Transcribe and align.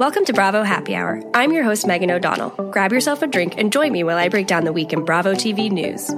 Welcome 0.00 0.24
to 0.24 0.32
Bravo 0.32 0.62
Happy 0.62 0.94
Hour. 0.94 1.20
I'm 1.34 1.52
your 1.52 1.62
host, 1.62 1.86
Megan 1.86 2.10
O'Donnell. 2.10 2.70
Grab 2.70 2.90
yourself 2.90 3.20
a 3.20 3.26
drink 3.26 3.58
and 3.58 3.70
join 3.70 3.92
me 3.92 4.02
while 4.02 4.16
I 4.16 4.30
break 4.30 4.46
down 4.46 4.64
the 4.64 4.72
week 4.72 4.94
in 4.94 5.04
Bravo 5.04 5.34
TV 5.34 5.70
news. 5.70 6.10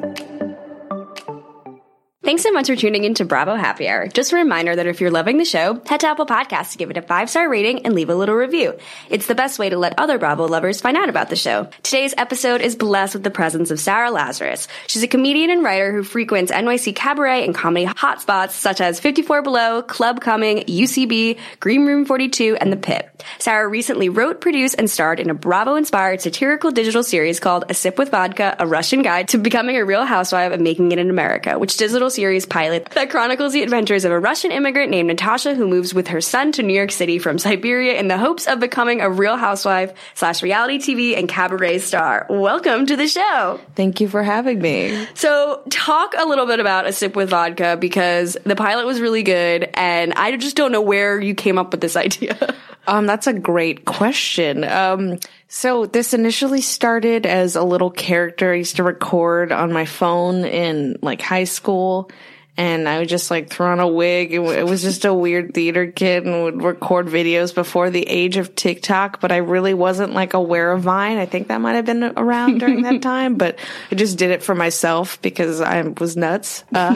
Thanks 2.25 2.45
so 2.45 2.53
much 2.53 2.69
for 2.69 2.77
tuning 2.77 3.03
in 3.03 3.15
to 3.15 3.25
Bravo 3.25 3.57
Happy 3.57 3.89
Hour. 3.89 4.07
Just 4.07 4.33
a 4.33 4.37
reminder 4.37 4.77
that 4.77 4.87
if 4.87 5.01
you're 5.01 5.11
loving 5.11 5.39
the 5.39 5.45
show, 5.45 5.83
head 5.87 5.99
to 6.01 6.07
Apple 6.07 6.25
Podcasts 6.25 6.71
to 6.71 6.79
give 6.79 6.89
it 6.89 6.97
a 6.97 7.03
five 7.03 7.29
star 7.29 7.51
rating 7.51 7.85
and 7.85 7.97
leave 7.97 8.11
a 8.11 8.15
little 8.15 8.37
review. 8.37 8.79
It's 9.11 9.27
the 9.27 9.35
best 9.35 9.59
way 9.59 9.71
to 9.71 9.77
let 9.77 9.99
other 9.99 10.19
Bravo 10.19 10.47
lovers 10.47 10.81
find 10.81 10.97
out 10.97 11.09
about 11.09 11.31
the 11.31 11.37
show. 11.37 11.69
Today's 11.83 12.15
episode 12.17 12.61
is 12.61 12.77
blessed 12.77 13.15
with 13.15 13.25
the 13.25 13.33
presence 13.33 13.73
of 13.73 13.81
Sarah 13.81 14.13
Lazarus. 14.13 14.69
She's 14.87 15.03
a 15.03 15.09
comedian 15.09 15.51
and 15.51 15.65
writer 15.65 15.91
who 15.91 16.05
frequents 16.05 16.53
NYC 16.53 16.95
cabaret 16.95 17.45
and 17.45 17.57
comedy 17.57 17.87
hotspots 17.87 18.53
such 18.53 18.81
as 18.81 19.01
54 19.01 19.43
Below, 19.43 19.83
Club 19.83 20.21
Cumming, 20.21 20.59
UCB, 20.59 21.41
Green 21.59 21.87
Room 21.87 22.05
42, 22.05 22.57
and 22.61 22.73
The 22.73 22.77
Pit. 22.77 23.25
Sarah 23.41 23.67
recently 23.67 24.09
wrote, 24.09 24.41
produced, 24.41 24.77
and 24.79 24.89
starred 24.89 25.19
in 25.19 25.29
a 25.29 25.35
Bravo 25.35 25.75
inspired 25.75 26.21
satirical 26.21 26.71
digital 26.71 27.03
series 27.03 27.41
called 27.41 27.65
A 27.69 27.75
Sip 27.75 27.99
with 27.99 28.13
Vodka, 28.13 28.55
A 28.61 28.67
Russian 28.67 29.03
Guide 29.03 29.27
to 29.29 29.39
Becoming 29.39 29.77
a 29.77 29.85
Real 29.85 30.05
Housewife 30.05 30.53
and 30.53 30.63
Making 30.63 30.93
It 30.93 31.01
in 31.01 31.11
America, 31.11 31.59
which 31.59 31.77
digital 31.77 32.12
series 32.13 32.47
pilot 32.47 32.87
that 32.91 33.11
chronicles 33.11 33.53
the 33.53 33.63
adventures 33.63 34.05
of 34.05 34.13
a 34.13 34.19
Russian 34.19 34.53
immigrant 34.53 34.91
named 34.91 35.09
Natasha 35.09 35.55
who 35.55 35.67
moves 35.67 35.93
with 35.93 36.09
her 36.09 36.21
son 36.21 36.53
to 36.53 36.63
New 36.63 36.75
York 36.75 36.93
City 36.93 37.19
from 37.19 37.39
Siberia 37.39 37.99
in 37.99 38.09
the 38.09 38.19
hopes 38.19 38.47
of 38.47 38.61
becoming 38.61 39.01
a 39.01 39.11
real 39.11 39.37
housewife 39.37 39.93
slash 40.15 40.43
reality 40.43 40.79
TV 40.79 41.19
and 41.19 41.29
cabaret 41.29 41.79
star. 41.79 42.27
Welcome 42.29 42.87
to 42.87 42.97
the 42.97 43.09
show. 43.09 43.61
Thank 43.75 44.01
you 44.01 44.09
for 44.09 44.23
having 44.23 44.61
me. 44.61 45.07
So 45.15 45.63
talk 45.71 46.15
a 46.17 46.27
little 46.27 46.47
bit 46.47 46.61
about 46.61 46.87
A 46.87 46.93
Sip 46.93 47.17
with 47.17 47.31
Vodka 47.31 47.77
because 47.81 48.37
the 48.45 48.57
pilot 48.57 48.87
was 48.87 49.01
really 49.01 49.23
good 49.23 49.71
and 49.75 50.13
I 50.15 50.37
just 50.37 50.57
don't 50.57 50.73
know 50.73 50.83
where 50.83 51.21
you 51.21 51.35
came 51.35 51.59
up 51.59 51.73
with 51.73 51.81
this 51.81 51.97
idea. 51.97 52.55
Um, 52.87 53.07
that's 53.07 53.27
a 53.27 53.33
great 53.33 53.85
question. 53.85 54.65
Um, 54.65 55.19
so 55.55 55.85
this 55.85 56.15
initially 56.15 56.63
started 56.63 57.27
as 57.27 57.57
a 57.57 57.63
little 57.63 57.91
character 57.91 58.53
I 58.53 58.57
used 58.57 58.77
to 58.77 58.83
record 58.83 59.53
on 59.53 59.71
my 59.71 59.85
phone 59.85 60.47
in 60.47 60.97
like 61.03 61.21
high 61.21 61.45
school. 61.45 62.11
And 62.57 62.89
I 62.89 62.99
would 62.99 63.09
just 63.11 63.31
like 63.31 63.51
throw 63.51 63.71
on 63.71 63.79
a 63.79 63.87
wig. 63.87 64.33
It, 64.33 64.41
it 64.41 64.65
was 64.65 64.81
just 64.81 65.05
a 65.05 65.13
weird 65.13 65.53
theater 65.53 65.93
kid 65.93 66.25
and 66.25 66.45
would 66.45 66.63
record 66.63 67.07
videos 67.07 67.55
before 67.55 67.91
the 67.91 68.03
age 68.03 68.39
of 68.39 68.55
TikTok, 68.55 69.21
but 69.21 69.31
I 69.31 69.39
really 69.39 69.75
wasn't 69.75 70.15
like 70.15 70.33
aware 70.33 70.73
of 70.73 70.83
Vine. 70.83 71.19
I 71.19 71.27
think 71.27 71.49
that 71.49 71.61
might 71.61 71.75
have 71.75 71.87
been 71.87 72.03
around 72.03 72.59
during 72.59 72.83
that 72.83 73.03
time, 73.03 73.35
but 73.35 73.59
I 73.91 73.95
just 73.95 74.17
did 74.17 74.31
it 74.31 74.43
for 74.43 74.55
myself 74.55 75.21
because 75.21 75.61
I 75.61 75.83
was 75.83 76.17
nuts. 76.17 76.65
Uh, 76.75 76.95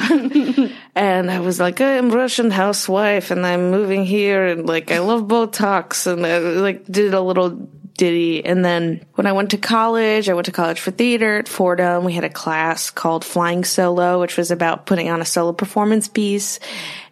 and 0.94 1.30
I 1.30 1.40
was 1.40 1.60
like, 1.60 1.82
I'm 1.82 2.10
Russian 2.10 2.50
housewife 2.50 3.30
and 3.30 3.46
I'm 3.46 3.70
moving 3.70 4.06
here 4.06 4.46
and 4.46 4.66
like 4.66 4.90
I 4.90 5.00
love 5.00 5.24
Botox 5.24 6.06
and 6.06 6.24
I 6.24 6.38
like 6.38 6.86
did 6.86 7.12
a 7.12 7.20
little 7.20 7.68
ditty. 7.96 8.44
And 8.44 8.64
then 8.64 9.04
when 9.14 9.26
I 9.26 9.32
went 9.32 9.50
to 9.50 9.58
college, 9.58 10.28
I 10.28 10.34
went 10.34 10.46
to 10.46 10.52
college 10.52 10.80
for 10.80 10.90
theater 10.90 11.38
at 11.38 11.48
Fordham. 11.48 12.04
We 12.04 12.12
had 12.12 12.24
a 12.24 12.30
class 12.30 12.90
called 12.90 13.24
Flying 13.24 13.64
Solo, 13.64 14.20
which 14.20 14.36
was 14.36 14.50
about 14.50 14.86
putting 14.86 15.08
on 15.08 15.20
a 15.20 15.24
solo 15.24 15.52
performance 15.52 16.08
piece. 16.08 16.60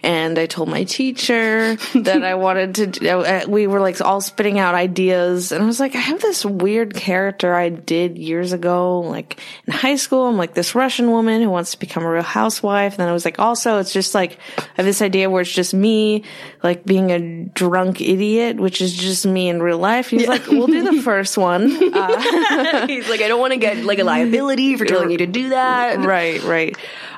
And 0.04 0.38
I 0.38 0.44
told 0.44 0.68
my 0.68 0.84
teacher 0.84 1.76
that 1.94 2.22
I 2.22 2.34
wanted 2.34 2.74
to, 2.74 2.86
do, 2.88 3.08
uh, 3.08 3.46
we 3.48 3.66
were 3.66 3.80
like 3.80 4.02
all 4.02 4.20
spitting 4.20 4.58
out 4.58 4.74
ideas. 4.74 5.50
And 5.50 5.62
I 5.62 5.66
was 5.66 5.80
like, 5.80 5.94
I 5.94 5.98
have 5.98 6.20
this 6.20 6.44
weird 6.44 6.94
character 6.94 7.54
I 7.54 7.70
did 7.70 8.18
years 8.18 8.52
ago, 8.52 9.00
like 9.00 9.40
in 9.66 9.72
high 9.72 9.96
school. 9.96 10.26
I'm 10.26 10.36
like 10.36 10.52
this 10.52 10.74
Russian 10.74 11.10
woman 11.10 11.40
who 11.40 11.48
wants 11.48 11.70
to 11.70 11.78
become 11.78 12.02
a 12.02 12.10
real 12.10 12.22
housewife. 12.22 12.92
And 12.92 12.98
then 12.98 13.08
I 13.08 13.12
was 13.12 13.24
like, 13.24 13.38
also, 13.38 13.78
it's 13.78 13.94
just 13.94 14.14
like, 14.14 14.38
I 14.58 14.64
have 14.74 14.84
this 14.84 15.00
idea 15.00 15.30
where 15.30 15.40
it's 15.40 15.50
just 15.50 15.72
me, 15.72 16.24
like 16.62 16.84
being 16.84 17.10
a 17.10 17.46
drunk 17.46 18.02
idiot, 18.02 18.58
which 18.58 18.82
is 18.82 18.92
just 18.92 19.24
me 19.24 19.48
in 19.48 19.62
real 19.62 19.78
life. 19.78 20.10
He's 20.10 20.28
like, 20.28 20.46
we'll 20.48 20.66
do 20.82 20.96
the 20.96 21.02
first 21.02 21.38
one. 21.38 21.64
Uh, 21.94 22.86
He's 22.86 23.08
like, 23.08 23.20
I 23.20 23.28
don't 23.28 23.40
want 23.40 23.52
to 23.52 23.58
get 23.58 23.84
like 23.84 23.98
a 23.98 24.04
liability 24.04 24.76
for 24.76 24.84
telling 24.84 25.10
you 25.10 25.18
to 25.18 25.26
do 25.26 25.50
that. 25.50 25.98
right, 26.00 26.42
right. 26.42 26.76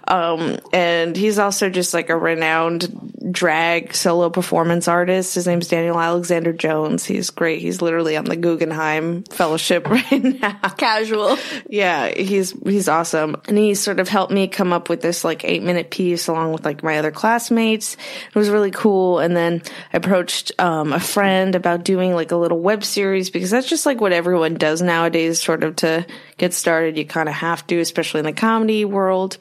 Um, 0.09 0.59
and 0.73 1.17
he's 1.17 1.39
also 1.39 1.69
just 1.69 1.93
like 1.93 2.11
a 2.11 2.17
renowned 2.17 3.31
drag 3.31 3.95
solo 3.95 4.31
performance 4.31 4.87
artist. 4.87 5.35
His 5.35 5.47
name's 5.47 5.69
Daniel 5.69 5.99
Alexander 5.99 6.53
Jones. 6.53 7.05
He's 7.05 7.31
great. 7.31 7.61
He's 7.61 7.83
literally 7.83 8.17
on 8.17 8.25
the 8.25 8.37
Guggenheim 8.37 9.25
Fellowship 9.25 9.87
right 9.91 10.23
now. 10.23 10.53
Casual. 10.77 11.39
Yeah, 11.69 12.09
he's 12.09 12.53
he's 12.65 12.89
awesome. 12.89 13.41
And 13.49 13.59
he 13.59 13.75
sort 13.75 13.99
of 13.99 14.09
helped 14.09 14.33
me 14.33 14.49
come 14.49 14.73
up 14.73 14.89
with 14.89 15.01
this 15.03 15.25
like 15.25 15.45
eight 15.45 15.63
minute 15.63 15.91
piece 15.91 16.29
along 16.29 16.53
with 16.53 16.65
like 16.65 16.83
my 16.83 16.99
other 16.99 17.11
classmates. 17.11 17.95
It 18.29 18.35
was 18.35 18.49
really 18.49 18.71
cool. 18.71 19.19
And 19.19 19.37
then 19.37 19.63
I 19.93 19.97
approached 19.97 20.53
um, 20.59 20.93
a 20.93 21.01
friend 21.01 21.55
about 21.55 21.85
doing 21.85 22.15
like 22.15 22.31
a 22.31 22.37
little 22.37 22.61
web 22.61 22.85
series 22.85 23.31
because 23.31 23.51
that's 23.51 23.69
just 23.69 23.87
like 23.87 24.01
what 24.01 24.13
everyone 24.13 24.55
does 24.55 24.83
nowadays, 24.83 25.43
sort 25.43 25.65
of 25.65 25.77
to 25.77 26.07
get 26.37 26.55
started. 26.55 26.97
You 26.97 27.07
kind 27.07 27.29
of 27.29 27.35
have 27.35 27.67
to, 27.69 27.81
especially 27.81 28.21
in 28.21 28.27
the 28.27 28.33
comedy 28.33 28.85
world. 28.85 29.39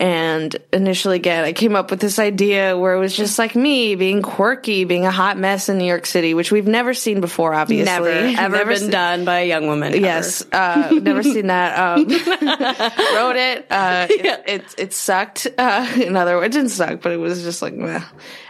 And 0.00 0.56
initially, 0.72 1.16
again, 1.16 1.44
I 1.44 1.52
came 1.52 1.76
up 1.76 1.90
with 1.92 2.00
this 2.00 2.18
idea 2.18 2.76
where 2.76 2.94
it 2.94 2.98
was 2.98 3.16
just 3.16 3.38
like 3.38 3.54
me 3.54 3.94
being 3.94 4.22
quirky, 4.22 4.84
being 4.84 5.06
a 5.06 5.10
hot 5.12 5.38
mess 5.38 5.68
in 5.68 5.78
New 5.78 5.84
York 5.84 6.04
City, 6.04 6.34
which 6.34 6.50
we've 6.50 6.66
never 6.66 6.94
seen 6.94 7.20
before, 7.20 7.54
obviously. 7.54 7.84
Never, 7.84 8.08
ever 8.40 8.56
Never 8.56 8.70
been 8.72 8.78
seen- 8.80 8.90
done 8.90 9.24
by 9.24 9.40
a 9.40 9.48
young 9.48 9.68
woman. 9.68 9.92
Yes, 9.92 10.44
uh, 10.50 10.90
never 11.00 11.22
seen 11.22 11.46
that. 11.46 11.78
Um, 11.78 12.08
wrote 12.08 13.36
it. 13.36 13.66
Uh, 13.70 14.06
it, 14.10 14.42
it, 14.46 14.74
it 14.78 14.92
sucked. 14.92 15.46
Uh, 15.56 15.88
in 16.02 16.16
other 16.16 16.36
words, 16.36 16.46
it 16.54 16.58
didn't 16.58 16.72
suck, 16.72 17.00
but 17.00 17.12
it 17.12 17.18
was 17.18 17.44
just 17.44 17.62
like, 17.62 17.74
meh. 17.74 18.02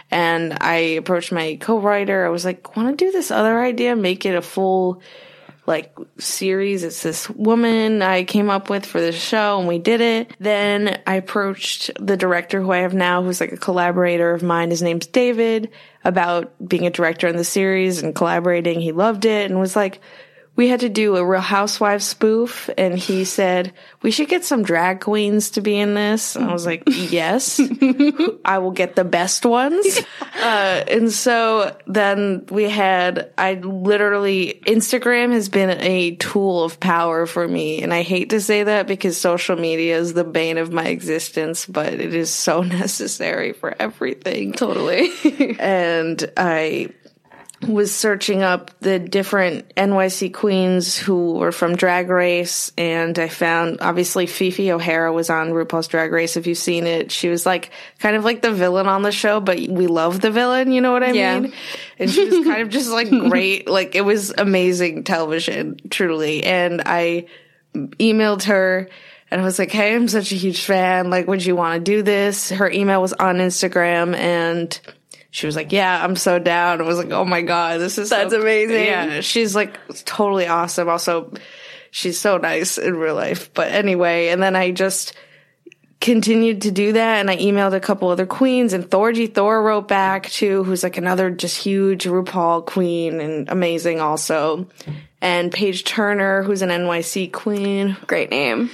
And 0.09 0.57
I 0.61 0.75
approached 0.97 1.31
my 1.31 1.57
co-writer. 1.61 2.25
I 2.25 2.29
was 2.29 2.43
like, 2.43 2.75
want 2.75 2.97
to 2.97 3.05
do 3.05 3.11
this 3.11 3.29
other 3.29 3.59
idea? 3.59 3.95
Make 3.95 4.25
it 4.25 4.35
a 4.35 4.41
full, 4.41 5.01
like, 5.67 5.95
series. 6.17 6.83
It's 6.83 7.01
this 7.01 7.29
woman 7.29 8.01
I 8.01 8.23
came 8.23 8.49
up 8.49 8.69
with 8.69 8.85
for 8.85 8.99
this 8.99 9.15
show 9.15 9.59
and 9.59 9.67
we 9.67 9.79
did 9.79 10.01
it. 10.01 10.35
Then 10.39 11.01
I 11.07 11.15
approached 11.15 11.91
the 11.99 12.17
director 12.17 12.61
who 12.61 12.71
I 12.71 12.79
have 12.79 12.93
now, 12.93 13.23
who's 13.23 13.41
like 13.41 13.51
a 13.51 13.57
collaborator 13.57 14.31
of 14.31 14.43
mine. 14.43 14.69
His 14.69 14.81
name's 14.81 15.07
David 15.07 15.71
about 16.03 16.53
being 16.65 16.85
a 16.85 16.91
director 16.91 17.27
in 17.27 17.35
the 17.35 17.43
series 17.43 18.03
and 18.03 18.13
collaborating. 18.15 18.79
He 18.79 18.91
loved 18.91 19.25
it 19.25 19.49
and 19.49 19.59
was 19.59 19.75
like, 19.75 20.01
we 20.55 20.69
had 20.69 20.79
to 20.81 20.89
do 20.89 21.17
a 21.17 21.25
Real 21.25 21.41
Housewives 21.41 22.05
spoof, 22.05 22.69
and 22.77 22.97
he 22.97 23.25
said 23.25 23.73
we 24.01 24.11
should 24.11 24.29
get 24.29 24.45
some 24.45 24.63
drag 24.63 25.01
queens 25.01 25.51
to 25.51 25.61
be 25.61 25.77
in 25.77 25.95
this. 25.95 26.35
And 26.35 26.45
I 26.45 26.53
was 26.53 26.65
like, 26.65 26.83
yes, 26.87 27.59
I 28.45 28.59
will 28.59 28.71
get 28.71 28.95
the 28.95 29.03
best 29.03 29.45
ones. 29.45 29.99
Uh, 30.35 30.83
and 30.89 31.11
so 31.11 31.75
then 31.87 32.45
we 32.49 32.65
had, 32.65 33.31
I 33.37 33.53
literally, 33.53 34.61
Instagram 34.67 35.31
has 35.31 35.47
been 35.47 35.69
a 35.69 36.17
tool 36.17 36.63
of 36.63 36.77
power 36.79 37.25
for 37.25 37.47
me, 37.47 37.81
and 37.81 37.93
I 37.93 38.03
hate 38.03 38.31
to 38.31 38.41
say 38.41 38.63
that 38.63 38.85
because 38.85 39.17
social 39.17 39.55
media 39.55 39.97
is 39.97 40.13
the 40.13 40.25
bane 40.25 40.57
of 40.57 40.73
my 40.73 40.87
existence, 40.87 41.65
but 41.65 41.93
it 41.93 42.13
is 42.13 42.29
so 42.29 42.61
necessary 42.63 43.53
for 43.53 43.73
everything. 43.79 44.51
Totally. 44.53 45.09
and 45.57 46.29
I 46.35 46.89
was 47.67 47.93
searching 47.93 48.41
up 48.43 48.71
the 48.79 48.99
different 48.99 49.73
NYC 49.75 50.33
queens 50.33 50.97
who 50.97 51.33
were 51.33 51.51
from 51.51 51.75
Drag 51.75 52.09
Race, 52.09 52.71
and 52.77 53.17
I 53.19 53.27
found 53.27 53.77
obviously 53.81 54.25
Phi 54.25 54.51
Phi 54.51 54.69
O'Hara 54.71 55.11
was 55.11 55.29
on 55.29 55.49
RuPaul's 55.51 55.87
Drag 55.87 56.11
Race. 56.11 56.37
If 56.37 56.47
you've 56.47 56.57
seen 56.57 56.87
it, 56.87 57.11
she 57.11 57.29
was 57.29 57.45
like 57.45 57.71
kind 57.99 58.15
of 58.15 58.23
like 58.23 58.41
the 58.41 58.51
villain 58.51 58.87
on 58.87 59.01
the 59.01 59.11
show, 59.11 59.39
but 59.39 59.57
we 59.59 59.87
love 59.87 60.21
the 60.21 60.31
villain. 60.31 60.71
You 60.71 60.81
know 60.81 60.91
what 60.91 61.03
I 61.03 61.11
Yeah. 61.11 61.39
mean? 61.39 61.53
And 61.99 62.09
she 62.09 62.25
was 62.25 62.45
kind 62.45 62.61
of 62.61 62.69
just 62.69 62.89
like 62.91 63.09
great. 63.29 63.67
Like 63.69 63.95
it 63.95 64.01
was 64.05 64.33
amazing 64.37 65.03
television, 65.03 65.79
truly. 65.89 66.43
And 66.43 66.81
I 66.85 67.27
emailed 67.75 68.43
her. 68.43 68.89
And 69.31 69.41
I 69.41 69.43
was 69.43 69.57
like, 69.57 69.71
Hey, 69.71 69.95
I'm 69.95 70.07
such 70.07 70.31
a 70.31 70.35
huge 70.35 70.61
fan. 70.61 71.09
Like, 71.09 71.27
would 71.27 71.43
you 71.43 71.55
want 71.55 71.83
to 71.83 71.91
do 71.91 72.03
this? 72.03 72.49
Her 72.51 72.69
email 72.69 73.01
was 73.01 73.11
on 73.13 73.37
Instagram 73.37 74.15
and 74.15 74.79
she 75.35 75.45
was 75.47 75.57
like, 75.57 75.73
yeah, 75.73 76.01
I'm 76.01 76.15
so 76.15 76.39
down. 76.39 76.79
I 76.79 76.85
was 76.85 76.97
like, 76.97 77.11
oh 77.11 77.25
my 77.25 77.41
God, 77.41 77.81
this 77.81 77.97
is 77.97 78.09
That's 78.09 78.31
so- 78.31 78.39
amazing. 78.39 78.85
Yeah. 78.85 79.19
She's 79.19 79.53
like 79.53 79.77
totally 80.05 80.47
awesome. 80.47 80.87
Also, 80.87 81.33
she's 81.91 82.17
so 82.17 82.37
nice 82.37 82.77
in 82.77 82.95
real 82.95 83.15
life. 83.15 83.53
But 83.53 83.69
anyway, 83.73 84.29
and 84.29 84.41
then 84.41 84.55
I 84.55 84.71
just 84.71 85.11
continued 86.05 86.61
to 86.61 86.69
do 86.69 86.93
that 86.93 87.17
and 87.17 87.31
I 87.31 87.37
emailed 87.37 87.73
a 87.73 87.79
couple 87.79 88.09
other 88.09 88.27
queens 88.27 88.73
and 88.73 88.87
Thorgy 88.87 89.33
Thor 89.33 89.63
wrote 89.63 89.87
back 89.87 90.29
too, 90.29 90.63
who's 90.63 90.83
like 90.83 90.97
another 90.97 91.31
just 91.31 91.57
huge 91.57 92.03
RuPaul 92.03 92.63
queen 92.63 93.19
and 93.19 93.49
amazing 93.49 93.99
also. 93.99 94.67
And 95.19 95.51
Paige 95.51 95.83
Turner, 95.83 96.43
who's 96.43 96.61
an 96.61 96.69
NYC 96.69 97.33
queen. 97.33 97.97
Great 98.05 98.29
name. 98.29 98.69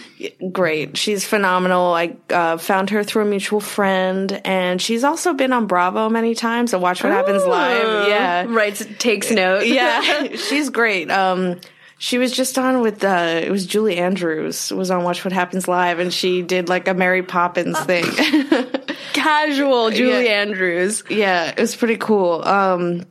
Great. 0.52 0.98
She's 0.98 1.24
phenomenal. 1.26 1.94
I 1.94 2.18
uh, 2.30 2.58
found 2.58 2.90
her 2.90 3.02
through 3.02 3.22
a 3.22 3.28
mutual 3.28 3.62
friend 3.62 4.42
and 4.44 4.82
she's 4.82 5.06
also 5.06 5.34
been 5.34 5.54
on 5.54 5.68
Bravo 5.68 6.10
many 6.10 6.36
times 6.36 6.74
and 6.74 6.84
Watch 6.84 7.02
What 7.02 7.14
Happens 7.14 7.46
Live. 7.46 8.10
Yeah. 8.10 8.46
Writes, 8.50 8.86
takes 9.00 9.32
note. 9.32 9.68
Yeah. 9.68 10.36
she's 10.36 10.70
great. 10.70 11.10
Um, 11.10 11.62
she 12.04 12.18
was 12.18 12.32
just 12.32 12.58
on 12.58 12.82
with 12.82 13.04
uh 13.04 13.40
it 13.44 13.52
was 13.52 13.68
Julie 13.68 13.98
Andrews 13.98 14.72
was 14.74 14.90
on 14.90 15.04
Watch 15.04 15.24
What 15.24 15.32
Happens 15.32 15.68
Live 15.68 16.00
and 16.00 16.12
she 16.12 16.42
did 16.42 16.68
like 16.68 16.88
a 16.88 16.96
Mary 16.96 17.22
Poppins 17.22 17.80
thing. 17.82 18.04
Casual 19.14 19.92
Julie 19.92 20.26
Yeah. 20.26 20.42
Andrews. 20.42 21.04
yeah, 21.10 21.50
it 21.50 21.60
was 21.60 21.76
pretty 21.76 21.98
cool. 21.98 22.44
Um 22.44 23.06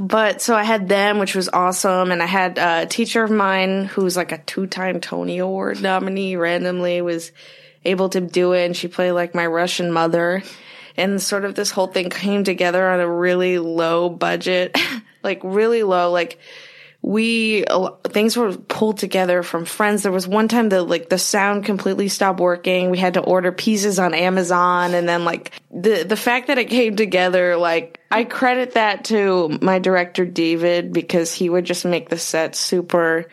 but 0.00 0.40
so 0.40 0.54
I 0.56 0.62
had 0.62 0.88
them, 0.88 1.18
which 1.18 1.34
was 1.34 1.48
awesome, 1.52 2.12
and 2.12 2.22
I 2.22 2.26
had 2.26 2.56
a 2.58 2.86
teacher 2.86 3.24
of 3.24 3.30
mine 3.30 3.86
who's 3.86 4.16
like 4.16 4.30
a 4.32 4.38
two-time 4.38 5.00
Tony 5.00 5.38
Award 5.38 5.82
nominee. 5.82 6.36
Randomly 6.36 7.02
was 7.02 7.32
able 7.84 8.08
to 8.10 8.20
do 8.20 8.52
it, 8.52 8.64
and 8.66 8.76
she 8.76 8.86
played 8.86 9.10
like 9.12 9.34
my 9.34 9.46
Russian 9.46 9.90
mother, 9.90 10.44
and 10.96 11.20
sort 11.20 11.44
of 11.44 11.56
this 11.56 11.72
whole 11.72 11.88
thing 11.88 12.08
came 12.08 12.44
together 12.44 12.88
on 12.88 13.00
a 13.00 13.10
really 13.10 13.58
low 13.58 14.08
budget, 14.08 14.78
like 15.24 15.40
really 15.42 15.82
low, 15.82 16.12
like 16.12 16.38
we 17.02 17.64
things 18.08 18.36
were 18.36 18.52
pulled 18.56 18.98
together 18.98 19.42
from 19.42 19.64
friends. 19.64 20.02
There 20.02 20.12
was 20.12 20.28
one 20.28 20.48
time 20.48 20.68
that 20.68 20.82
like 20.82 21.08
the 21.08 21.18
sound 21.18 21.64
completely 21.64 22.08
stopped 22.08 22.40
working. 22.40 22.90
We 22.90 22.98
had 22.98 23.14
to 23.14 23.20
order 23.20 23.52
pieces 23.52 23.98
on 23.98 24.12
Amazon, 24.12 24.92
and 24.94 25.08
then 25.08 25.24
like 25.24 25.52
the 25.70 26.04
the 26.04 26.16
fact 26.16 26.48
that 26.48 26.58
it 26.58 26.66
came 26.66 26.96
together, 26.96 27.56
like 27.56 27.98
I 28.10 28.24
credit 28.24 28.74
that 28.74 29.04
to 29.06 29.58
my 29.62 29.78
director 29.78 30.26
David 30.26 30.92
because 30.92 31.32
he 31.32 31.48
would 31.48 31.64
just 31.64 31.86
make 31.86 32.10
the 32.10 32.18
set 32.18 32.54
super 32.54 33.26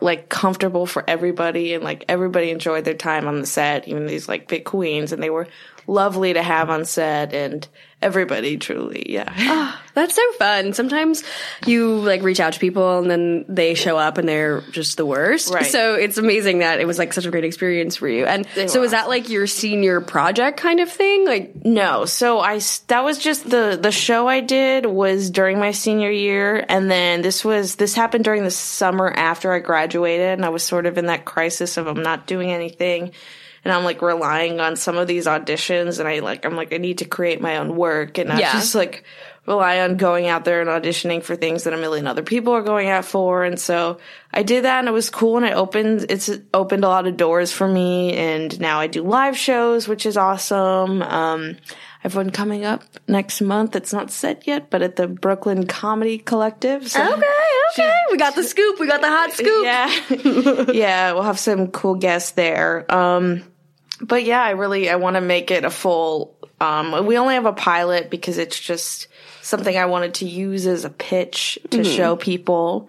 like 0.00 0.28
comfortable 0.28 0.84
for 0.84 1.02
everybody, 1.08 1.72
and 1.72 1.82
like 1.82 2.04
everybody 2.08 2.50
enjoyed 2.50 2.84
their 2.84 2.94
time 2.94 3.26
on 3.26 3.40
the 3.40 3.46
set, 3.46 3.88
even 3.88 4.06
these 4.06 4.28
like 4.28 4.48
big 4.48 4.64
queens, 4.64 5.12
and 5.12 5.22
they 5.22 5.30
were 5.30 5.46
lovely 5.86 6.34
to 6.34 6.42
have 6.42 6.68
on 6.68 6.84
set, 6.84 7.32
and 7.32 7.66
everybody 8.00 8.56
truly, 8.58 9.12
yeah. 9.12 9.32
Ah, 9.36 9.82
that's 9.94 10.14
so 10.14 10.32
fun. 10.32 10.72
Sometimes 10.72 11.24
you 11.66 11.96
like 11.96 12.22
reach 12.22 12.38
out 12.38 12.52
to 12.52 12.60
people 12.60 12.98
and 12.98 13.10
then 13.10 13.44
they 13.48 13.74
show 13.74 13.98
up 13.98 14.18
and 14.18 14.28
they're 14.28 14.60
just 14.70 14.96
the 14.96 15.04
worst. 15.04 15.52
Right. 15.52 15.66
So 15.66 15.94
it's 15.94 16.18
amazing 16.18 16.60
that 16.60 16.80
it 16.80 16.86
was 16.86 16.98
like 16.98 17.12
such 17.12 17.26
a 17.26 17.30
great 17.30 17.44
experience 17.44 17.96
for 17.96 18.08
you. 18.08 18.24
And 18.24 18.44
They 18.54 18.68
so 18.68 18.80
were 18.80 18.84
is 18.86 18.92
that 18.92 19.08
like 19.08 19.28
your 19.28 19.46
senior 19.46 20.00
project 20.00 20.58
kind 20.60 20.78
of 20.80 20.90
thing? 20.90 21.26
Like, 21.26 21.64
No, 21.64 22.04
so 22.04 22.38
i 22.38 22.60
that 22.86 23.02
was 23.04 23.18
just 23.18 23.48
the 23.48 23.78
the 23.80 23.90
show 23.90 24.28
I 24.28 24.40
did 24.40 24.86
was 24.86 25.30
during 25.30 25.58
my 25.58 25.72
senior 25.72 26.10
year, 26.10 26.64
and 26.68 26.90
then 26.90 27.22
this 27.22 27.44
was 27.44 27.74
this 27.76 27.94
happened 27.94 28.24
during 28.24 28.44
the 28.44 28.50
summer 28.50 29.10
after 29.10 29.52
I 29.52 29.58
graduated, 29.58 30.30
and 30.30 30.44
I 30.44 30.50
was 30.50 30.62
sort 30.62 30.86
of 30.86 30.98
in 30.98 31.06
that 31.06 31.24
crisis 31.24 31.76
of 31.76 31.86
I'm 31.86 32.02
not 32.02 32.26
doing 32.26 32.52
anything, 32.52 33.12
and 33.68 33.76
I'm 33.76 33.84
like 33.84 34.00
relying 34.00 34.60
on 34.60 34.76
some 34.76 34.96
of 34.96 35.06
these 35.06 35.26
auditions, 35.26 35.98
and 36.00 36.08
I 36.08 36.20
like 36.20 36.44
I'm 36.46 36.56
like 36.56 36.72
I 36.72 36.78
need 36.78 36.98
to 36.98 37.04
create 37.04 37.40
my 37.40 37.58
own 37.58 37.76
work, 37.76 38.16
and 38.18 38.32
I 38.32 38.38
Yeah. 38.40 38.52
just 38.52 38.74
like 38.74 39.04
rely 39.46 39.80
on 39.80 39.96
going 39.96 40.26
out 40.26 40.44
there 40.44 40.60
and 40.60 40.68
auditioning 40.68 41.22
for 41.22 41.34
things 41.34 41.64
that 41.64 41.72
a 41.72 41.76
million 41.78 42.06
other 42.06 42.22
people 42.22 42.52
are 42.54 42.62
going 42.62 42.88
out 42.88 43.04
for, 43.04 43.44
and 43.44 43.58
so 43.60 43.98
I 44.32 44.42
did 44.42 44.64
that, 44.64 44.78
and 44.80 44.88
it 44.88 44.92
was 44.92 45.10
cool, 45.10 45.36
and 45.36 45.44
it 45.46 45.54
opened 45.54 46.06
it's 46.08 46.30
opened 46.54 46.84
a 46.84 46.88
lot 46.88 47.06
of 47.06 47.16
doors 47.18 47.52
for 47.52 47.68
me, 47.68 48.14
and 48.16 48.58
now 48.60 48.80
I 48.80 48.86
do 48.86 49.02
live 49.02 49.36
shows, 49.36 49.86
which 49.86 50.06
is 50.06 50.16
awesome. 50.16 51.02
Um, 51.02 51.56
I 51.98 52.02
have 52.02 52.14
one 52.14 52.30
coming 52.30 52.64
up 52.64 52.84
next 53.08 53.40
month. 53.40 53.74
It's 53.74 53.92
not 53.92 54.12
set 54.12 54.46
yet, 54.46 54.70
but 54.70 54.82
at 54.82 54.94
the 54.94 55.08
Brooklyn 55.08 55.66
Comedy 55.66 56.18
Collective. 56.18 56.88
So 56.88 57.02
okay, 57.02 57.26
okay. 57.72 57.92
We 58.12 58.18
got 58.18 58.36
the 58.36 58.44
scoop. 58.44 58.78
We 58.78 58.86
got 58.86 59.00
the 59.00 59.08
hot 59.08 59.32
scoop. 59.32 59.64
yeah, 59.64 60.70
yeah, 60.72 61.12
we'll 61.12 61.24
have 61.24 61.40
some 61.40 61.68
cool 61.68 61.96
guests 61.96 62.30
there. 62.32 62.86
Um, 62.94 63.42
but 64.00 64.24
yeah, 64.24 64.42
I 64.42 64.50
really 64.50 64.88
I 64.90 64.96
want 64.96 65.14
to 65.14 65.20
make 65.20 65.50
it 65.50 65.64
a 65.64 65.70
full. 65.70 66.36
Um, 66.60 67.06
we 67.06 67.16
only 67.18 67.34
have 67.34 67.46
a 67.46 67.52
pilot 67.52 68.10
because 68.10 68.38
it's 68.38 68.58
just 68.58 69.08
something 69.42 69.76
I 69.76 69.86
wanted 69.86 70.14
to 70.14 70.26
use 70.26 70.66
as 70.66 70.84
a 70.84 70.90
pitch 70.90 71.58
to 71.70 71.84
show 71.84 72.16
people 72.16 72.88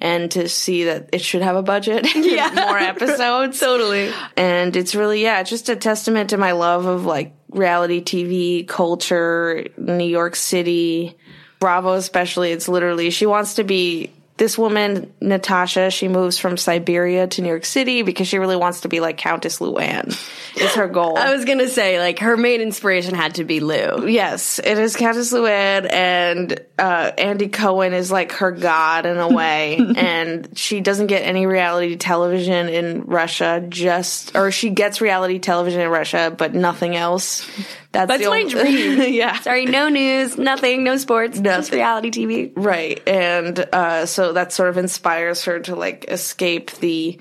and 0.00 0.30
to 0.30 0.48
see 0.48 0.84
that 0.84 1.10
it 1.12 1.20
should 1.20 1.42
have 1.42 1.56
a 1.56 1.62
budget. 1.62 2.06
Yeah, 2.16 2.50
more 2.54 2.78
episodes. 2.78 3.60
Totally. 3.60 4.12
And 4.36 4.74
it's 4.76 4.94
really, 4.94 5.22
yeah, 5.22 5.40
it's 5.40 5.50
just 5.50 5.68
a 5.68 5.76
testament 5.76 6.30
to 6.30 6.36
my 6.36 6.52
love 6.52 6.86
of 6.86 7.04
like 7.04 7.34
reality 7.50 8.02
TV 8.02 8.66
culture, 8.66 9.66
New 9.76 10.04
York 10.04 10.36
City, 10.36 11.16
Bravo 11.58 11.94
especially. 11.94 12.52
It's 12.52 12.68
literally, 12.68 13.10
she 13.10 13.26
wants 13.26 13.54
to 13.54 13.64
be 13.64 14.10
this 14.40 14.56
woman, 14.56 15.12
Natasha, 15.20 15.90
she 15.90 16.08
moves 16.08 16.38
from 16.38 16.56
Siberia 16.56 17.26
to 17.26 17.42
New 17.42 17.48
York 17.48 17.66
City 17.66 18.00
because 18.00 18.26
she 18.26 18.38
really 18.38 18.56
wants 18.56 18.80
to 18.80 18.88
be 18.88 18.98
like 18.98 19.18
Countess 19.18 19.58
Luann. 19.58 20.08
Is 20.56 20.74
her 20.76 20.88
goal. 20.88 21.18
I 21.18 21.34
was 21.34 21.44
gonna 21.44 21.68
say, 21.68 22.00
like, 22.00 22.20
her 22.20 22.38
main 22.38 22.62
inspiration 22.62 23.14
had 23.14 23.34
to 23.34 23.44
be 23.44 23.60
Lou. 23.60 24.06
Yes, 24.08 24.58
it 24.58 24.78
is 24.78 24.96
Countess 24.96 25.30
Luann, 25.34 25.92
and 25.92 26.58
uh, 26.78 27.12
Andy 27.18 27.48
Cohen 27.48 27.92
is 27.92 28.10
like 28.10 28.32
her 28.32 28.50
god 28.50 29.04
in 29.04 29.18
a 29.18 29.28
way, 29.34 29.76
and 29.76 30.56
she 30.56 30.80
doesn't 30.80 31.08
get 31.08 31.20
any 31.20 31.44
reality 31.44 31.96
television 31.96 32.70
in 32.70 33.02
Russia. 33.02 33.62
Just 33.68 34.34
or 34.34 34.50
she 34.50 34.70
gets 34.70 35.02
reality 35.02 35.38
television 35.38 35.82
in 35.82 35.90
Russia, 35.90 36.34
but 36.36 36.54
nothing 36.54 36.96
else. 36.96 37.46
That's, 37.92 38.08
That's 38.08 38.26
my 38.26 38.44
dream. 38.44 39.02
yeah, 39.12 39.40
Sorry, 39.40 39.66
no 39.66 39.88
news, 39.88 40.38
nothing, 40.38 40.84
no 40.84 40.96
sports, 40.96 41.40
just 41.40 41.72
reality 41.72 42.10
TV. 42.10 42.52
right. 42.54 43.02
And 43.08 43.58
uh, 43.58 44.06
so 44.06 44.32
that 44.34 44.52
sort 44.52 44.68
of 44.68 44.78
inspires 44.78 45.44
her 45.44 45.58
to 45.60 45.74
like 45.74 46.04
escape 46.08 46.70
the 46.76 47.18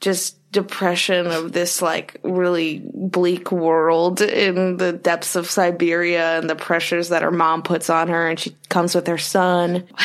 just 0.00 0.38
depression 0.56 1.26
of 1.26 1.52
this 1.52 1.82
like 1.82 2.16
really 2.22 2.82
bleak 2.82 3.52
world 3.52 4.22
in 4.22 4.78
the 4.78 4.92
depths 4.92 5.36
of 5.36 5.50
Siberia 5.50 6.38
and 6.38 6.48
the 6.48 6.56
pressures 6.56 7.10
that 7.10 7.20
her 7.20 7.30
mom 7.30 7.62
puts 7.62 7.90
on 7.90 8.08
her 8.08 8.26
and 8.28 8.40
she 8.40 8.56
comes 8.70 8.94
with 8.94 9.06
her 9.06 9.18
son. 9.18 9.84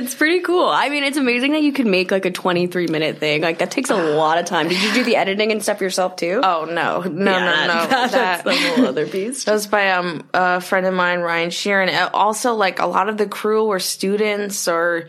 It's 0.00 0.14
pretty 0.14 0.40
cool. 0.40 0.68
I 0.68 0.90
mean, 0.90 1.02
it's 1.04 1.16
amazing 1.16 1.52
that 1.52 1.62
you 1.62 1.72
can 1.72 1.90
make 1.90 2.10
like 2.10 2.24
a 2.26 2.30
23 2.30 2.86
minute 2.88 3.18
thing. 3.18 3.40
Like, 3.42 3.58
that 3.58 3.70
takes 3.70 3.88
a 3.90 3.96
lot 3.96 4.38
of 4.38 4.44
time. 4.44 4.68
Did 4.68 4.80
you 4.82 4.92
do 4.92 5.04
the 5.04 5.16
editing 5.16 5.50
and 5.52 5.62
stuff 5.62 5.80
yourself 5.80 6.16
too? 6.16 6.40
Oh 6.48 6.64
no, 6.66 7.00
no, 7.02 7.08
no, 7.08 7.32
Yeah, 7.38 7.66
no. 7.66 7.86
That's 7.88 8.12
That- 8.12 8.44
the 8.44 8.54
whole 8.54 8.86
other 8.86 9.06
piece. 9.06 9.44
That 9.44 9.52
was 9.52 9.66
by 9.66 9.90
um, 9.92 10.28
a 10.34 10.60
friend 10.60 10.86
of 10.86 10.92
mine, 10.94 11.20
Ryan 11.20 11.50
Sheeran. 11.50 11.88
Uh, 11.88 12.10
Also, 12.12 12.54
like 12.54 12.78
a 12.78 12.86
lot 12.86 13.08
of 13.08 13.16
the 13.16 13.26
crew 13.26 13.64
were 13.66 13.80
students 13.80 14.68
or 14.68 15.08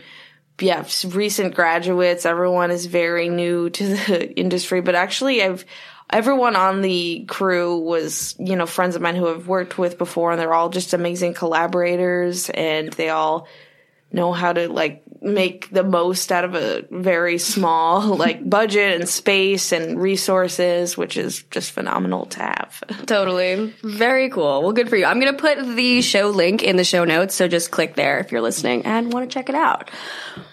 yeah, 0.60 0.86
recent 1.06 1.54
graduates. 1.54 2.26
Everyone 2.26 2.70
is 2.70 2.86
very 2.86 3.28
new 3.28 3.70
to 3.70 3.86
the 3.88 4.32
industry, 4.38 4.80
but 4.80 4.94
actually, 4.94 5.42
I've 5.42 5.64
everyone 6.12 6.56
on 6.56 6.82
the 6.82 7.24
crew 7.28 7.78
was 7.78 8.34
you 8.38 8.56
know 8.56 8.66
friends 8.66 8.96
of 8.96 9.02
mine 9.02 9.16
who 9.16 9.28
I've 9.28 9.48
worked 9.48 9.78
with 9.78 9.98
before, 9.98 10.32
and 10.32 10.40
they're 10.40 10.54
all 10.54 10.68
just 10.68 10.92
amazing 10.92 11.34
collaborators, 11.34 12.50
and 12.50 12.92
they 12.92 13.10
all 13.10 13.46
know 14.12 14.32
how 14.32 14.52
to 14.52 14.68
like 14.68 15.02
make 15.22 15.70
the 15.70 15.82
most 15.84 16.32
out 16.32 16.44
of 16.44 16.54
a 16.54 16.84
very 16.90 17.38
small 17.38 18.16
like 18.16 18.48
budget 18.48 19.00
and 19.00 19.08
space 19.08 19.72
and 19.72 20.00
resources, 20.00 20.96
which 20.96 21.16
is 21.16 21.42
just 21.50 21.72
phenomenal 21.72 22.26
to 22.26 22.40
have. 22.40 22.82
Totally. 23.06 23.74
Very 23.82 24.30
cool. 24.30 24.62
Well, 24.62 24.72
good 24.72 24.88
for 24.88 24.96
you. 24.96 25.04
I'm 25.04 25.20
going 25.20 25.34
to 25.34 25.40
put 25.40 25.76
the 25.76 26.02
show 26.02 26.30
link 26.30 26.62
in 26.62 26.76
the 26.76 26.84
show 26.84 27.04
notes, 27.04 27.34
so 27.34 27.48
just 27.48 27.70
click 27.70 27.94
there 27.94 28.18
if 28.18 28.32
you're 28.32 28.40
listening 28.40 28.86
and 28.86 29.12
want 29.12 29.28
to 29.28 29.32
check 29.32 29.48
it 29.48 29.54
out. 29.54 29.90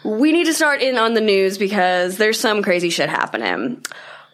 We 0.03 0.31
need 0.31 0.45
to 0.45 0.53
start 0.53 0.81
in 0.81 0.97
on 0.97 1.13
the 1.13 1.21
news 1.21 1.57
because 1.57 2.17
there's 2.17 2.39
some 2.39 2.61
crazy 2.63 2.89
shit 2.89 3.09
happening. 3.09 3.83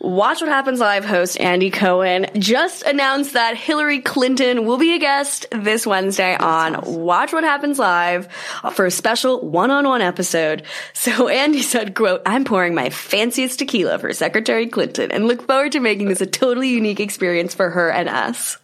Watch 0.03 0.41
What 0.41 0.50
Happens 0.50 0.81
Live 0.81 1.05
host 1.05 1.39
Andy 1.39 1.72
Cohen 1.72 2.25
just 2.38 2.83
announced 2.83 3.36
that 3.36 3.55
Hillary 3.55 4.01
Clinton 4.01 4.65
will 4.65 4.77
be 4.77 4.95
a 4.95 5.00
guest 5.00 5.45
this 5.50 5.88
Wednesday 5.88 6.36
on 6.36 6.81
Watch 6.86 7.31
What 7.31 7.45
Happens 7.45 7.79
Live 7.79 8.27
for 8.74 8.86
a 8.86 8.91
special 8.91 9.39
one-on-one 9.39 10.01
episode. 10.01 10.63
So 10.91 11.29
Andy 11.29 11.62
said, 11.62 11.95
quote, 11.95 12.22
I'm 12.25 12.43
pouring 12.43 12.75
my 12.75 12.89
fanciest 12.89 13.60
tequila 13.60 13.98
for 13.98 14.12
Secretary 14.12 14.67
Clinton 14.67 15.10
and 15.10 15.25
look 15.25 15.48
forward 15.48 15.72
to 15.72 15.79
making 15.79 16.10
this 16.10 16.19
a 16.19 16.25
totally 16.25 16.67
unique 16.67 17.00
experience 17.00 17.53
for 17.53 17.69
her 17.69 17.89
and 17.89 18.10
us. 18.10 18.57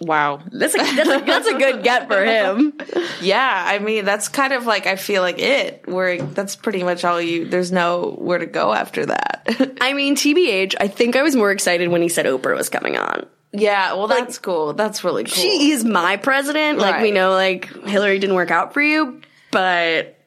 Wow. 0.00 0.40
That's 0.52 0.74
a, 0.74 0.78
that's 0.78 1.08
a, 1.08 1.24
that's 1.24 1.46
a 1.48 1.58
good 1.58 1.82
get 1.82 2.06
for 2.08 2.24
him. 2.24 2.72
Yeah, 3.20 3.64
I 3.66 3.80
mean 3.80 4.04
that's 4.04 4.28
kind 4.28 4.52
of 4.52 4.64
like 4.64 4.86
I 4.86 4.94
feel 4.94 5.22
like 5.22 5.40
it. 5.40 5.88
Where 5.88 6.22
that's 6.22 6.54
pretty 6.54 6.84
much 6.84 7.04
all 7.04 7.20
you. 7.20 7.46
There's 7.46 7.72
no 7.72 8.14
where 8.16 8.38
to 8.38 8.46
go 8.46 8.72
after 8.72 9.06
that. 9.06 9.76
I 9.80 9.92
mean, 9.92 10.14
TBH, 10.14 10.76
I 10.78 10.86
think 10.86 11.16
I 11.16 11.22
was 11.22 11.34
more 11.34 11.50
excited 11.50 11.88
when 11.88 12.00
he 12.02 12.08
said 12.08 12.26
Oprah 12.26 12.56
was 12.56 12.68
coming 12.68 12.96
on. 12.96 13.26
yeah, 13.52 13.94
well 13.94 14.06
that's 14.06 14.38
cool. 14.38 14.72
That's 14.74 15.02
really 15.02 15.24
cool. 15.24 15.34
She 15.34 15.72
is 15.72 15.84
my 15.84 16.16
president. 16.16 16.78
Like 16.78 17.02
we 17.02 17.10
know, 17.10 17.32
like 17.32 17.66
Hillary 17.84 18.18
didn't 18.20 18.36
work 18.36 18.50
out 18.52 18.72
for 18.72 18.82
you, 18.82 19.20
but 19.50 20.17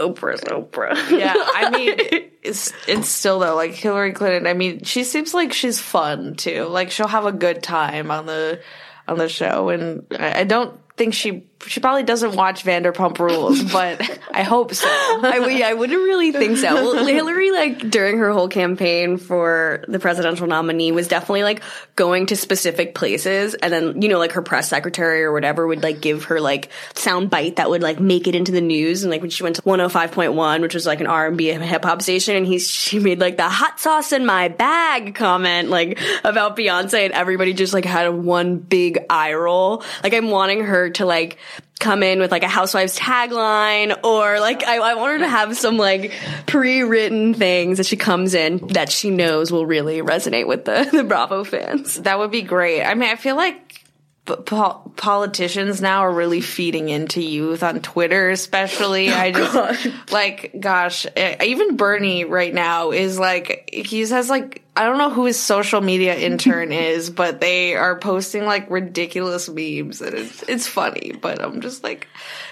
Oprah's 0.00 0.40
Oprah. 0.42 0.94
yeah, 1.10 1.34
I 1.36 1.70
mean 1.70 1.96
it's 2.42 2.72
it's 2.88 3.08
still 3.08 3.38
though 3.38 3.54
like 3.54 3.72
Hillary 3.72 4.12
Clinton. 4.12 4.46
I 4.46 4.54
mean 4.54 4.84
she 4.84 5.04
seems 5.04 5.34
like 5.34 5.52
she's 5.52 5.80
fun 5.80 6.34
too. 6.36 6.64
Like 6.64 6.90
she'll 6.90 7.08
have 7.08 7.26
a 7.26 7.32
good 7.32 7.62
time 7.62 8.10
on 8.10 8.26
the 8.26 8.60
on 9.06 9.18
the 9.18 9.28
show, 9.28 9.68
and 9.68 10.06
I, 10.18 10.40
I 10.40 10.44
don't 10.44 10.78
think 10.96 11.14
she 11.14 11.49
she 11.66 11.80
probably 11.80 12.02
doesn't 12.02 12.34
watch 12.34 12.64
Vanderpump 12.64 13.18
Rules, 13.18 13.62
but 13.72 14.00
I 14.32 14.42
hope 14.42 14.74
so. 14.74 14.88
I, 14.88 15.44
mean, 15.46 15.62
I 15.62 15.74
wouldn't 15.74 15.98
really 15.98 16.32
think 16.32 16.56
so. 16.58 16.74
Well, 16.74 17.06
Hillary, 17.06 17.50
like 17.50 17.90
during 17.90 18.18
her 18.18 18.30
whole 18.30 18.48
campaign 18.48 19.18
for 19.18 19.84
the 19.86 19.98
presidential 19.98 20.46
nominee, 20.46 20.92
was 20.92 21.08
definitely 21.08 21.42
like 21.42 21.62
going 21.96 22.26
to 22.26 22.36
specific 22.36 22.94
places, 22.94 23.54
and 23.54 23.72
then 23.72 24.02
you 24.02 24.08
know, 24.08 24.18
like 24.18 24.32
her 24.32 24.42
press 24.42 24.68
secretary 24.68 25.22
or 25.22 25.32
whatever 25.32 25.66
would 25.66 25.82
like 25.82 26.00
give 26.00 26.24
her 26.24 26.40
like 26.40 26.70
sound 26.94 27.30
bite 27.30 27.56
that 27.56 27.68
would 27.68 27.82
like 27.82 28.00
make 28.00 28.26
it 28.26 28.34
into 28.34 28.52
the 28.52 28.60
news. 28.60 29.02
And 29.02 29.10
like 29.10 29.20
when 29.20 29.30
she 29.30 29.42
went 29.42 29.56
to 29.56 29.62
105.1, 29.62 30.60
which 30.62 30.74
was 30.74 30.86
like 30.86 31.00
an 31.00 31.06
R 31.06 31.28
and 31.28 31.36
B 31.36 31.46
hip 31.46 31.84
hop 31.84 32.00
station, 32.02 32.36
and 32.36 32.46
he 32.46 32.58
she 32.58 32.98
made 32.98 33.20
like 33.20 33.36
the 33.36 33.48
hot 33.48 33.78
sauce 33.78 34.12
in 34.12 34.24
my 34.24 34.48
bag 34.48 35.14
comment 35.14 35.68
like 35.68 36.00
about 36.24 36.56
Beyonce, 36.56 37.04
and 37.04 37.12
everybody 37.12 37.52
just 37.52 37.74
like 37.74 37.84
had 37.84 38.08
one 38.08 38.58
big 38.58 38.98
eye 39.10 39.34
roll. 39.34 39.84
Like 40.02 40.14
I'm 40.14 40.30
wanting 40.30 40.64
her 40.64 40.90
to 40.90 41.04
like 41.04 41.38
come 41.80 42.02
in 42.02 42.20
with 42.20 42.30
like 42.30 42.42
a 42.42 42.48
housewives 42.48 42.98
tagline 42.98 44.04
or 44.04 44.38
like 44.38 44.62
I, 44.64 44.76
I 44.76 44.94
want 44.94 45.12
her 45.12 45.18
to 45.20 45.28
have 45.28 45.56
some 45.56 45.78
like 45.78 46.12
pre-written 46.46 47.34
things 47.34 47.78
that 47.78 47.86
she 47.86 47.96
comes 47.96 48.34
in 48.34 48.58
that 48.68 48.90
she 48.92 49.10
knows 49.10 49.50
will 49.50 49.66
really 49.66 50.02
resonate 50.02 50.46
with 50.46 50.66
the, 50.66 50.88
the 50.92 51.02
Bravo 51.02 51.42
fans. 51.42 51.96
That 52.02 52.18
would 52.18 52.30
be 52.30 52.42
great. 52.42 52.84
I 52.84 52.94
mean, 52.94 53.08
I 53.08 53.16
feel 53.16 53.34
like 53.34 53.82
p- 54.26 54.36
pol- 54.36 54.92
politicians 54.96 55.80
now 55.80 56.00
are 56.00 56.12
really 56.12 56.42
feeding 56.42 56.90
into 56.90 57.22
youth 57.22 57.62
on 57.62 57.80
Twitter, 57.80 58.28
especially. 58.28 59.08
Oh, 59.10 59.14
I 59.14 59.30
just 59.32 60.12
like, 60.12 60.54
gosh, 60.60 61.06
even 61.16 61.76
Bernie 61.76 62.24
right 62.24 62.52
now 62.52 62.90
is 62.90 63.18
like, 63.18 63.70
he 63.72 64.00
has 64.00 64.28
like, 64.28 64.62
I 64.76 64.84
don't 64.84 64.98
know 64.98 65.10
who 65.10 65.26
his 65.26 65.38
social 65.38 65.80
media 65.80 66.16
intern 66.18 66.72
is, 66.72 67.10
but 67.10 67.40
they 67.40 67.74
are 67.74 67.98
posting 67.98 68.44
like 68.44 68.70
ridiculous 68.70 69.48
memes 69.48 70.00
and 70.00 70.14
it's, 70.14 70.42
it's 70.44 70.66
funny, 70.66 71.12
but 71.20 71.42
I'm 71.42 71.60
just 71.60 71.82
like, 71.82 72.08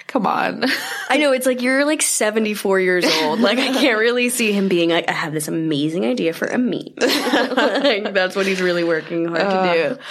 come 0.09 0.27
on. 0.27 0.65
I 1.09 1.19
know 1.19 1.33
it's 1.33 1.47
like 1.47 1.63
you're 1.63 1.85
like 1.85 2.03
74 2.03 2.81
years 2.81 3.05
old. 3.23 3.41
Like 3.41 3.59
I 3.59 3.73
can't 3.73 3.99
really 3.99 4.31
see 4.31 4.53
him 4.53 4.69
being 4.69 4.91
like, 4.91 5.09
I 5.09 5.13
have 5.13 5.33
this 5.33 5.49
amazing 5.49 6.05
idea 6.05 6.33
for 6.33 6.47
a 6.49 6.59
meme. 6.59 6.95
like 6.99 8.13
that's 8.13 8.35
what 8.35 8.47
he's 8.47 8.61
really 8.61 8.85
working 8.85 9.27
hard 9.27 9.41
to 9.41 9.89
do. 9.97 10.03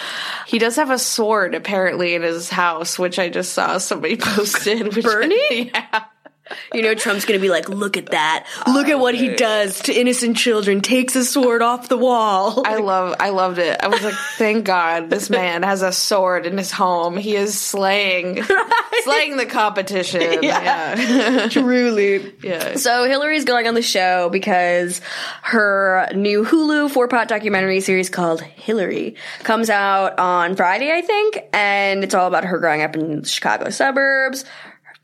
He 0.47 0.59
does 0.59 0.77
have 0.77 0.91
a 0.91 0.99
sword 0.99 1.55
apparently 1.55 2.15
in 2.15 2.21
his 2.21 2.49
house, 2.49 2.97
which 2.97 3.19
I 3.19 3.29
just 3.29 3.53
saw 3.53 3.79
somebody 3.79 4.15
posted. 4.21 4.95
Which 4.95 5.03
Bernie? 5.03 5.71
yeah. 5.73 6.05
You 6.73 6.81
know, 6.81 6.95
Trump's 6.95 7.25
gonna 7.25 7.39
be 7.39 7.49
like, 7.49 7.69
look 7.69 7.97
at 7.97 8.07
that. 8.07 8.45
Look 8.67 8.87
at 8.87 8.99
what 8.99 9.15
he 9.15 9.35
does 9.35 9.81
to 9.83 9.93
innocent 9.93 10.37
children. 10.37 10.81
Takes 10.81 11.15
a 11.15 11.23
sword 11.23 11.61
off 11.61 11.89
the 11.89 11.97
wall. 11.97 12.63
I 12.65 12.77
love 12.77 13.15
I 13.19 13.29
loved 13.29 13.57
it. 13.57 13.79
I 13.81 13.87
was 13.87 14.03
like, 14.03 14.13
thank 14.37 14.65
God 14.65 15.09
this 15.09 15.29
man 15.37 15.63
has 15.63 15.81
a 15.81 15.91
sword 15.91 16.45
in 16.45 16.57
his 16.57 16.71
home. 16.71 17.17
He 17.17 17.35
is 17.35 17.59
slaying 17.59 18.43
slaying 19.03 19.37
the 19.37 19.45
competition. 19.45 20.43
Yeah. 20.47 21.49
Truly. 21.49 22.33
Yeah. 22.41 22.75
So 22.77 23.03
Hillary's 23.03 23.43
going 23.43 23.67
on 23.67 23.73
the 23.73 23.81
show 23.81 24.29
because 24.29 25.01
her 25.41 26.07
new 26.13 26.45
Hulu 26.45 26.89
four-part 26.89 27.27
documentary 27.27 27.81
series 27.81 28.09
called 28.09 28.41
Hillary 28.41 29.15
comes 29.43 29.69
out 29.69 30.17
on 30.19 30.55
Friday, 30.55 30.91
I 30.91 31.01
think, 31.01 31.39
and 31.53 32.03
it's 32.03 32.13
all 32.13 32.27
about 32.27 32.45
her 32.45 32.59
growing 32.59 32.81
up 32.81 32.95
in 32.95 33.23
Chicago 33.23 33.69
suburbs 33.69 34.45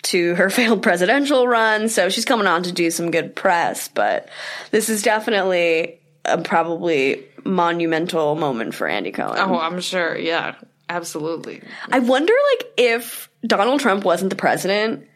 to 0.04 0.36
her 0.36 0.50
failed 0.50 0.84
presidential 0.84 1.48
run. 1.48 1.90
So 1.90 2.10
she's 2.10 2.26
coming 2.26 2.48
on 2.48 2.64
to 2.64 2.72
do 2.72 2.92
some 2.92 3.12
good 3.12 3.36
press, 3.36 3.88
but 3.88 4.30
this 4.72 4.90
is 4.90 5.02
definitely 5.02 6.00
a 6.26 6.38
probably 6.38 7.26
monumental 7.44 8.36
moment 8.36 8.74
for 8.74 8.88
Andy 8.88 9.12
Cohen. 9.12 9.38
Oh, 9.40 9.60
I'm 9.60 9.82
sure. 9.82 10.18
Yeah. 10.18 10.56
Absolutely. 10.90 11.62
I 11.92 12.00
wonder, 12.00 12.34
like, 12.52 12.74
if 12.78 13.30
Donald 13.46 13.80
Trump 13.80 14.04
wasn't 14.04 14.30
the 14.30 14.36
president, 14.36 15.08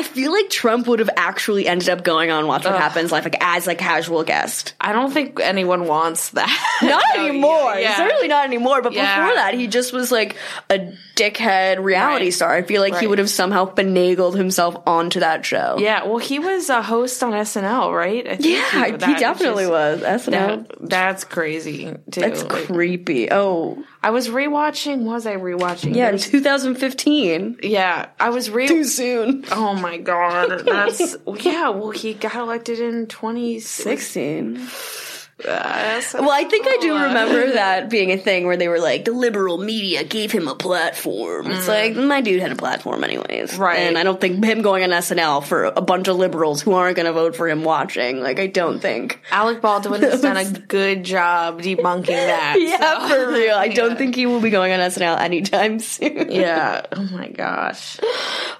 I 0.00 0.02
feel 0.02 0.32
like 0.32 0.48
Trump 0.48 0.86
would 0.86 0.98
have 1.00 1.10
actually 1.14 1.66
ended 1.66 1.90
up 1.90 2.02
going 2.02 2.30
on 2.30 2.46
Watch 2.46 2.64
What 2.64 2.74
Happens 2.74 3.12
Live, 3.12 3.24
like 3.24 3.36
as 3.40 3.68
a 3.68 3.74
casual 3.74 4.24
guest. 4.24 4.72
I 4.80 4.92
don't 4.94 5.12
think 5.12 5.38
anyone 5.40 5.86
wants 5.86 6.30
that. 6.30 6.48
Not 6.82 7.02
No, 7.16 7.26
anymore. 7.26 7.74
yeah. 7.74 7.96
Certainly 7.96 8.28
not 8.28 8.46
anymore. 8.46 8.80
But 8.80 8.94
Yeah. 8.94 9.20
before 9.20 9.34
that, 9.34 9.52
he 9.52 9.66
just 9.66 9.92
was 9.92 10.10
like 10.10 10.36
a 10.70 10.92
dickhead 11.16 11.82
reality 11.84 12.24
Right. 12.26 12.32
star. 12.34 12.54
I 12.54 12.62
feel 12.62 12.80
like 12.80 12.96
he 12.96 13.06
would 13.06 13.18
have 13.18 13.28
somehow 13.28 13.66
finagled 13.74 14.34
himself 14.36 14.76
onto 14.86 15.20
that 15.20 15.44
show. 15.44 15.76
Yeah, 15.78 16.04
well, 16.06 16.16
he 16.18 16.38
was 16.38 16.70
a 16.70 16.80
host 16.80 17.22
on 17.22 17.32
SNL, 17.32 17.94
right? 17.94 18.26
I 18.26 18.36
think 18.36 18.46
Yeah, 18.46 18.84
he, 18.86 18.90
that- 18.92 19.18
definitely 19.20 19.66
which 19.66 19.72
was. 19.72 20.00
SNL. 20.00 20.30
That, 20.30 20.88
that's 20.88 21.24
crazy 21.24 21.94
too. 22.10 22.20
That's 22.22 22.42
Like, 22.44 22.64
creepy. 22.68 23.30
Oh, 23.30 23.84
I 24.02 24.10
was 24.10 24.28
rewatching. 24.28 25.02
Was 25.02 25.26
I 25.26 25.36
rewatching? 25.36 25.94
yeah, 25.94 26.10
in 26.10 26.18
2015. 26.18 27.58
yeah. 27.62 28.08
I 28.18 28.30
was 28.30 28.50
re. 28.50 28.66
Too 28.66 28.84
soon. 28.84 29.44
Oh 29.52 29.74
my 29.74 29.98
god, 29.98 30.60
that's 30.64 31.16
yeah. 31.44 31.68
Well, 31.68 31.90
he 31.90 32.14
got 32.14 32.34
elected 32.34 32.80
in 32.80 33.06
2016. 33.06 34.56
16. 34.56 35.19
Well, 35.44 36.30
I 36.30 36.44
think 36.44 36.66
I 36.68 36.76
do 36.80 36.94
remember 36.94 37.52
that 37.52 37.90
being 37.90 38.12
a 38.12 38.16
thing 38.16 38.46
where 38.46 38.56
they 38.56 38.68
were 38.68 38.80
like, 38.80 39.04
the 39.04 39.12
liberal 39.12 39.58
media 39.58 40.04
gave 40.04 40.32
him 40.32 40.48
a 40.48 40.54
platform. 40.54 41.50
It's 41.50 41.66
mm. 41.66 41.68
like, 41.68 41.96
my 41.96 42.20
dude 42.20 42.40
had 42.40 42.52
a 42.52 42.56
platform 42.56 43.04
anyways. 43.04 43.56
Right. 43.56 43.80
And 43.80 43.98
I 43.98 44.02
don't 44.02 44.20
think 44.20 44.44
him 44.44 44.62
going 44.62 44.82
on 44.82 44.90
SNL 44.90 45.44
for 45.44 45.64
a 45.64 45.80
bunch 45.80 46.08
of 46.08 46.16
liberals 46.16 46.62
who 46.62 46.72
aren't 46.72 46.96
going 46.96 47.06
to 47.06 47.12
vote 47.12 47.36
for 47.36 47.48
him 47.48 47.64
watching, 47.64 48.20
like, 48.20 48.38
I 48.38 48.46
don't 48.46 48.80
think. 48.80 49.20
Alec 49.30 49.60
Baldwin 49.60 50.02
has 50.02 50.22
done 50.22 50.36
a 50.36 50.50
good 50.68 51.04
job 51.04 51.60
debunking 51.62 52.06
that. 52.06 52.56
Yeah, 52.70 53.08
so- 53.08 53.08
for 53.08 53.32
real. 53.32 53.54
I 53.54 53.68
don't 53.68 53.96
think 53.96 54.14
he 54.14 54.26
will 54.26 54.40
be 54.40 54.50
going 54.50 54.72
on 54.72 54.80
SNL 54.80 55.18
anytime 55.18 55.78
soon. 55.78 56.30
Yeah. 56.30 56.84
Oh 56.92 57.04
my 57.04 57.28
gosh. 57.28 57.98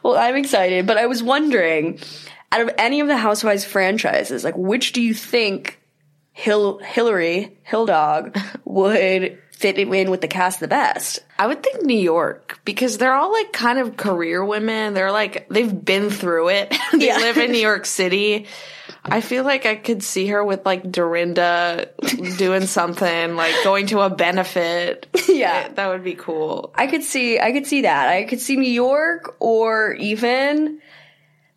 Well, 0.02 0.16
I'm 0.16 0.37
excited, 0.37 0.87
but 0.87 0.96
I 0.96 1.06
was 1.06 1.22
wondering, 1.22 1.99
out 2.52 2.60
of 2.60 2.70
any 2.78 3.00
of 3.00 3.08
the 3.08 3.16
Housewives 3.16 3.64
franchises, 3.64 4.44
like, 4.44 4.56
which 4.56 4.92
do 4.92 5.02
you 5.02 5.14
think 5.14 5.79
Hill, 6.32 6.78
Hillary, 6.78 7.58
Hill 7.62 7.87
Dog, 7.87 8.37
would 8.64 9.38
fit 9.52 9.78
in 9.78 10.10
with 10.10 10.20
the 10.22 10.28
cast 10.28 10.60
the 10.60 10.68
best? 10.68 11.20
I 11.38 11.46
would 11.46 11.62
think 11.62 11.82
New 11.82 11.99
York 11.99 12.60
because 12.64 12.96
they're 12.99 13.12
all 13.14 13.30
like 13.32 13.52
kind 13.52 13.78
of 13.78 13.96
career 13.96 14.42
women. 14.44 14.94
They're 14.94 15.12
like 15.12 15.49
they've 15.50 15.84
been 15.84 16.08
through 16.10 16.49
it. 16.50 16.70
they 16.92 17.08
Yeah. 17.08 17.18
live 17.18 17.37
in 17.37 17.52
New 17.52 17.58
York 17.58 17.84
City. 18.00 18.46
I 19.04 19.20
feel 19.22 19.44
like 19.44 19.66
I 19.66 19.76
could 19.76 20.02
see 20.02 20.26
her 20.28 20.44
with 20.44 20.64
like 20.66 20.90
Dorinda 20.90 21.90
doing 22.38 22.66
something, 22.66 23.34
like 23.37 23.54
going 23.64 23.87
to 23.88 24.00
a 24.00 24.10
benefit. 24.10 25.06
Yeah. 25.28 25.68
that 25.68 25.88
would 25.88 26.04
be 26.04 26.14
cool. 26.14 26.72
I 26.75 26.87
could 26.87 27.02
see 27.02 27.38
I 27.38 27.52
could 27.52 27.66
see 27.66 27.82
that. 27.82 28.08
I 28.08 28.25
could 28.25 28.40
see 28.40 28.56
New 28.56 28.70
York 28.70 29.37
or 29.40 29.92
even 29.94 30.80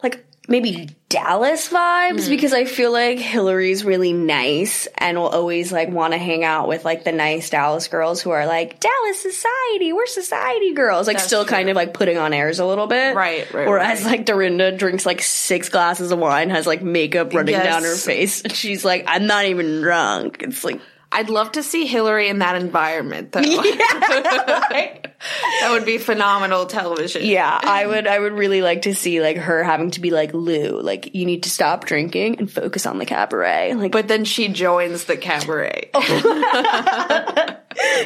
like 0.01 0.25
maybe 0.47 0.89
Dallas 1.13 1.69
vibes 1.69 2.23
hmm. 2.23 2.29
because 2.31 2.53
I 2.53 2.65
feel 2.65 2.91
like 2.91 3.19
Hillary's 3.19 3.85
really 3.85 4.13
nice 4.13 4.87
and 4.97 5.15
will 5.15 5.27
always 5.27 5.71
like 5.71 5.89
want 5.89 6.13
to 6.13 6.17
hang 6.17 6.43
out 6.43 6.67
with 6.67 6.83
like 6.83 7.03
the 7.03 7.11
nice 7.11 7.51
Dallas 7.51 7.87
girls 7.87 8.19
who 8.19 8.31
are 8.31 8.47
like 8.47 8.79
Dallas 8.79 9.21
society, 9.21 9.93
we're 9.93 10.07
society 10.07 10.73
girls, 10.73 11.05
like 11.05 11.19
still 11.19 11.45
kind 11.45 11.69
of 11.69 11.75
like 11.75 11.93
putting 11.93 12.17
on 12.17 12.33
airs 12.33 12.57
a 12.57 12.65
little 12.65 12.87
bit, 12.87 13.15
Right, 13.15 13.53
right, 13.53 13.67
Whereas 13.67 14.03
like 14.03 14.25
Dorinda 14.25 14.75
drinks 14.75 15.05
like 15.05 15.21
six 15.21 15.69
glasses 15.69 16.11
of 16.11 16.17
wine, 16.17 16.49
has 16.49 16.65
like 16.65 16.81
makeup 16.81 17.31
running 17.31 17.53
Yes. 17.53 17.63
down 17.63 17.83
her 17.83 17.95
face, 17.95 18.41
and 18.41 18.51
she's 18.51 18.83
like, 18.83 19.03
I'm 19.05 19.27
not 19.27 19.45
even 19.45 19.81
drunk. 19.81 20.37
It's 20.41 20.63
like. 20.63 20.81
I'd 21.15 21.29
love 21.29 21.51
to 21.51 21.61
see 21.61 21.85
Hillary 21.85 22.27
in 22.27 22.39
that 22.39 22.55
environment, 22.55 23.33
though. 23.33 23.41
that 25.61 25.71
would 25.71 25.85
be 25.85 25.97
phenomenal 25.97 26.65
television. 26.65 27.23
Yeah, 27.25 27.59
I 27.63 27.85
would 27.85 28.07
I 28.07 28.19
would 28.19 28.33
really 28.33 28.61
like 28.61 28.83
to 28.83 28.93
see 28.95 29.21
like 29.21 29.37
her 29.37 29.63
having 29.63 29.91
to 29.91 30.01
be 30.01 30.11
like 30.11 30.33
Lou, 30.33 30.81
like 30.81 31.13
you 31.15 31.25
need 31.25 31.43
to 31.43 31.49
stop 31.49 31.85
drinking 31.85 32.39
and 32.39 32.51
focus 32.51 32.85
on 32.85 32.97
the 32.99 33.05
cabaret. 33.05 33.73
Like 33.75 33.91
But 33.91 34.07
then 34.07 34.25
she 34.25 34.47
joins 34.49 35.05
the 35.05 35.17
cabaret. 35.17 35.91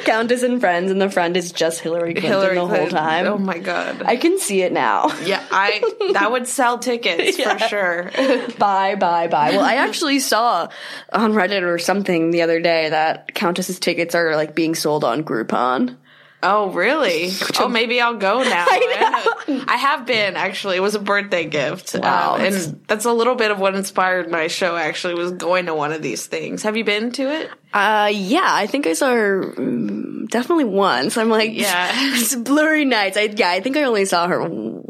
Countess 0.06 0.44
and 0.44 0.62
friends 0.62 0.92
and 0.92 1.02
the 1.02 1.10
friend 1.10 1.36
is 1.36 1.52
just 1.52 1.82
Hillary 1.82 2.14
Clinton 2.14 2.32
Hillary 2.32 2.56
the 2.56 2.62
whole 2.62 2.70
Clinton. 2.70 2.98
time. 2.98 3.26
Oh 3.28 3.38
my 3.38 3.58
god. 3.58 4.02
I 4.04 4.16
can 4.16 4.40
see 4.40 4.62
it 4.62 4.72
now. 4.72 5.10
yeah, 5.26 5.44
I 5.52 5.82
that 6.14 6.32
would 6.32 6.48
sell 6.48 6.80
tickets 6.80 7.38
for 7.42 7.60
sure. 7.68 8.04
bye, 8.58 8.96
bye, 8.96 9.28
bye. 9.28 9.52
Well, 9.52 9.62
I 9.66 9.76
actually 9.76 10.20
saw 10.20 10.70
on 11.12 11.34
Reddit 11.34 11.64
or 11.64 11.78
something 11.80 12.32
the 12.32 12.44
other 12.44 12.62
day 12.62 12.90
that 12.90 13.34
Countess's 13.36 13.80
tickets 13.80 14.16
are 14.16 14.36
like 14.36 14.56
being 14.56 14.74
sold 14.74 15.04
on 15.04 15.24
Groupon. 15.24 15.98
Oh, 16.44 16.70
really? 16.70 17.32
Oh, 17.60 17.68
maybe 17.68 18.00
I'll 18.00 18.18
go 18.18 18.44
now. 18.44 18.66
I 18.70 19.66
I 19.68 19.76
have 19.78 20.06
been 20.06 20.36
actually. 20.36 20.78
It 20.78 20.82
was 20.82 20.94
a 20.94 21.00
birthday 21.00 21.46
gift. 21.46 21.96
Wow. 21.96 22.36
Um, 22.36 22.42
and 22.42 22.86
that's 22.88 23.06
a 23.06 23.12
little 23.12 23.34
bit 23.34 23.50
of 23.50 23.60
what 23.60 23.76
inspired 23.76 24.30
my 24.30 24.48
show. 24.48 24.76
Actually, 24.76 25.16
was 25.16 25.32
going 25.32 25.66
to 25.66 25.74
one 25.74 25.92
of 25.92 26.04
these 26.04 26.28
things. 26.28 26.62
Have 26.62 26.78
you 26.78 26.84
been 26.84 27.12
to 27.14 27.24
it? 27.24 27.50
Uh, 27.74 28.12
yeah, 28.14 28.46
I 28.46 28.68
think 28.68 28.86
I 28.86 28.94
saw 28.94 29.12
her 29.12 29.44
mm, 29.58 30.30
definitely 30.30 30.66
once. 30.66 31.18
I'm 31.18 31.30
like, 31.30 31.54
Yeah. 31.54 31.90
it's 32.16 32.36
blurry 32.36 32.86
nights. 32.86 33.18
I 33.18 33.34
yeah, 33.36 33.50
I 33.50 33.60
think 33.60 33.76
I 33.76 33.84
only 33.84 34.06
saw 34.06 34.28
her 34.28 34.48
once. 34.48 34.86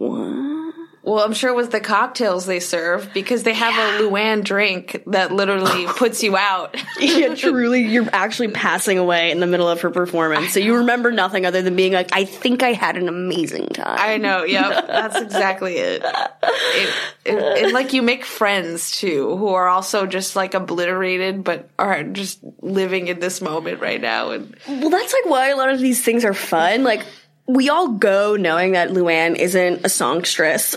Well, 1.07 1.23
I'm 1.23 1.31
sure 1.31 1.49
it 1.49 1.55
was 1.55 1.69
the 1.69 1.79
cocktails 1.79 2.45
they 2.45 2.59
serve 2.59 3.13
because 3.13 3.43
they 3.43 3.53
have 3.53 3.73
a 3.73 4.03
Luann 4.03 4.43
drink 4.43 5.03
that 5.07 5.31
literally 5.31 5.85
puts 5.87 6.21
you 6.21 6.35
out. 6.35 6.75
yeah, 6.99 7.33
truly, 7.35 7.83
you're 7.83 8.09
actually 8.11 8.49
passing 8.49 8.97
away 8.97 9.31
in 9.31 9.39
the 9.39 9.47
middle 9.47 9.69
of 9.69 9.79
her 9.81 9.89
performance. 9.89 10.51
So 10.51 10.59
you 10.59 10.75
remember 10.75 11.13
nothing 11.13 11.45
other 11.45 11.61
than 11.61 11.77
being 11.77 11.93
like, 11.93 12.09
I 12.11 12.25
think 12.25 12.61
I 12.61 12.73
had 12.73 12.97
an 12.97 13.07
amazing 13.07 13.69
time. 13.69 13.95
I 13.97 14.17
know. 14.17 14.43
Yep, 14.43 14.87
that's 14.87 15.15
exactly 15.21 15.77
it. 15.77 16.03
It, 16.03 16.95
it. 17.23 17.35
it 17.35 17.73
like 17.73 17.93
you 17.93 18.01
make 18.01 18.25
friends 18.25 18.91
too, 18.91 19.37
who 19.37 19.47
are 19.47 19.69
also 19.69 20.07
just 20.07 20.35
like 20.35 20.55
obliterated, 20.55 21.41
but 21.41 21.69
are 21.79 22.03
just 22.03 22.41
living 22.61 23.07
in 23.07 23.21
this 23.21 23.39
moment 23.39 23.79
right 23.79 24.01
now. 24.01 24.31
And 24.31 24.57
well, 24.67 24.89
that's 24.89 25.13
like 25.13 25.25
why 25.25 25.51
a 25.51 25.55
lot 25.55 25.69
of 25.69 25.79
these 25.79 26.03
things 26.03 26.25
are 26.25 26.33
fun. 26.33 26.83
Like, 26.83 27.05
we 27.47 27.69
all 27.69 27.89
go 27.93 28.35
knowing 28.35 28.73
that 28.73 28.89
Luann 28.89 29.35
isn't 29.35 29.85
a 29.85 29.89
songstress. 29.89 30.75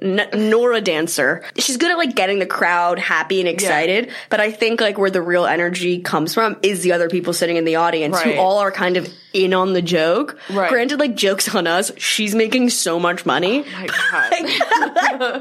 N- 0.00 0.28
nor 0.32 0.74
a 0.74 0.80
dancer. 0.80 1.42
She's 1.56 1.76
good 1.76 1.90
at 1.90 1.98
like 1.98 2.14
getting 2.14 2.38
the 2.38 2.46
crowd 2.46 3.00
happy 3.00 3.40
and 3.40 3.48
excited, 3.48 4.12
but 4.30 4.38
I 4.38 4.52
think 4.52 4.80
like 4.80 4.96
where 4.96 5.10
the 5.10 5.20
real 5.20 5.44
energy 5.44 5.98
comes 6.02 6.34
from 6.34 6.56
is 6.62 6.84
the 6.84 6.92
other 6.92 7.08
people 7.08 7.32
sitting 7.32 7.56
in 7.56 7.64
the 7.64 7.74
audience 7.76 8.14
Right. 8.14 8.36
who 8.36 8.40
all 8.40 8.58
are 8.58 8.70
kind 8.70 8.96
of 8.96 9.12
in 9.32 9.52
on 9.54 9.72
the 9.72 9.82
joke. 9.82 10.38
Right. 10.50 10.70
Granted, 10.70 11.00
like 11.00 11.16
jokes 11.16 11.52
on 11.52 11.66
us. 11.66 11.90
She's 11.96 12.32
making 12.32 12.70
so 12.70 13.00
much 13.00 13.26
money. 13.26 13.64
Oh 13.66 13.86
God, 13.88 14.30
Like 14.30 14.42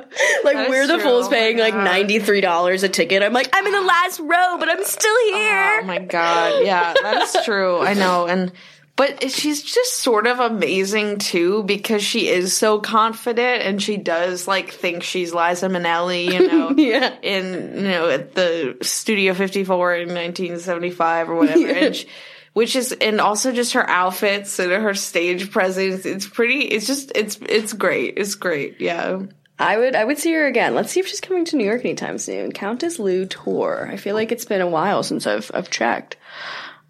That 0.56 0.68
we're 0.72 0.88
the 0.88 0.96
true. 0.96 1.04
fools 1.04 1.28
Oh 1.28 1.30
paying 1.30 1.60
like 1.60 1.76
ninety 1.76 2.18
three 2.18 2.42
dollars 2.42 2.82
a 2.82 2.90
ticket. 2.90 3.22
I'm 3.22 3.34
like, 3.34 3.50
I'm 3.54 3.66
in 3.68 3.74
the 3.74 3.82
last 3.82 4.20
row, 4.20 4.58
but 4.58 4.70
I'm 4.70 4.84
still 4.86 5.12
oh 5.14 5.32
here. 5.36 5.80
oh 5.84 5.86
my 5.86 6.00
God, 6.00 6.66
yeah, 6.66 6.96
that's 7.00 7.46
true. 7.46 7.80
I 7.80 7.94
know, 7.94 8.26
and. 8.26 8.52
But 8.98 9.32
she's 9.32 9.62
just 9.62 9.98
sort 9.98 10.26
of 10.28 10.40
amazing 10.40 11.20
too 11.20 11.62
because 11.64 12.04
she 12.04 12.28
is 12.30 12.58
so 12.58 12.80
confident 12.80 13.62
and 13.62 13.82
she 13.82 13.96
does 13.96 14.48
like 14.48 14.72
think 14.72 15.04
she's 15.04 15.34
Liza 15.34 15.68
Minnelli, 15.70 16.34
you 16.34 16.48
know, 16.52 16.72
Yeah. 16.72 17.16
in 17.22 17.76
you 17.76 17.82
know 17.90 18.10
at 18.10 18.34
the 18.34 18.76
Studio 18.82 19.34
54 19.36 19.96
in 19.98 20.08
1975 20.10 21.30
or 21.30 21.36
whatever, 21.36 21.68
and 21.68 21.96
she, 21.96 22.08
which 22.54 22.76
is 22.76 22.92
and 22.92 23.22
also 23.22 23.52
just 23.52 23.74
her 23.74 23.88
outfits 23.88 24.58
and 24.58 24.72
her 24.72 24.96
stage 24.96 25.52
presence. 25.52 26.06
It's 26.08 26.28
pretty. 26.28 26.62
It's 26.62 26.88
just 26.88 27.12
it's 27.14 27.38
it's 27.48 27.74
great. 27.74 28.16
It's 28.18 28.34
great. 28.34 28.82
Yeah. 28.82 29.20
I 29.60 29.78
would 29.78 29.96
I 29.96 30.04
would 30.06 30.18
see 30.18 30.34
her 30.34 30.48
again. 30.48 30.74
Let's 30.74 30.92
see 30.92 31.00
if 31.00 31.08
she's 31.08 31.22
coming 31.22 31.46
to 31.46 31.56
New 31.56 31.66
York 31.66 31.82
anytime 31.86 32.18
soon. 32.18 32.52
Countess 32.52 32.98
Lou 32.98 33.28
tour. 33.28 33.88
I 33.92 33.98
feel 33.98 34.16
like 34.16 34.32
it's 34.32 34.46
been 34.46 34.62
a 34.62 34.68
while 34.68 35.04
since 35.04 35.28
I've 35.28 35.52
I've 35.54 35.70
checked. 35.70 36.18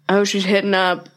Oh, 0.08 0.24
she's 0.24 0.44
hitting 0.44 0.72
up. 0.74 1.08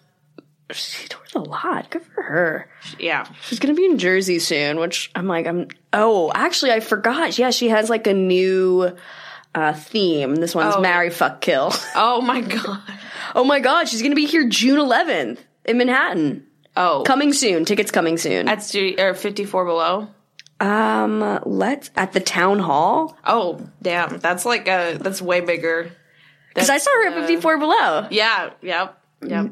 She 0.73 1.07
tours 1.07 1.33
a 1.35 1.39
lot. 1.39 1.89
Good 1.89 2.03
for 2.03 2.21
her. 2.23 2.69
Yeah. 2.99 3.25
She's 3.43 3.59
gonna 3.59 3.73
be 3.73 3.85
in 3.85 3.97
Jersey 3.97 4.39
soon, 4.39 4.79
which 4.79 5.11
I'm 5.15 5.27
like, 5.27 5.47
I'm. 5.47 5.67
Oh, 5.93 6.31
actually, 6.33 6.71
I 6.71 6.79
forgot. 6.79 7.37
Yeah, 7.37 7.51
she 7.51 7.69
has 7.69 7.89
like 7.89 8.07
a 8.07 8.13
new 8.13 8.95
uh, 9.55 9.73
theme. 9.73 10.35
This 10.35 10.55
one's 10.55 10.75
Oh. 10.77 10.81
marry, 10.81 11.09
fuck, 11.09 11.41
kill. 11.41 11.73
Oh 11.95 12.21
my 12.21 12.41
god. 12.41 12.81
oh 13.35 13.43
my 13.43 13.59
god, 13.59 13.87
she's 13.89 14.01
gonna 14.01 14.15
be 14.15 14.25
here 14.25 14.47
June 14.47 14.77
11th 14.79 15.39
in 15.65 15.77
Manhattan. 15.77 16.47
Oh, 16.77 17.03
Coming 17.05 17.33
soon. 17.33 17.65
Tickets 17.65 17.91
coming 17.91 18.17
soon. 18.17 18.47
at 18.47 18.63
studio 18.63 19.07
or 19.07 19.13
54 19.13 19.65
below. 19.65 20.07
Um, 20.61 21.39
let's 21.45 21.89
at 21.95 22.13
the 22.13 22.19
town 22.19 22.59
hall 22.59 23.17
Oh, 23.25 23.59
damn. 23.81 24.19
That's 24.19 24.45
like 24.45 24.67
a 24.67 24.95
that's 24.99 25.21
way 25.21 25.41
bigger. 25.41 25.91
because 26.53 26.69
I 26.69 26.77
saw 26.77 26.91
her 26.91 27.07
at 27.07 27.13
54 27.15 27.57
below. 27.57 28.07
Yeah. 28.11 28.51
Yep. 28.61 28.97
Yep. 29.23 29.51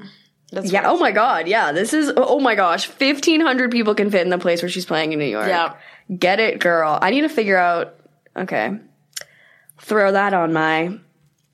That's 0.52 0.72
Yeah. 0.72 0.84
Oh 0.86 0.98
my 0.98 1.12
god. 1.12 1.48
Yeah. 1.48 1.72
This 1.72 1.94
is. 1.94 2.10
Oh, 2.10 2.14
oh 2.18 2.40
my 2.40 2.56
gosh. 2.56 2.88
Fifteen 2.88 3.42
hundred 3.42 3.72
people 3.72 3.96
can 3.96 4.10
fit 4.10 4.22
in 4.22 4.30
the 4.30 4.38
place 4.38 4.62
where 4.62 4.70
she's 4.70 4.86
playing 4.86 5.14
in 5.14 5.20
New 5.20 5.26
York. 5.26 5.48
Yeah. 5.48 5.76
Get 6.16 6.40
it, 6.40 6.60
girl. 6.60 6.98
I 7.02 7.12
need 7.12 7.22
to 7.22 7.30
figure 7.30 7.58
out. 7.58 7.96
Okay. 8.36 8.72
Throw 9.82 10.12
that 10.12 10.34
on 10.34 10.54
my. 10.54 10.98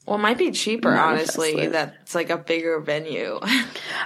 Well, 0.05 0.17
it 0.17 0.21
might 0.21 0.38
be 0.38 0.51
cheaper, 0.51 0.95
honestly. 0.95 1.55
list. 1.55 1.71
That's 1.71 2.15
like 2.15 2.29
a 2.29 2.38
bigger 2.38 2.79
venue. 2.79 3.39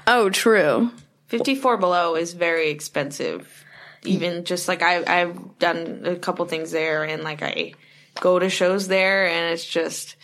Oh, 0.08 0.30
true. 0.30 0.92
54 1.28 1.78
below 1.78 2.16
is 2.16 2.34
very 2.34 2.70
expensive. 2.70 3.64
Even 4.04 4.44
just 4.46 4.68
like 4.68 4.82
I, 4.82 5.04
I've 5.22 5.60
done 5.60 6.04
a 6.06 6.16
couple 6.16 6.46
things 6.46 6.72
there 6.72 7.04
and 7.04 7.22
like 7.22 7.44
I 7.44 7.74
go 8.20 8.40
to 8.40 8.50
shows 8.50 8.88
there 8.88 9.28
and 9.28 9.54
it's 9.54 9.66
just 9.66 10.16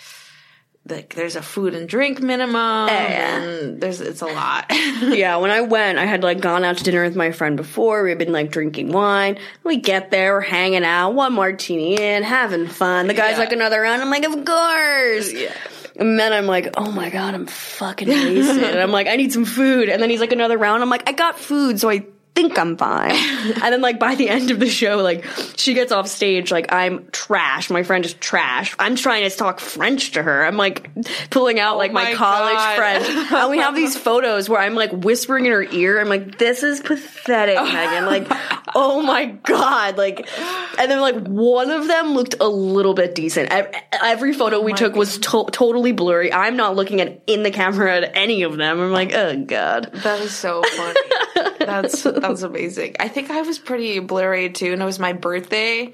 like 0.87 1.15
there's 1.15 1.35
a 1.35 1.41
food 1.41 1.73
and 1.73 1.89
drink 1.89 2.21
minimum 2.21 2.87
yeah. 2.87 3.41
and 3.41 3.81
there's, 3.81 4.01
it's 4.01 4.21
a 4.21 4.27
lot. 4.27 4.65
yeah. 5.01 5.37
When 5.37 5.49
I 5.49 5.61
went, 5.61 5.97
I 5.97 6.05
had 6.05 6.21
like 6.23 6.39
gone 6.41 6.63
out 6.63 6.77
to 6.77 6.83
dinner 6.83 7.03
with 7.03 7.15
my 7.15 7.31
friend 7.31 7.57
before. 7.57 8.03
We 8.03 8.09
had 8.09 8.19
been 8.19 8.31
like 8.31 8.51
drinking 8.51 8.91
wine. 8.91 9.39
We 9.63 9.77
get 9.77 10.11
there, 10.11 10.33
we're 10.33 10.41
hanging 10.41 10.83
out, 10.83 11.11
one 11.15 11.33
martini 11.33 11.99
in, 11.99 12.21
having 12.23 12.67
fun. 12.67 13.07
The 13.07 13.13
guy's 13.15 13.33
Yeah. 13.33 13.39
like 13.39 13.51
another 13.51 13.81
round. 13.81 14.01
I'm 14.01 14.09
like, 14.11 14.25
of 14.25 14.45
course. 14.45 15.33
yeah. 15.33 15.53
And 15.97 16.19
then 16.19 16.33
I'm 16.33 16.45
like, 16.45 16.73
oh 16.77 16.91
my 16.91 17.09
god, 17.09 17.33
I'm 17.33 17.47
fucking 17.47 18.07
wasted. 18.09 18.63
and 18.63 18.79
I'm 18.79 18.91
like, 18.91 19.07
I 19.07 19.15
need 19.15 19.31
some 19.31 19.45
food. 19.45 19.87
And 19.89 20.01
then 20.03 20.09
he's 20.09 20.19
like, 20.19 20.33
another 20.33 20.57
round. 20.57 20.83
I'm 20.83 20.89
like, 20.89 21.07
I 21.09 21.13
got 21.13 21.39
food, 21.39 21.79
so 21.79 21.89
I 21.89 22.05
think 22.35 22.59
I'm 22.59 22.77
fine. 22.77 23.11
and 23.63 23.73
then 23.73 23.81
like 23.81 23.99
by 23.99 24.15
the 24.15 24.29
end 24.29 24.51
of 24.51 24.59
the 24.59 24.69
show, 24.69 24.97
like 24.97 25.25
she 25.55 25.73
gets 25.73 25.91
off 25.91 26.07
stage, 26.07 26.51
like 26.51 26.71
I'm 26.71 27.07
trash. 27.11 27.69
My 27.69 27.83
friend 27.83 28.05
is 28.05 28.13
trash. 28.15 28.75
I'm 28.77 28.95
trying 28.95 29.27
to 29.29 29.35
talk 29.35 29.59
French 29.59 30.11
to 30.11 30.21
her. 30.21 30.45
I'm 30.45 30.57
like 30.57 30.89
pulling 31.29 31.59
out 31.59 31.75
oh 31.75 31.77
like 31.77 31.93
my, 31.93 32.03
my 32.03 32.13
college 32.13 32.53
God. 32.53 32.75
French. 32.75 33.31
and 33.31 33.49
we 33.49 33.57
have 33.57 33.75
these 33.75 33.97
photos 33.97 34.49
where 34.49 34.59
I'm 34.59 34.75
like 34.75 34.91
whispering 34.91 35.45
in 35.45 35.53
her 35.53 35.63
ear. 35.63 35.99
I'm 35.99 36.09
like, 36.09 36.37
this 36.37 36.61
is 36.61 36.81
pathetic, 36.81 37.55
Megan. 37.63 38.05
Like, 38.05 38.27
oh 38.75 39.01
my 39.01 39.25
god. 39.25 39.97
Like, 39.97 40.27
and 40.77 40.91
then 40.91 40.99
like 40.99 41.15
one 41.15 41.71
of 41.71 41.87
them 41.87 42.13
looked 42.13 42.35
a 42.41 42.47
little 42.47 42.93
bit 42.93 43.15
decent. 43.15 43.49
Every 44.03 44.33
photo 44.33 44.61
we 44.61 44.73
oh 44.73 44.75
took 44.75 44.95
was 44.95 45.17
to- 45.19 45.47
totally 45.51 45.93
blurry. 45.93 46.33
I'm 46.33 46.57
not 46.57 46.75
looking 46.75 46.99
at 46.99 47.23
in 47.27 47.43
the 47.43 47.51
camera 47.51 47.95
at 47.95 48.11
any 48.15 48.43
of 48.43 48.57
them. 48.57 48.81
I'm 48.81 48.91
like, 48.91 49.13
oh 49.13 49.43
god. 49.45 49.91
That 49.93 50.19
is 50.19 50.33
so 50.33 50.61
funny. 50.63 50.99
that's 51.59 52.05
that's 52.29 52.41
amazing. 52.43 52.95
I 52.99 53.07
think 53.07 53.29
I 53.31 53.41
was 53.41 53.59
pretty 53.59 53.99
blurry 53.99 54.49
too, 54.49 54.73
and 54.73 54.81
it 54.81 54.85
was 54.85 54.99
my 54.99 55.13
birthday, 55.13 55.93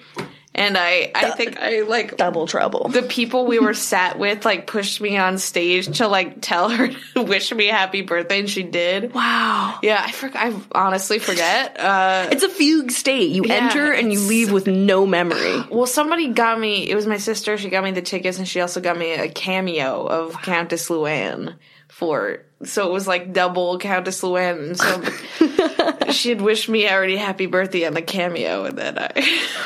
and 0.54 0.78
I 0.78 1.12
I 1.16 1.32
think 1.32 1.58
I 1.58 1.82
like 1.82 2.18
Double 2.18 2.46
trouble. 2.48 2.90
the 2.90 3.04
people 3.04 3.46
we 3.46 3.60
were 3.60 3.74
sat 3.74 4.20
with 4.20 4.44
like 4.44 4.68
pushed 4.68 5.00
me 5.00 5.18
on 5.18 5.38
stage 5.38 5.98
to 6.00 6.08
like 6.08 6.42
tell 6.42 6.70
her 6.70 6.90
to 7.16 7.22
wish 7.24 7.54
me 7.54 7.68
happy 7.68 8.02
birthday, 8.02 8.40
and 8.42 8.50
she 8.50 8.64
did. 8.64 9.14
wow. 9.14 9.80
Yeah, 9.82 10.04
I 10.06 10.12
forgot. 10.12 10.46
I 10.54 10.62
honestly 10.74 11.20
forget. 11.20 11.80
Uh, 11.80 12.28
It's 12.32 12.44
a 12.44 12.50
fugue 12.50 12.92
state. 12.92 13.32
You 13.32 13.46
enter 13.46 13.92
and 13.92 14.12
you 14.12 14.20
leave 14.20 14.52
with 14.52 14.68
no 14.68 15.06
memory. 15.06 15.62
well, 15.72 15.86
somebody 15.88 16.28
got 16.28 16.60
me. 16.60 16.90
It 16.90 16.96
was 16.96 17.08
my 17.08 17.18
sister. 17.18 17.58
She 17.58 17.70
got 17.70 17.84
me 17.84 17.92
the 17.92 18.02
tickets, 18.02 18.38
and 18.38 18.48
she 18.48 18.60
also 18.62 18.82
got 18.82 18.98
me 18.98 19.14
a 19.14 19.30
cameo 19.30 20.06
of 20.06 20.34
Countess 20.42 20.90
Luann, 20.90 21.56
for. 21.92 22.40
So 22.64 22.88
it 22.88 22.92
was 22.92 23.08
like 23.08 23.34
double 23.34 23.78
Countess 23.80 24.22
Luann. 24.22 24.76
So 24.78 26.12
she'd 26.12 26.42
wish 26.42 26.70
me 26.70 26.90
already 26.90 27.18
happy 27.18 27.46
birthday 27.48 27.86
on 27.88 27.94
the 27.94 28.02
cameo, 28.02 28.66
and 28.66 28.78
then 28.78 28.98
I 29.00 29.12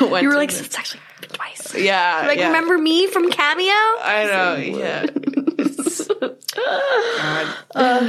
went. 0.00 0.22
You 0.22 0.28
were 0.30 0.34
like, 0.36 0.50
the- 0.52 0.64
it's 0.64 0.76
actually 0.78 1.00
twice. 1.22 1.74
yeah, 1.74 2.24
Like, 2.26 2.38
yeah. 2.38 2.46
remember 2.48 2.76
me 2.78 3.06
from 3.08 3.30
Cameo? 3.30 3.66
I 3.66 4.24
know, 4.30 4.54
yeah. 4.78 5.06
God. 6.56 7.56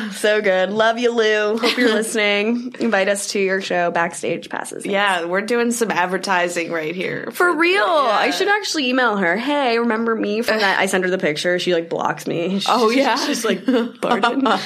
So 0.13 0.41
good. 0.41 0.71
Love 0.71 0.97
you, 0.97 1.11
Lou. 1.11 1.57
Hope 1.57 1.77
you're 1.77 1.89
listening. 1.93 2.73
Invite 2.79 3.09
us 3.09 3.31
to 3.31 3.39
your 3.39 3.61
show, 3.61 3.91
backstage 3.91 4.49
passes. 4.49 4.85
Yeah, 4.85 5.25
we're 5.25 5.41
doing 5.41 5.71
some 5.71 5.91
advertising 5.91 6.71
right 6.71 6.95
here. 6.95 7.29
For 7.31 7.53
real. 7.55 7.83
I 7.83 8.31
should 8.31 8.47
actually 8.47 8.89
email 8.89 9.17
her. 9.17 9.35
Hey, 9.37 9.77
remember 9.77 10.15
me 10.15 10.41
from 10.41 10.59
that? 10.59 10.79
I 10.79 10.85
send 10.85 11.03
her 11.03 11.09
the 11.09 11.17
picture. 11.17 11.59
She 11.59 11.73
like 11.73 11.89
blocks 11.89 12.25
me. 12.27 12.61
Oh, 12.67 12.89
yeah? 12.89 13.15
She's 13.17 13.43
like, 13.45 13.65
don't 13.65 14.59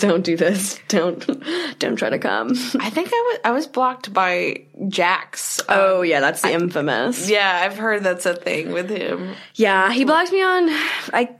don't 0.00 0.22
do 0.24 0.36
this. 0.36 0.78
Don't 0.88 1.78
don't 1.78 1.96
try 1.96 2.10
to 2.10 2.18
come. 2.18 2.50
I 2.80 2.90
think 2.90 3.08
I 3.12 3.28
was 3.32 3.38
I 3.44 3.50
was 3.50 3.66
blocked 3.66 4.12
by 4.12 4.64
Jax. 4.88 5.60
Um, 5.60 5.66
Oh 5.82 6.02
yeah, 6.02 6.20
that's 6.20 6.42
the 6.42 6.52
infamous. 6.52 7.28
yeah, 7.28 7.60
I've 7.64 7.76
heard 7.76 8.02
that's 8.04 8.26
a 8.26 8.34
thing 8.34 8.72
with 8.72 8.88
him. 8.88 9.34
Yeah, 9.54 9.92
he 9.92 10.04
blocked 10.04 10.32
me 10.32 10.42
on 10.42 10.68
I 11.12 11.36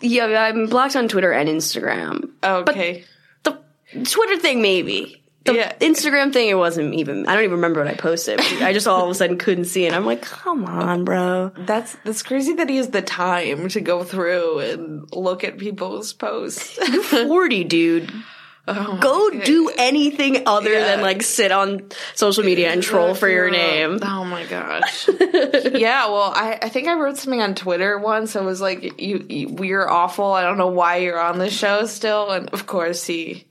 yeah, 0.00 0.26
I'm 0.26 0.66
blocked 0.66 0.96
on 0.96 1.08
Twitter 1.08 1.32
and 1.32 1.48
Instagram. 1.48 2.30
Okay. 2.42 3.04
The 3.42 3.58
Twitter 4.04 4.36
thing 4.38 4.62
maybe. 4.62 5.20
The 5.44 5.54
Yeah. 5.56 5.72
Instagram 5.80 6.32
thing, 6.32 6.48
it 6.48 6.54
wasn't 6.54 6.94
even. 6.94 7.26
I 7.28 7.34
don't 7.34 7.44
even 7.44 7.56
remember 7.56 7.80
what 7.84 7.88
I 7.90 7.94
posted. 7.94 8.40
I 8.62 8.72
just 8.72 8.86
all 8.88 9.04
of 9.04 9.10
a 9.10 9.14
sudden 9.14 9.36
couldn't 9.36 9.66
see 9.66 9.84
it. 9.84 9.92
I'm 9.92 10.06
like, 10.06 10.22
come 10.22 10.64
on, 10.64 11.04
bro. 11.04 11.52
That's 11.56 11.94
that's 12.04 12.22
crazy 12.22 12.54
that 12.54 12.70
he 12.70 12.76
has 12.76 12.88
the 12.90 13.02
time 13.02 13.68
to 13.68 13.80
go 13.82 14.04
through 14.04 14.60
and 14.60 15.08
look 15.12 15.44
at 15.44 15.58
people's 15.58 16.12
posts. 16.14 16.78
40, 17.10 17.64
dude. 17.64 18.10
Oh 18.66 18.98
Go 18.98 19.30
do 19.44 19.70
anything 19.76 20.44
other 20.46 20.70
than 20.70 21.02
like 21.02 21.22
sit 21.22 21.52
on 21.52 21.90
social 22.14 22.44
media 22.44 22.72
and 22.72 22.82
troll 22.82 23.14
for 23.14 23.28
your 23.28 23.50
name. 23.50 23.98
Oh 24.02 24.24
my 24.24 24.44
gosh. 24.46 25.06
yeah, 25.20 26.06
well, 26.06 26.32
I, 26.34 26.58
I 26.62 26.68
think 26.70 26.88
I 26.88 26.94
wrote 26.94 27.18
something 27.18 27.42
on 27.42 27.54
Twitter 27.54 27.98
once. 27.98 28.36
I 28.36 28.40
was 28.40 28.62
like, 28.62 29.00
you, 29.00 29.26
you 29.28 29.64
you're 29.64 29.90
awful. 29.90 30.32
I 30.32 30.42
don't 30.42 30.56
know 30.56 30.68
why 30.68 30.96
you're 30.96 31.20
on 31.20 31.38
the 31.38 31.50
show 31.50 31.84
still. 31.84 32.30
And 32.30 32.48
of 32.50 32.66
course 32.66 33.04
he 33.04 33.44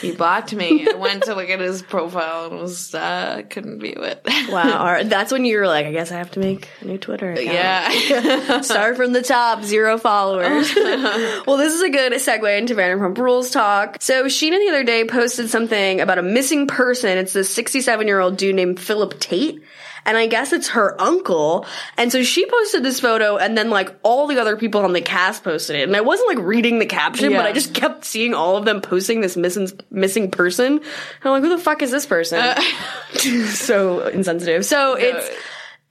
he 0.00 0.12
blocked 0.12 0.54
me. 0.54 0.86
I 0.88 0.94
went 0.94 1.24
to 1.24 1.34
look 1.34 1.48
at 1.48 1.60
his 1.60 1.82
profile 1.82 2.46
and 2.46 2.60
was 2.60 2.94
uh 2.94 3.42
couldn't 3.48 3.80
view 3.80 3.96
it. 3.96 4.26
Wow. 4.48 4.84
Right. 4.84 5.08
That's 5.08 5.32
when 5.32 5.44
you 5.44 5.58
were 5.58 5.66
like, 5.66 5.86
I 5.86 5.92
guess 5.92 6.12
I 6.12 6.18
have 6.18 6.30
to 6.32 6.40
make 6.40 6.68
a 6.80 6.86
new 6.86 6.98
Twitter 6.98 7.32
account. 7.32 7.46
Yeah. 7.46 8.60
Start 8.62 8.96
from 8.96 9.12
the 9.12 9.22
top, 9.22 9.62
zero 9.62 9.98
followers. 9.98 10.74
well, 11.46 11.56
this 11.56 11.74
is 11.74 11.82
a 11.82 11.90
good 11.90 12.12
segue 12.12 12.58
into 12.58 12.74
Vanderpump 12.74 13.18
Rules 13.18 13.50
talk. 13.50 13.98
So 14.00 14.24
Scheana 14.26 14.58
the 14.58 14.68
other 14.68 14.84
day 14.84 15.04
posted 15.04 15.50
something 15.50 16.00
about 16.00 16.18
a 16.18 16.22
missing 16.22 16.66
person. 16.66 17.18
It's 17.18 17.32
this 17.32 17.52
67 17.54 18.06
year 18.06 18.20
old 18.20 18.36
dude 18.36 18.54
named 18.54 18.80
Philip 18.80 19.18
Tate. 19.20 19.62
And 20.06 20.16
I 20.16 20.26
guess 20.26 20.52
it's 20.52 20.68
her 20.68 21.00
uncle. 21.00 21.66
And 21.96 22.12
so 22.12 22.22
she 22.22 22.46
posted 22.46 22.82
this 22.82 23.00
photo 23.00 23.36
and 23.36 23.56
then 23.56 23.70
like 23.70 23.94
all 24.02 24.26
the 24.26 24.38
other 24.40 24.56
people 24.56 24.82
on 24.82 24.92
the 24.92 25.00
cast 25.00 25.44
posted 25.44 25.76
it. 25.76 25.84
And 25.84 25.96
I 25.96 26.00
wasn't 26.02 26.28
like 26.28 26.46
reading 26.46 26.78
the 26.78 26.86
caption, 26.86 27.32
but 27.32 27.46
I 27.46 27.52
just 27.52 27.74
kept 27.74 28.04
seeing 28.04 28.34
all 28.34 28.56
of 28.56 28.64
them 28.64 28.80
posting 28.80 29.20
this 29.20 29.36
missing, 29.36 29.68
missing 29.90 30.30
person. 30.30 30.74
And 30.74 30.82
I'm 31.24 31.32
like, 31.32 31.42
who 31.42 31.48
the 31.48 31.62
fuck 31.62 31.82
is 31.82 31.90
this 31.90 32.06
person? 32.06 32.38
Uh. 32.40 32.60
so 33.48 34.06
insensitive. 34.08 34.64
So 34.64 34.94
it's, 34.94 35.30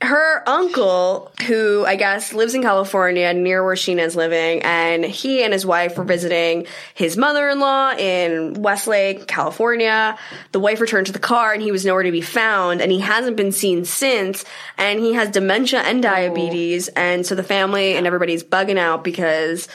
her 0.04 0.48
uncle, 0.48 1.32
who 1.48 1.86
I 1.86 1.96
guess 1.96 2.34
lives 2.34 2.54
in 2.54 2.62
California 2.62 3.34
near 3.34 3.64
where 3.64 3.76
Scheana's 3.76 4.16
living, 4.16 4.62
and 4.62 5.06
he 5.06 5.44
and 5.44 5.54
his 5.54 5.66
wife 5.66 5.98
were 5.98 6.04
visiting 6.04 6.68
his 6.94 7.16
mother-in-law 7.16 7.94
in 7.94 8.62
Westlake, 8.62 9.28
California. 9.28 10.18
The 10.52 10.60
wife 10.60 10.82
returned 10.82 11.08
to 11.08 11.14
the 11.14 11.20
car 11.20 11.54
and 11.54 11.62
he 11.62 11.72
was 11.72 11.86
nowhere 11.86 12.04
to 12.04 12.12
be 12.12 12.22
found, 12.22 12.82
and 12.82 12.92
he 12.92 13.00
hasn't 13.00 13.38
been 13.38 13.52
seen 13.52 13.86
since, 13.86 14.44
and 14.78 15.00
he 15.00 15.14
has 15.14 15.30
dementia 15.30 15.80
and 15.80 16.06
oh. 16.06 16.10
diabetes, 16.10 16.90
and 16.90 17.26
so 17.26 17.34
the 17.34 17.44
family 17.44 17.96
and 17.96 18.06
everybody's 18.06 18.44
bugging 18.44 18.78
out 18.78 19.04
because 19.04 19.68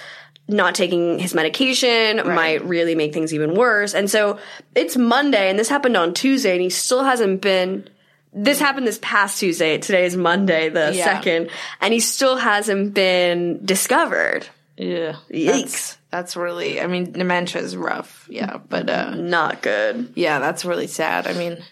not 0.46 0.74
taking 0.74 1.18
his 1.18 1.34
medication 1.34 2.16
might 2.26 2.64
really 2.64 2.94
make 2.94 3.12
things 3.12 3.34
even 3.34 3.54
worse. 3.54 3.94
And 3.94 4.10
so 4.10 4.38
it's 4.74 4.96
Monday, 4.96 5.50
and 5.50 5.58
this 5.58 5.68
happened 5.68 5.96
on 5.96 6.14
Tuesday, 6.14 6.52
and 6.52 6.62
he 6.62 6.70
still 6.70 7.04
hasn't 7.04 7.40
been. 7.40 7.88
This 8.32 8.60
happened 8.60 8.86
this 8.86 8.98
past 9.02 9.40
Tuesday. 9.40 9.78
Today 9.78 10.04
is 10.04 10.16
Monday, 10.16 10.68
the 10.68 10.92
Yeah. 10.94 11.04
second, 11.04 11.50
and 11.80 11.92
he 11.94 12.00
still 12.00 12.36
hasn't 12.36 12.94
been 12.94 13.64
discovered. 13.64 14.46
yeah. 14.76 15.16
Yikes. 15.30 15.62
That's, 15.62 15.98
that's 16.10 16.36
really 16.36 16.80
I 16.80 16.86
mean, 16.86 17.12
dementia 17.12 17.60
is 17.62 17.76
rough. 17.76 18.26
Yeah, 18.30 18.58
but 18.68 18.88
uh 18.88 19.14
Not 19.14 19.62
good. 19.62 20.12
yeah, 20.14 20.38
that's 20.38 20.64
really 20.64 20.86
sad. 20.86 21.26
I 21.26 21.32
mean, 21.32 21.52
it 21.52 21.62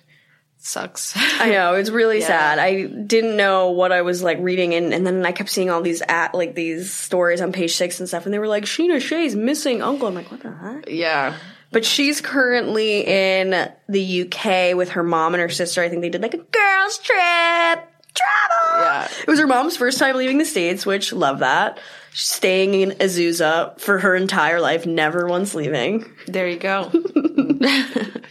sucks. 0.58 1.12
I 1.40 1.50
know 1.50 1.74
it's 1.74 1.90
really 1.90 2.20
sad. 2.32 2.58
I 2.58 2.84
didn't 2.86 3.36
know 3.36 3.70
what 3.70 3.92
I 3.92 4.02
was 4.02 4.22
like 4.22 4.38
reading, 4.40 4.74
and, 4.74 4.92
and 4.92 5.06
then 5.06 5.24
I 5.24 5.32
kept 5.32 5.50
seeing 5.50 5.70
all 5.70 5.82
these 5.82 6.02
at 6.08 6.34
like 6.34 6.54
these 6.54 6.92
stories 6.92 7.40
on 7.40 7.52
page 7.52 7.74
six 7.76 8.00
and 8.00 8.08
stuff, 8.08 8.24
and 8.24 8.34
they 8.34 8.38
were 8.40 8.48
like 8.48 8.64
Scheana 8.64 9.00
Shay's 9.00 9.36
missing 9.36 9.82
uncle. 9.82 10.08
I'm 10.08 10.14
like, 10.14 10.30
what 10.30 10.40
the 10.42 10.50
heck? 10.52 10.88
yeah. 10.88 11.36
But 11.76 11.84
she's 11.84 12.22
currently 12.22 13.06
in 13.06 13.70
the 13.86 14.22
UK 14.22 14.74
with 14.74 14.92
her 14.92 15.02
mom 15.02 15.34
and 15.34 15.42
her 15.42 15.50
sister. 15.50 15.82
I 15.82 15.90
think 15.90 16.00
they 16.00 16.08
did 16.08 16.22
like 16.22 16.32
a 16.32 16.38
girls 16.38 16.98
trip. 17.00 17.90
Travel. 18.14 18.78
Yeah. 18.78 19.08
It 19.20 19.26
was 19.26 19.38
her 19.38 19.46
mom's 19.46 19.76
first 19.76 19.98
time 19.98 20.16
leaving 20.16 20.38
the 20.38 20.46
States, 20.46 20.86
which 20.86 21.12
love 21.12 21.40
that. 21.40 21.78
She's 22.14 22.30
staying 22.30 22.80
in 22.80 22.92
Azusa 22.92 23.78
for 23.78 23.98
her 23.98 24.16
entire 24.16 24.58
life, 24.58 24.86
never 24.86 25.26
once 25.26 25.54
leaving. 25.54 26.10
There 26.26 26.48
you 26.48 26.58
go. 26.58 26.90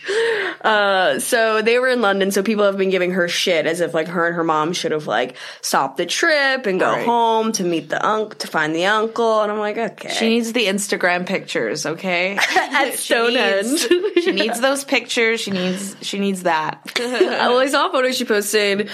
Uh, 0.62 1.20
so 1.20 1.62
they 1.62 1.78
were 1.78 1.90
in 1.90 2.02
London, 2.02 2.32
so 2.32 2.42
people 2.42 2.64
have 2.66 2.76
been 2.78 2.90
giving 2.90 3.12
her 3.12 3.28
shit 3.28 3.68
as 3.68 3.82
if 3.82 3.94
like 3.94 4.08
her 4.08 4.26
and 4.26 4.36
her 4.36 4.44
mom 4.44 4.74
should 4.74 4.92
have 4.92 5.06
like 5.06 5.36
stopped 5.62 5.98
the 5.98 6.08
trip 6.08 6.66
and 6.66 6.80
go 6.80 6.92
Right. 6.92 7.06
home 7.06 7.52
to 7.54 7.64
meet 7.64 7.90
the 7.90 8.04
uncle 8.04 8.36
to 8.40 8.48
find 8.48 8.76
the 8.76 8.86
uncle. 8.86 9.42
And 9.42 9.52
I'm 9.52 9.60
like, 9.60 9.78
okay. 9.78 10.10
She 10.14 10.28
needs 10.30 10.54
the 10.54 10.66
Instagram 10.66 11.28
pictures, 11.28 11.86
okay? 11.86 12.38
At 12.56 12.94
She 12.94 13.14
Stonehenge. 13.14 13.90
needs- 13.92 14.16
She 14.24 14.32
needs 14.32 14.60
those 14.60 14.84
pictures. 14.84 15.40
She 15.42 15.52
needs 15.52 15.96
she 16.02 16.18
needs 16.18 16.44
that. 16.44 16.80
well, 16.98 17.60
I 17.60 17.68
saw 17.68 17.90
a 17.90 17.92
photo 17.92 18.12
she 18.12 18.26
posted. 18.26 18.90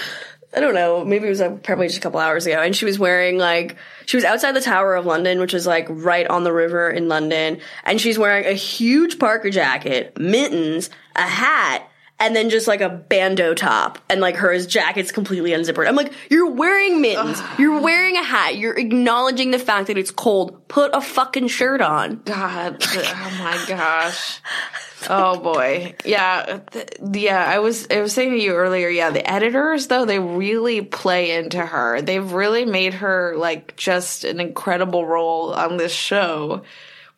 I 0.54 0.60
don't 0.60 0.74
know, 0.74 1.04
maybe 1.04 1.26
it 1.26 1.30
was 1.30 1.40
like 1.40 1.62
probably 1.62 1.86
just 1.86 1.98
a 1.98 2.02
couple 2.02 2.20
hours 2.20 2.46
ago, 2.46 2.60
and 2.60 2.76
she 2.76 2.84
was 2.84 2.98
wearing 2.98 3.38
like 3.38 3.76
she 4.04 4.16
was 4.16 4.24
outside 4.24 4.52
the 4.52 4.60
Tower 4.60 4.94
of 4.94 5.06
London, 5.06 5.40
which 5.40 5.54
is 5.54 5.66
like 5.66 5.86
right 5.88 6.26
on 6.26 6.44
the 6.44 6.52
river 6.52 6.90
in 6.90 7.08
London, 7.08 7.58
and 7.84 8.00
she's 8.00 8.18
wearing 8.18 8.44
a 8.44 8.52
huge 8.52 9.18
Parker 9.18 9.50
jacket, 9.50 10.18
mittens, 10.18 10.90
a 11.16 11.22
hat, 11.22 11.88
and 12.22 12.36
then 12.36 12.50
just 12.50 12.68
like 12.68 12.80
a 12.80 12.88
bandeau 12.88 13.52
top, 13.52 13.98
and 14.08 14.20
like 14.20 14.36
her 14.36 14.56
jacket's 14.60 15.10
completely 15.10 15.50
unzippered. 15.50 15.88
I'm 15.88 15.96
like, 15.96 16.12
you're 16.30 16.50
wearing 16.52 17.00
mittens, 17.00 17.42
you're 17.58 17.80
wearing 17.80 18.16
a 18.16 18.22
hat, 18.22 18.56
you're 18.56 18.78
acknowledging 18.78 19.50
the 19.50 19.58
fact 19.58 19.88
that 19.88 19.98
it's 19.98 20.12
cold. 20.12 20.68
Put 20.68 20.94
a 20.94 21.00
fucking 21.00 21.48
shirt 21.48 21.80
on. 21.80 22.22
God, 22.24 22.76
oh 22.86 23.36
my 23.40 23.64
gosh. 23.68 24.40
Oh 25.10 25.40
boy. 25.40 25.96
Yeah. 26.04 26.60
th- 26.70 26.90
yeah, 27.12 27.44
I 27.44 27.58
was 27.58 27.88
I 27.90 28.00
was 28.00 28.12
saying 28.12 28.30
to 28.30 28.38
you 28.38 28.54
earlier, 28.54 28.88
yeah, 28.88 29.10
the 29.10 29.28
editors 29.28 29.88
though, 29.88 30.04
they 30.04 30.20
really 30.20 30.80
play 30.80 31.32
into 31.32 31.58
her. 31.58 32.00
They've 32.00 32.32
really 32.32 32.64
made 32.64 32.94
her 32.94 33.34
like 33.36 33.76
just 33.76 34.22
an 34.22 34.38
incredible 34.38 35.04
role 35.04 35.52
on 35.52 35.76
this 35.76 35.92
show. 35.92 36.62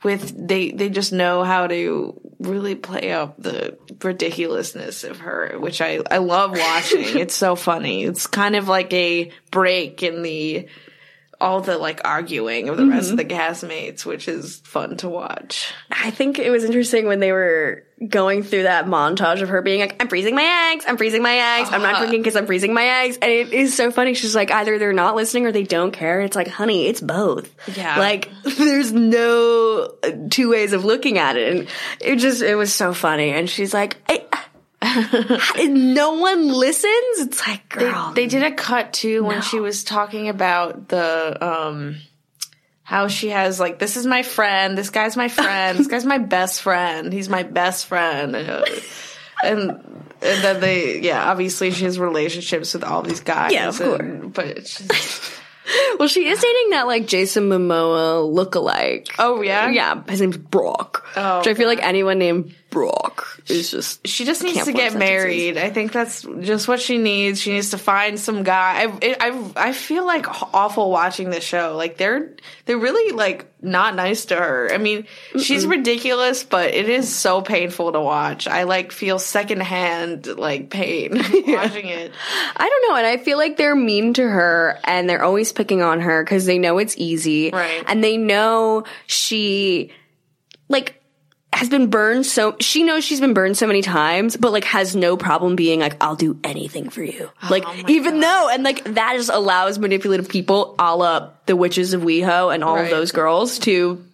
With 0.04 0.48
they 0.48 0.70
they 0.70 0.90
just 0.90 1.12
know 1.12 1.44
how 1.44 1.66
to 1.66 2.20
really 2.38 2.74
play 2.74 3.12
up 3.12 3.36
the 3.38 3.78
ridiculousness 4.02 5.02
of 5.02 5.20
her, 5.20 5.56
which 5.58 5.80
I 5.80 6.00
I 6.10 6.18
love 6.18 6.52
watching. 6.52 7.00
it's 7.18 7.34
so 7.34 7.56
funny. 7.56 8.04
It's 8.04 8.26
kind 8.26 8.54
of 8.54 8.68
like 8.68 8.92
a 8.92 9.32
break 9.50 10.02
in 10.02 10.22
the 10.22 10.68
all 11.44 11.60
the 11.60 11.76
like 11.76 12.00
arguing 12.04 12.70
of 12.70 12.76
the 12.78 12.86
rest 12.86 13.10
of 13.10 13.18
the 13.18 13.24
castmates, 13.24 14.06
which 14.06 14.28
is 14.28 14.60
fun 14.64 14.96
to 14.96 15.08
watch. 15.08 15.72
I 15.90 16.10
think 16.10 16.38
it 16.38 16.50
was 16.50 16.64
interesting 16.64 17.06
when 17.06 17.20
they 17.20 17.32
were 17.32 17.84
going 18.08 18.42
through 18.42 18.64
that 18.64 18.86
montage 18.86 19.42
of 19.42 19.50
her 19.50 19.60
being 19.62 19.80
like, 19.80 20.00
I'm 20.00 20.08
freezing 20.08 20.34
my 20.34 20.72
eggs, 20.72 20.84
I'm 20.88 20.96
freezing 20.96 21.22
my 21.22 21.58
eggs, 21.58 21.68
I'm 21.70 21.82
not 21.82 21.98
drinking 21.98 22.22
because 22.22 22.34
I'm 22.34 22.46
freezing 22.46 22.72
my 22.72 22.84
eggs. 22.84 23.18
And 23.20 23.30
it 23.30 23.52
is 23.52 23.76
so 23.76 23.90
funny. 23.90 24.14
She's 24.14 24.34
like, 24.34 24.50
either 24.50 24.78
they're 24.78 24.92
not 24.94 25.16
listening 25.16 25.46
or 25.46 25.52
they 25.52 25.64
don't 25.64 25.92
care. 25.92 26.22
It's 26.22 26.34
like, 26.34 26.48
honey, 26.48 26.86
it's 26.86 27.00
both. 27.00 27.54
Yeah. 27.76 27.98
Like, 27.98 28.30
there's 28.42 28.92
no 28.92 29.92
uh, 30.02 30.10
two 30.30 30.50
ways 30.50 30.72
of 30.72 30.84
looking 30.84 31.18
at 31.18 31.36
it. 31.36 31.56
And 31.56 31.68
it 32.00 32.16
just, 32.16 32.42
it 32.42 32.54
was 32.56 32.72
so 32.74 32.94
funny. 32.94 33.30
And 33.30 33.48
she's 33.48 33.74
like, 33.74 33.98
I, 34.08 34.24
no 35.68 36.14
one 36.14 36.48
listens? 36.48 37.20
It's 37.20 37.46
like, 37.46 37.68
girl. 37.68 38.12
They 38.14 38.26
did 38.26 38.42
a 38.42 38.52
cut 38.52 38.92
too 38.92 39.24
when 39.24 39.42
she 39.42 39.60
was 39.60 39.84
talking 39.84 40.28
about 40.28 40.88
the 40.88 41.44
um 41.44 41.96
how 42.82 43.08
she 43.08 43.30
has 43.30 43.58
like 43.58 43.78
this 43.78 43.96
is 43.96 44.06
my 44.06 44.22
friend, 44.22 44.76
this 44.76 44.90
guy's 44.90 45.16
my 45.16 45.28
friend, 45.28 45.78
this 45.78 45.86
guy's 45.86 46.04
my 46.04 46.18
best 46.36 46.62
friend, 46.62 47.12
he's 47.12 47.28
my 47.28 47.42
best 47.42 47.86
friend. 47.86 48.36
Uh, 48.36 48.64
and 49.42 49.70
and 49.70 50.44
then 50.44 50.60
they 50.60 51.00
yeah, 51.00 51.30
obviously 51.30 51.70
she 51.70 51.84
has 51.84 51.98
relationships 51.98 52.74
with 52.74 52.84
all 52.84 53.02
these 53.02 53.20
guys. 53.20 53.52
Yeah, 53.52 53.68
of 53.68 53.80
and- 53.80 54.32
But 54.32 54.46
it's 54.46 54.78
just 54.86 55.32
Well, 55.98 56.08
she 56.08 56.26
is 56.28 56.38
dating 56.40 56.70
that 56.70 56.86
like 56.86 57.06
Jason 57.06 57.48
Momoa 57.48 58.30
lookalike. 58.30 59.08
Oh, 59.18 59.40
yeah? 59.40 59.70
yeah. 59.70 60.02
His 60.08 60.20
name's 60.20 60.36
Brock. 60.36 61.06
Oh, 61.16 61.38
which 61.38 61.48
I 61.48 61.54
feel 61.54 61.68
like 61.68 61.82
anyone 61.82 62.18
named 62.18 62.54
Brock 62.74 63.40
is 63.46 63.70
just 63.70 64.06
She 64.06 64.24
just 64.24 64.42
needs 64.42 64.64
to 64.64 64.72
get 64.72 64.92
sentences. 64.92 64.98
married. 64.98 65.56
I 65.58 65.70
think 65.70 65.92
that's 65.92 66.22
just 66.40 66.66
what 66.66 66.80
she 66.80 66.98
needs. 66.98 67.40
She 67.40 67.52
needs 67.52 67.70
to 67.70 67.78
find 67.78 68.18
some 68.18 68.42
guy. 68.42 68.82
I, 69.00 69.16
I, 69.20 69.68
I 69.68 69.72
feel 69.72 70.04
like 70.04 70.26
awful 70.52 70.90
watching 70.90 71.30
this 71.30 71.44
show. 71.44 71.76
Like 71.76 71.96
they're 71.96 72.34
they're 72.66 72.76
really 72.76 73.12
like 73.12 73.46
not 73.62 73.94
nice 73.94 74.24
to 74.26 74.36
her. 74.36 74.70
I 74.72 74.78
mean, 74.78 75.06
she's 75.40 75.66
ridiculous, 75.66 76.42
but 76.42 76.74
it 76.74 76.88
is 76.88 77.14
so 77.14 77.40
painful 77.42 77.92
to 77.92 78.00
watch. 78.00 78.48
I 78.48 78.64
like 78.64 78.90
feel 78.90 79.20
secondhand 79.20 80.26
like 80.26 80.68
pain 80.70 81.12
watching 81.46 81.86
it. 81.86 82.10
I 82.56 82.68
don't 82.68 82.90
know, 82.90 82.96
and 82.96 83.06
I 83.06 83.18
feel 83.18 83.38
like 83.38 83.56
they're 83.56 83.76
mean 83.76 84.14
to 84.14 84.22
her 84.22 84.80
and 84.82 85.08
they're 85.08 85.22
always 85.22 85.52
picking 85.52 85.80
on 85.80 86.00
her 86.00 86.24
because 86.24 86.44
they 86.44 86.58
know 86.58 86.78
it's 86.78 86.96
easy. 86.98 87.50
Right. 87.52 87.84
And 87.86 88.02
they 88.02 88.16
know 88.16 88.82
she, 89.06 89.92
like, 90.68 91.00
has 91.54 91.68
been 91.68 91.88
burned 91.88 92.26
so, 92.26 92.56
she 92.60 92.82
knows 92.82 93.04
she's 93.04 93.20
been 93.20 93.32
burned 93.34 93.56
so 93.56 93.66
many 93.66 93.80
times, 93.82 94.36
but 94.36 94.52
like 94.52 94.64
has 94.64 94.94
no 94.96 95.16
problem 95.16 95.56
being 95.56 95.80
like, 95.80 95.96
I'll 96.02 96.16
do 96.16 96.38
anything 96.44 96.90
for 96.90 97.02
you. 97.02 97.30
Oh 97.42 97.48
like, 97.50 97.64
even 97.88 98.20
though, 98.20 98.48
and 98.50 98.62
like 98.62 98.82
that 98.94 99.14
just 99.16 99.30
allows 99.32 99.78
manipulative 99.78 100.28
people 100.28 100.74
a 100.78 100.94
la 100.96 101.30
the 101.46 101.56
witches 101.56 101.94
of 101.94 102.02
WeHo 102.02 102.54
and 102.54 102.62
all 102.64 102.74
Right. 102.76 102.84
of 102.84 102.90
those 102.90 103.12
girls 103.12 103.58
to 103.60 104.04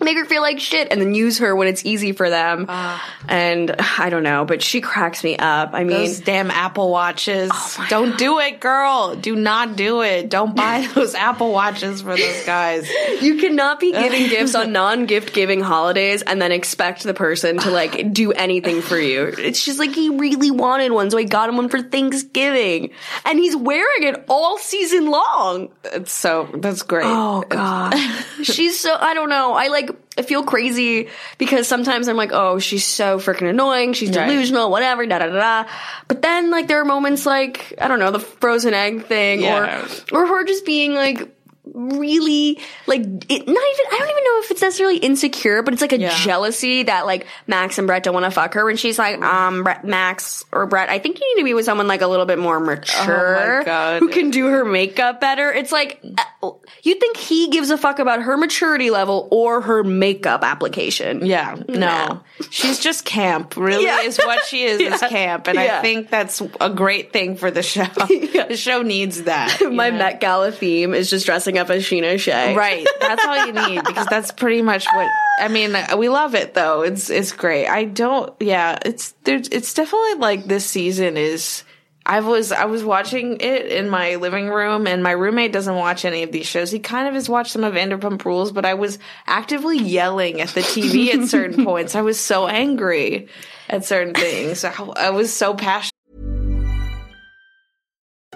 make 0.00 0.16
her 0.16 0.24
feel 0.24 0.42
like 0.42 0.60
shit 0.60 0.88
and 0.90 1.00
then 1.00 1.14
use 1.14 1.38
her 1.38 1.54
when 1.56 1.68
it's 1.68 1.84
easy 1.84 2.12
for 2.12 2.30
them. 2.30 2.66
Ah. 2.68 3.04
and 3.28 3.74
I 3.98 4.10
don't 4.10 4.22
know, 4.22 4.44
but 4.44 4.62
she 4.62 4.80
cracks 4.80 5.24
me 5.24 5.36
up. 5.36 5.70
I 5.72 5.84
mean, 5.84 5.96
Those 5.96 6.20
damn 6.20 6.50
Apple 6.50 6.90
Watches. 6.90 7.50
Oh 7.52 7.86
don't 7.88 8.16
do 8.16 8.38
it, 8.38 8.60
girl. 8.60 9.16
Do 9.16 9.34
not 9.34 9.76
do 9.76 10.02
it. 10.02 10.28
Don't 10.30 10.54
buy 10.54 10.86
those 10.94 11.14
Apple 11.14 11.52
Watches 11.52 12.02
for 12.02 12.16
those 12.16 12.44
guys. 12.44 12.88
You 13.20 13.36
cannot 13.36 13.80
be 13.80 13.92
giving 13.92 14.28
gifts 14.28 14.54
on 14.54 14.72
non-gift 14.72 15.34
giving 15.34 15.60
holidays 15.60 16.22
and 16.22 16.40
then 16.40 16.52
expect 16.52 17.02
the 17.02 17.14
person 17.14 17.58
to 17.58 17.70
like 17.70 18.12
do 18.12 18.32
anything 18.32 18.82
for 18.82 18.98
you. 18.98 19.24
It's 19.38 19.64
just 19.64 19.78
like 19.78 19.90
he 19.94 20.10
really 20.10 20.50
wanted 20.50 20.92
one, 20.92 21.10
so 21.10 21.18
I 21.18 21.24
got 21.24 21.48
him 21.48 21.56
one 21.56 21.68
for 21.68 21.82
Thanksgiving, 21.82 22.90
and 23.24 23.38
he's 23.38 23.56
wearing 23.56 24.02
it 24.04 24.24
all 24.28 24.58
season 24.58 25.10
long. 25.10 25.70
It's 25.84 26.12
so 26.12 26.48
that's 26.54 26.82
great. 26.82 27.06
Oh 27.06 27.42
god, 27.48 27.94
she's 28.42 28.78
so 28.78 28.94
I 28.94 29.14
don't 29.14 29.28
know. 29.28 29.54
I 29.54 29.68
like 29.68 29.90
I 30.18 30.22
feel 30.22 30.42
crazy 30.42 31.08
because 31.38 31.68
sometimes 31.68 32.08
I'm 32.08 32.16
like, 32.16 32.32
oh, 32.32 32.58
she's 32.58 32.84
so 32.84 33.18
freaking 33.18 33.48
annoying. 33.48 33.92
She's 33.92 34.10
Right. 34.16 34.26
delusional, 34.26 34.70
whatever, 34.70 35.06
da 35.06 35.20
da 35.20 35.26
da. 35.26 35.62
da. 35.62 35.70
But 36.08 36.22
then 36.22 36.50
like 36.50 36.66
there 36.66 36.80
are 36.80 36.84
moments 36.84 37.24
like 37.24 37.72
I 37.80 37.86
don't 37.88 38.00
know 38.00 38.10
the 38.10 38.18
frozen 38.20 38.74
egg 38.74 39.06
thing, 39.06 39.42
Yeah. 39.42 39.86
or 40.12 40.18
or 40.22 40.26
her 40.26 40.44
just 40.44 40.66
being 40.66 40.94
like 40.94 41.28
really 41.74 42.58
like 42.86 43.00
it, 43.02 43.46
not 43.46 43.48
even 43.48 43.86
I 43.92 43.98
don't 43.98 44.10
even 44.10 44.24
know 44.24 44.40
if 44.44 44.50
it's 44.50 44.62
necessarily 44.62 44.96
insecure, 44.98 45.62
but 45.62 45.72
it's 45.74 45.82
like 45.82 45.92
a 45.92 45.98
Yeah. 45.98 46.16
jealousy 46.16 46.84
that 46.84 47.06
like 47.06 47.26
Max 47.46 47.78
and 47.78 47.86
Brett 47.86 48.02
don't 48.02 48.14
want 48.14 48.24
to 48.24 48.30
fuck 48.30 48.54
her, 48.54 48.68
and 48.70 48.78
she's 48.78 48.98
like, 48.98 49.20
um, 49.22 49.64
Brett, 49.64 49.84
Max 49.84 50.44
or 50.52 50.66
Brett, 50.66 50.88
I 50.88 50.98
think 50.98 51.20
you 51.20 51.34
need 51.34 51.40
to 51.42 51.44
be 51.44 51.54
with 51.54 51.64
someone 51.64 51.86
like 51.88 52.02
a 52.02 52.06
little 52.06 52.26
bit 52.26 52.38
more 52.38 52.60
mature, 52.60 53.64
Oh 53.66 53.98
who 53.98 54.08
can 54.08 54.30
do 54.30 54.46
her 54.46 54.64
makeup 54.64 55.20
better. 55.20 55.52
It's 55.52 55.72
like 55.72 56.02
uh, 56.42 56.50
you 56.82 56.94
think 56.96 57.16
he 57.16 57.48
gives 57.48 57.70
a 57.70 57.78
fuck 57.78 57.98
about 57.98 58.22
her 58.22 58.36
maturity 58.36 58.90
level 58.90 59.28
or 59.30 59.60
her 59.60 59.82
makeup 59.84 60.42
application? 60.44 61.24
Yeah, 61.26 61.56
no. 61.68 61.78
No. 61.78 62.20
She's 62.50 62.78
just 62.78 63.04
camp, 63.04 63.56
really, 63.56 63.84
Yeah. 63.84 64.00
is 64.02 64.18
what 64.18 64.44
she 64.44 64.62
is, 64.64 64.80
is 64.80 65.00
camp. 65.08 65.48
And 65.48 65.56
Yeah. 65.58 65.78
I 65.78 65.82
think 65.82 66.10
that's 66.10 66.40
a 66.60 66.70
great 66.70 67.12
thing 67.12 67.36
for 67.36 67.50
the 67.50 67.62
show. 67.62 67.86
The 68.48 68.56
show 68.56 68.82
needs 68.82 69.24
that. 69.24 69.60
My 69.72 69.90
know? 69.90 69.98
Met 69.98 70.20
Gala 70.20 70.52
theme 70.52 70.94
is 70.94 71.10
just 71.10 71.26
dressing 71.26 71.57
up 71.58 71.70
as 71.70 71.82
Scheana 71.82 72.18
Shay. 72.18 72.54
Right. 72.54 72.86
That's 73.00 73.24
all 73.24 73.46
you 73.46 73.52
need 73.52 73.84
because 73.84 74.06
that's 74.06 74.32
pretty 74.32 74.62
much 74.62 74.86
what 74.86 75.08
I 75.40 75.48
mean, 75.48 75.76
we 75.96 76.08
love 76.08 76.34
it 76.34 76.54
though. 76.54 76.82
It's 76.82 77.10
it's 77.10 77.32
great. 77.32 77.66
I 77.66 77.84
don't 77.84 78.34
yeah, 78.40 78.78
it's 78.84 79.14
there's 79.24 79.48
it's 79.48 79.74
definitely 79.74 80.14
like 80.14 80.44
this 80.44 80.66
season 80.66 81.16
is 81.16 81.64
I 82.08 82.20
was 82.20 82.52
I 82.52 82.64
was 82.64 82.82
watching 82.82 83.36
it 83.40 83.66
in 83.66 83.90
my 83.90 84.16
living 84.16 84.48
room 84.48 84.86
and 84.86 85.02
my 85.02 85.10
roommate 85.10 85.52
doesn't 85.52 85.74
watch 85.74 86.06
any 86.06 86.22
of 86.22 86.32
these 86.32 86.46
shows. 86.46 86.70
He 86.70 86.78
kind 86.78 87.06
of 87.06 87.12
has 87.12 87.28
watched 87.28 87.52
some 87.52 87.64
of 87.64 87.74
Vanderpump 87.74 88.24
Rules, 88.24 88.50
but 88.50 88.64
I 88.64 88.74
was 88.74 88.98
actively 89.26 89.76
yelling 89.76 90.40
at 90.40 90.48
the 90.48 90.62
TV 90.62 91.14
at 91.14 91.28
certain 91.28 91.64
points. 91.66 91.94
I 91.94 92.00
was 92.00 92.18
so 92.18 92.46
angry 92.46 93.28
at 93.68 93.84
certain 93.84 94.14
things. 94.14 94.64
I, 94.64 94.72
I 94.96 95.10
was 95.10 95.32
so 95.32 95.52
passionate 95.52 95.92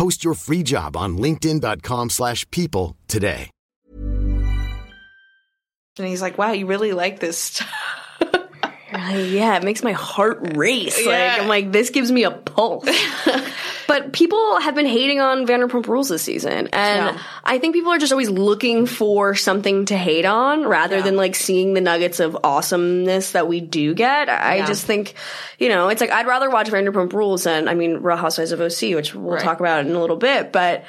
Post 0.00 0.24
your 0.24 0.32
free 0.34 0.62
job 0.62 0.96
on 0.96 1.18
linkedin.com/people 1.18 2.08
slash 2.08 2.50
people 2.50 2.96
today. 3.06 3.50
and 5.98 6.08
he's 6.08 6.22
like, 6.22 6.38
Wow, 6.38 6.52
you 6.52 6.66
really 6.66 6.92
like 6.92 7.20
this 7.20 7.36
stuff. 7.36 7.79
Yeah, 8.92 9.56
it 9.56 9.62
makes 9.64 9.82
my 9.82 9.92
heart 9.92 10.56
race. 10.56 11.04
Like 11.06 11.40
I'm 11.40 11.48
like, 11.48 11.72
this 11.72 11.90
gives 11.90 12.10
me 12.10 12.24
a 12.24 12.30
pulse. 12.30 12.88
but 13.86 14.12
people 14.12 14.60
have 14.60 14.74
been 14.74 14.86
hating 14.86 15.20
on 15.20 15.46
Vanderpump 15.46 15.86
Rules 15.86 16.08
this 16.08 16.22
season, 16.22 16.68
and 16.72 17.16
Yeah. 17.16 17.22
I 17.44 17.58
think 17.58 17.74
people 17.74 17.92
are 17.92 17.98
just 17.98 18.12
always 18.12 18.30
looking 18.30 18.86
for 18.86 19.34
something 19.34 19.86
to 19.86 19.96
hate 19.96 20.24
on 20.24 20.66
rather 20.66 20.96
Yeah. 20.96 21.02
than 21.02 21.16
like 21.16 21.34
seeing 21.34 21.74
the 21.74 21.80
nuggets 21.80 22.20
of 22.20 22.36
awesomeness 22.44 23.32
that 23.32 23.48
we 23.48 23.60
do 23.60 23.94
get. 23.94 24.28
I 24.28 24.56
Yeah. 24.56 24.66
just 24.66 24.84
think, 24.86 25.14
you 25.58 25.68
know, 25.68 25.88
it's 25.88 26.00
like 26.00 26.10
I'd 26.10 26.26
rather 26.26 26.50
watch 26.50 26.68
Vanderpump 26.68 27.12
Rules 27.12 27.44
than 27.44 27.68
I 27.68 27.74
mean 27.74 27.98
Real 27.98 28.16
Housewives 28.16 28.52
of 28.52 28.60
OC, 28.60 28.94
which 28.94 29.14
we'll 29.14 29.34
Right. 29.34 29.42
talk 29.42 29.60
about 29.60 29.84
in 29.86 29.94
a 29.94 30.00
little 30.00 30.16
bit, 30.16 30.52
but. 30.52 30.84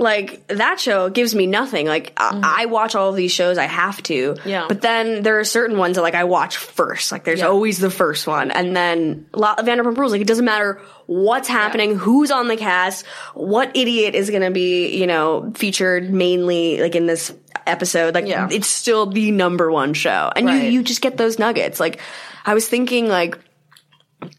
Like 0.00 0.46
that 0.48 0.80
show 0.80 1.10
gives 1.10 1.34
me 1.34 1.46
nothing. 1.46 1.86
Like 1.86 2.12
I, 2.16 2.62
I 2.62 2.66
watch 2.66 2.94
all 2.94 3.10
of 3.10 3.16
these 3.16 3.32
shows, 3.32 3.58
I 3.58 3.66
have 3.66 4.02
to. 4.04 4.32
Mm-hmm. 4.34 4.48
Yeah. 4.48 4.64
But 4.66 4.80
then 4.80 5.22
there 5.22 5.38
are 5.38 5.44
certain 5.44 5.76
ones 5.76 5.96
that 5.96 6.02
like 6.02 6.14
I 6.14 6.24
watch 6.24 6.56
first. 6.56 7.12
Like 7.12 7.24
there's 7.24 7.40
Yeah. 7.40 7.48
always 7.48 7.78
the 7.78 7.90
first 7.90 8.26
one, 8.26 8.50
and 8.50 8.74
then 8.74 9.26
La- 9.34 9.56
Vanderpump 9.56 9.96
Rules. 9.98 10.12
Like 10.12 10.22
it 10.22 10.26
doesn't 10.26 10.44
matter 10.44 10.80
what's 11.06 11.48
happening, 11.48 11.96
who's 11.96 12.30
on 12.30 12.48
the 12.48 12.56
cast, 12.56 13.04
what 13.34 13.76
idiot 13.76 14.14
is 14.14 14.30
going 14.30 14.42
to 14.42 14.50
be, 14.50 14.96
you 14.96 15.06
know, 15.06 15.52
featured 15.56 16.10
mainly 16.10 16.80
like 16.80 16.94
in 16.94 17.06
this 17.06 17.32
episode. 17.66 18.14
Like 18.14 18.26
Yeah. 18.26 18.48
it's 18.50 18.68
still 18.68 19.06
the 19.06 19.30
number 19.32 19.70
one 19.70 19.92
show, 19.92 20.32
and 20.34 20.46
Right. 20.46 20.64
you 20.64 20.70
you 20.70 20.82
just 20.82 21.02
get 21.02 21.16
those 21.18 21.38
nuggets. 21.38 21.78
Like 21.78 22.00
I 22.46 22.54
was 22.54 22.66
thinking, 22.66 23.06
like 23.08 23.38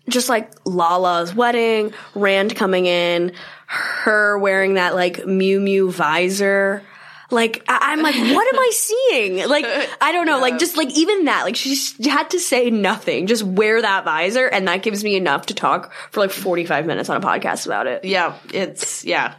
just 0.09 0.29
like 0.29 0.51
Lala's 0.65 1.33
wedding, 1.33 1.93
Rand 2.15 2.55
coming 2.55 2.85
in, 2.85 3.33
her 3.65 4.37
wearing 4.37 4.75
that 4.75 4.95
like 4.95 5.17
Miu 5.23 5.59
Miu 5.59 5.91
visor. 5.91 6.83
Like 7.29 7.63
I- 7.69 7.93
I'm 7.93 8.01
like, 8.01 8.15
what 8.15 8.53
am 8.53 8.59
I 8.59 8.71
seeing? 8.73 9.47
Like 9.47 9.65
I 10.01 10.11
don't 10.11 10.25
know. 10.25 10.39
Like 10.39 10.59
just 10.59 10.75
like 10.75 10.89
even 10.97 11.25
that. 11.25 11.43
Like 11.43 11.55
she 11.55 11.69
just 11.69 12.03
had 12.03 12.29
to 12.31 12.39
say 12.39 12.69
nothing. 12.69 13.27
Just 13.27 13.43
wear 13.43 13.81
that 13.81 14.03
visor, 14.03 14.47
and 14.47 14.67
that 14.67 14.83
gives 14.83 15.03
me 15.03 15.15
enough 15.15 15.45
to 15.47 15.53
talk 15.53 15.93
for 16.11 16.19
like 16.19 16.31
45 16.31 16.85
minutes 16.85 17.09
on 17.09 17.15
a 17.17 17.25
podcast 17.25 17.65
about 17.65 17.87
it. 17.87 18.03
yeah, 18.03 18.37
it's 18.53 19.05
yeah. 19.05 19.35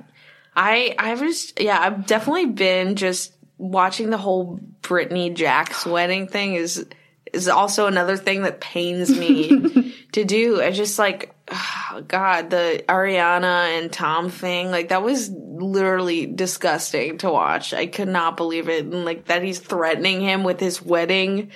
I 0.56 0.94
I 0.98 1.14
was 1.14 1.52
yeah, 1.60 1.78
I've 1.78 2.06
definitely 2.06 2.46
been 2.46 2.96
just 2.96 3.32
watching 3.58 4.08
the 4.10 4.18
whole 4.18 4.58
Brittany 4.80 5.30
Jax's 5.30 5.84
wedding 5.86 6.26
thing 6.28 6.54
is 6.54 6.86
is 7.32 7.48
also 7.48 7.86
another 7.86 8.16
thing 8.16 8.42
that 8.42 8.60
pains 8.60 9.08
me 9.10 9.48
to 10.12 10.24
do. 10.24 10.62
I 10.62 10.70
just 10.70 10.98
like 10.98 11.34
oh 11.50 12.02
God, 12.08 12.50
the 12.50 12.84
Ariana 12.88 13.78
and 13.78 13.92
Tom 13.92 14.30
thing, 14.30 14.70
like 14.70 14.88
that 14.88 15.02
was 15.02 15.30
literally 15.30 16.26
disgusting 16.26 17.18
to 17.18 17.30
watch. 17.30 17.74
I 17.74 17.86
could 17.86 18.08
not 18.08 18.36
believe 18.36 18.68
it. 18.68 18.84
And 18.84 19.04
like 19.04 19.26
that 19.26 19.42
he's 19.42 19.58
threatening 19.58 20.20
him 20.20 20.44
with 20.44 20.60
his 20.60 20.80
wedding. 20.82 21.50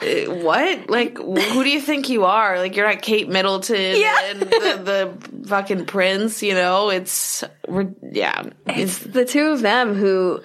Uh, 0.00 0.30
What? 0.30 0.88
Like, 0.88 1.18
who 1.18 1.64
do 1.64 1.68
you 1.70 1.80
think 1.80 2.08
you 2.08 2.24
are? 2.24 2.58
Like, 2.58 2.76
you're 2.76 2.86
not 2.88 3.02
Kate 3.02 3.28
Middleton 3.28 4.00
Yeah. 4.00 4.16
and 4.30 4.40
the, 4.42 5.16
the 5.42 5.48
fucking 5.48 5.86
prince, 5.86 6.40
you 6.42 6.54
know? 6.54 6.90
It's, 6.90 7.42
we're, 7.66 7.88
yeah. 8.12 8.44
It's 8.66 8.98
the 8.98 9.24
two 9.24 9.48
of 9.48 9.60
them 9.60 9.94
who, 9.94 10.40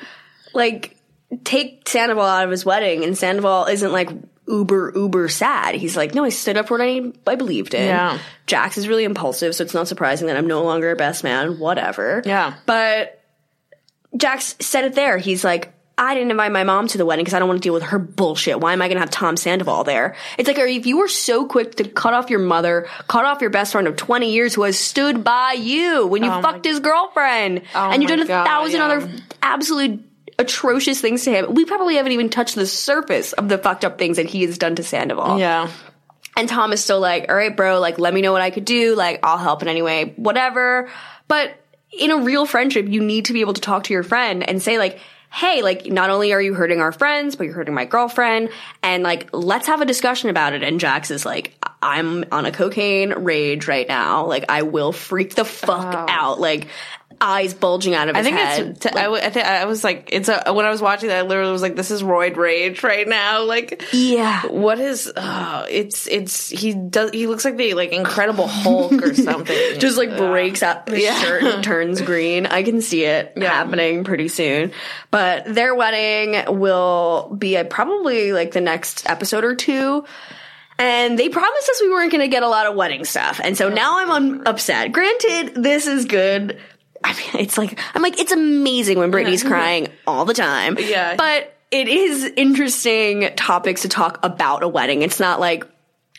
like, 0.56 0.98
take 1.44 1.88
Sandoval 1.88 2.24
out 2.24 2.46
of 2.46 2.50
his 2.52 2.66
wedding, 2.66 3.04
and 3.04 3.16
Sandoval 3.16 3.66
isn't 3.66 3.92
like 3.92 4.10
uber 4.48 4.92
uber 4.96 5.30
sad. 5.30 5.76
He's 5.76 5.96
like, 5.96 6.14
no, 6.14 6.24
I 6.24 6.30
stood 6.30 6.58
up 6.58 6.68
for 6.68 6.78
what 6.78 6.86
I, 6.86 7.02
I 7.26 7.36
believed 7.36 7.74
in. 7.74 7.86
Yeah. 7.88 8.20
Jax 8.46 8.78
is 8.78 8.88
really 8.88 9.04
impulsive, 9.04 9.56
so 9.56 9.64
it's 9.64 9.74
not 9.74 9.88
surprising 9.88 10.28
that 10.28 10.38
I'm 10.38 10.48
no 10.48 10.64
longer 10.64 10.92
a 10.92 10.96
best 10.96 11.24
man. 11.24 11.60
Whatever. 11.60 12.22
Yeah. 12.26 12.56
But 12.66 13.22
Jax 14.18 14.56
said 14.60 14.86
it 14.86 14.96
there. 14.96 15.18
He's 15.18 15.44
like. 15.44 15.74
I 15.96 16.16
didn't 16.16 16.32
invite 16.32 16.52
my 16.52 16.64
mom 16.64 16.88
to 16.88 16.98
the 16.98 17.06
wedding 17.06 17.24
because 17.24 17.36
I 17.36 17.40
don't 17.40 17.48
want 17.48 17.62
to 17.62 17.68
deal 17.68 17.74
with 17.76 17.84
her 17.84 18.00
bullshit. 18.00 18.60
Why 18.60 18.74
am 18.74 18.82
I 18.82 18.88
going 18.88 18.96
to 18.96 19.02
have 19.02 19.12
Tom 19.12 19.38
Sandoval 19.38 19.84
there? 19.84 20.16
It's 20.40 20.48
like 20.48 20.58
if 20.58 20.88
you 20.88 20.98
were 20.98 21.08
so 21.08 21.46
quick 21.46 21.76
to 21.76 21.84
cut 21.88 22.16
off 22.16 22.32
your 22.32 22.40
mother, 22.40 22.88
cut 23.08 23.26
off 23.26 23.42
your 23.42 23.52
best 23.52 23.74
friend 23.74 23.88
of 23.88 23.96
20 23.96 24.32
years 24.32 24.56
who 24.56 24.64
has 24.64 24.78
stood 24.78 25.24
by 25.24 25.52
you 25.52 26.08
when 26.08 26.24
you 26.24 26.32
oh 26.32 26.42
fucked 26.42 26.66
his 26.66 26.80
girlfriend, 26.80 27.62
oh 27.76 27.92
and 27.92 28.02
you've 28.02 28.10
Oh 28.12 28.16
done 28.16 28.22
a 28.22 28.26
God, 28.26 28.44
thousand 28.44 28.80
yeah. 28.80 28.86
other 28.88 29.12
absolute 29.44 30.04
atrocious 30.40 31.00
things 31.02 31.24
to 31.26 31.32
him. 31.32 31.54
We 31.54 31.66
probably 31.66 31.96
haven't 31.96 32.12
even 32.12 32.30
touched 32.30 32.56
the 32.56 32.66
surface 32.66 33.34
of 33.34 33.50
the 33.50 33.58
fucked 33.58 33.86
up 33.86 33.98
things 33.98 34.18
that 34.18 34.26
he 34.26 34.44
has 34.44 34.58
done 34.58 34.76
to 34.76 34.84
Sandoval. 34.84 35.40
Yeah. 35.40 35.70
And 36.36 36.50
Tom 36.50 36.74
is 36.74 36.84
still 36.84 37.00
like, 37.00 37.30
all 37.30 37.36
right, 37.36 37.56
bro, 37.56 37.80
like, 37.80 38.00
let 38.00 38.14
me 38.14 38.22
know 38.22 38.32
what 38.32 38.42
I 38.42 38.50
could 38.50 38.66
do. 38.66 38.96
Like, 38.96 39.20
I'll 39.24 39.38
help 39.38 39.62
in 39.62 39.68
any 39.68 39.82
way, 39.82 40.14
whatever. 40.16 40.90
But 41.28 41.54
in 41.98 42.10
a 42.10 42.18
real 42.18 42.46
friendship, 42.46 42.88
you 42.88 43.02
need 43.02 43.26
to 43.26 43.34
be 43.34 43.42
able 43.42 43.54
to 43.54 43.62
talk 43.62 43.84
to 43.84 43.94
your 43.94 44.04
friend 44.04 44.48
and 44.48 44.62
say, 44.62 44.80
like, 44.80 45.00
hey, 45.32 45.62
like, 45.64 45.88
not 45.88 46.10
only 46.12 46.32
are 46.32 46.42
you 46.42 46.54
hurting 46.54 46.80
our 46.80 46.92
friends, 46.92 47.36
but 47.36 47.46
you're 47.46 47.54
hurting 47.54 47.74
my 47.74 47.86
girlfriend. 47.86 48.50
And 48.84 49.02
like, 49.04 49.30
let's 49.34 49.66
have 49.68 49.82
a 49.82 49.86
discussion 49.86 50.30
about 50.30 50.54
it. 50.54 50.62
And 50.64 50.80
Jax 50.80 51.10
is 51.10 51.26
like, 51.26 51.56
I'm 51.82 52.26
on 52.32 52.46
a 52.46 52.52
cocaine 52.52 53.14
rage 53.14 53.68
right 53.68 53.88
now. 53.88 54.26
Like, 54.26 54.46
I 54.50 54.62
will 54.62 54.92
freak 54.92 55.34
the 55.36 55.44
fuck 55.44 56.10
out. 56.10 56.40
Like, 56.40 56.68
eyes 57.24 57.54
bulging 57.54 57.96
out 57.96 58.10
of 58.10 58.16
his 58.16 58.26
head. 58.28 58.34
I 58.34 58.38
think 58.38 58.48
head. 58.50 58.68
it's. 58.72 58.80
T- 58.82 58.90
I, 59.00 59.04
w- 59.04 59.24
I 59.24 59.30
think 59.30 59.46
I 59.46 59.66
was 59.66 59.84
like, 59.84 60.10
it's 60.12 60.30
a. 60.30 60.52
When 60.54 60.66
I 60.66 60.70
was 60.70 60.82
watching 60.82 61.10
that, 61.10 61.20
I 61.20 61.22
literally 61.28 61.52
was 61.52 61.62
like, 61.62 61.76
"This 61.76 61.90
is 61.92 62.04
roid 62.04 62.36
rage 62.38 62.84
right 62.84 63.08
now." 63.08 63.44
Like, 63.54 63.84
yeah. 63.94 64.46
what 64.48 64.80
is? 64.80 65.12
Uh, 65.16 65.66
it's 65.70 66.08
it's 66.08 66.50
he 66.50 66.74
does. 66.74 67.12
He 67.12 67.28
looks 67.28 67.46
like 67.46 67.56
the 67.58 67.74
like 67.76 67.92
Incredible 67.92 68.48
Hulk 68.48 68.94
or 68.94 69.14
something. 69.16 69.80
just 69.80 69.98
like 69.98 70.18
breaks 70.18 70.62
out 70.64 70.86
the 70.88 71.00
Yeah. 71.02 71.16
shirt 71.22 71.44
and 71.44 71.64
turns 71.64 72.02
green. 72.02 72.46
I 72.48 72.64
can 72.64 72.82
see 72.82 73.04
it 73.06 73.38
happening 73.38 74.04
pretty 74.04 74.28
soon. 74.28 74.72
But 75.12 75.46
their 75.54 75.74
wedding 75.76 76.58
will 76.60 77.36
be 77.38 77.58
uh 77.58 77.64
probably 77.66 78.34
like 78.34 78.52
the 78.52 78.62
next 78.62 79.10
episode 79.10 79.44
or 79.44 79.56
two. 79.56 80.06
And 80.80 81.20
they 81.20 81.30
promised 81.30 81.70
us 81.70 81.82
we 81.82 81.90
weren't 81.92 82.12
going 82.12 82.22
to 82.24 82.28
get 82.28 82.42
a 82.42 82.48
lot 82.48 82.66
of 82.66 82.76
wedding 82.76 83.06
stuff. 83.06 83.40
And 83.44 83.56
so 83.56 83.70
now 83.70 84.00
I'm 84.00 84.10
un- 84.10 84.44
upset. 84.48 84.92
Granted, 84.92 85.54
this 85.56 85.86
is 85.86 86.06
good. 86.06 86.60
I 87.04 87.14
mean, 87.14 87.44
it's 87.44 87.58
like, 87.58 87.80
I'm 87.94 88.02
like, 88.02 88.20
it's 88.20 88.32
amazing 88.32 88.98
when 89.00 89.12
Britney's 89.12 89.44
crying 89.44 89.88
all 90.08 90.26
the 90.26 90.34
time. 90.34 90.78
Yeah. 90.80 91.16
But 91.16 91.56
it 91.72 91.88
is 91.88 92.24
interesting 92.38 93.30
topics 93.36 93.82
to 93.82 93.90
talk 93.90 94.20
about 94.24 94.64
a 94.64 94.68
wedding. 94.68 95.02
It's 95.02 95.20
not 95.20 95.40
like, 95.40 95.66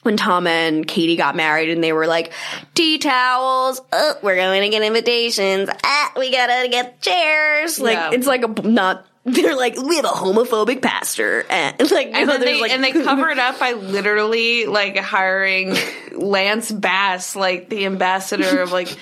when 0.03 0.19
Tom 0.19 0.47
and 0.47 0.87
Katie 0.87 1.17
got 1.17 1.35
married 1.35 1.71
and 1.71 1.83
they 1.83 1.95
were 1.95 2.07
like, 2.07 2.31
tea 2.75 2.99
towels, 2.99 3.81
oh, 3.91 4.15
we're 4.23 4.37
going 4.37 4.63
to 4.63 4.69
get 4.69 4.83
invitations, 4.83 5.71
ah, 5.83 6.13
we 6.19 6.31
gotta 6.31 6.69
get 6.69 7.01
chairs. 7.01 7.81
Like, 7.81 7.95
Yeah. 7.97 8.11
it's 8.13 8.27
like 8.27 8.45
a, 8.45 8.49
not, 8.69 9.07
they're 9.25 9.57
like, 9.57 9.81
we 9.81 9.97
have 9.97 10.05
a 10.05 10.09
homophobic 10.09 10.83
pastor. 10.83 11.47
And 11.49 11.81
like, 11.91 12.09
And 12.13 12.29
there's 12.29 12.41
they 12.41 12.61
like, 12.61 12.71
and 12.73 12.85
they 12.85 12.93
cover 13.05 13.31
it 13.31 13.39
up 13.39 13.59
by 13.59 13.73
literally 13.73 14.67
like 14.67 14.99
hiring 14.99 15.75
Lance 16.13 16.71
Bass, 16.71 17.35
like 17.35 17.71
the 17.71 17.87
ambassador 17.87 18.61
of 18.61 18.73
like 18.73 18.95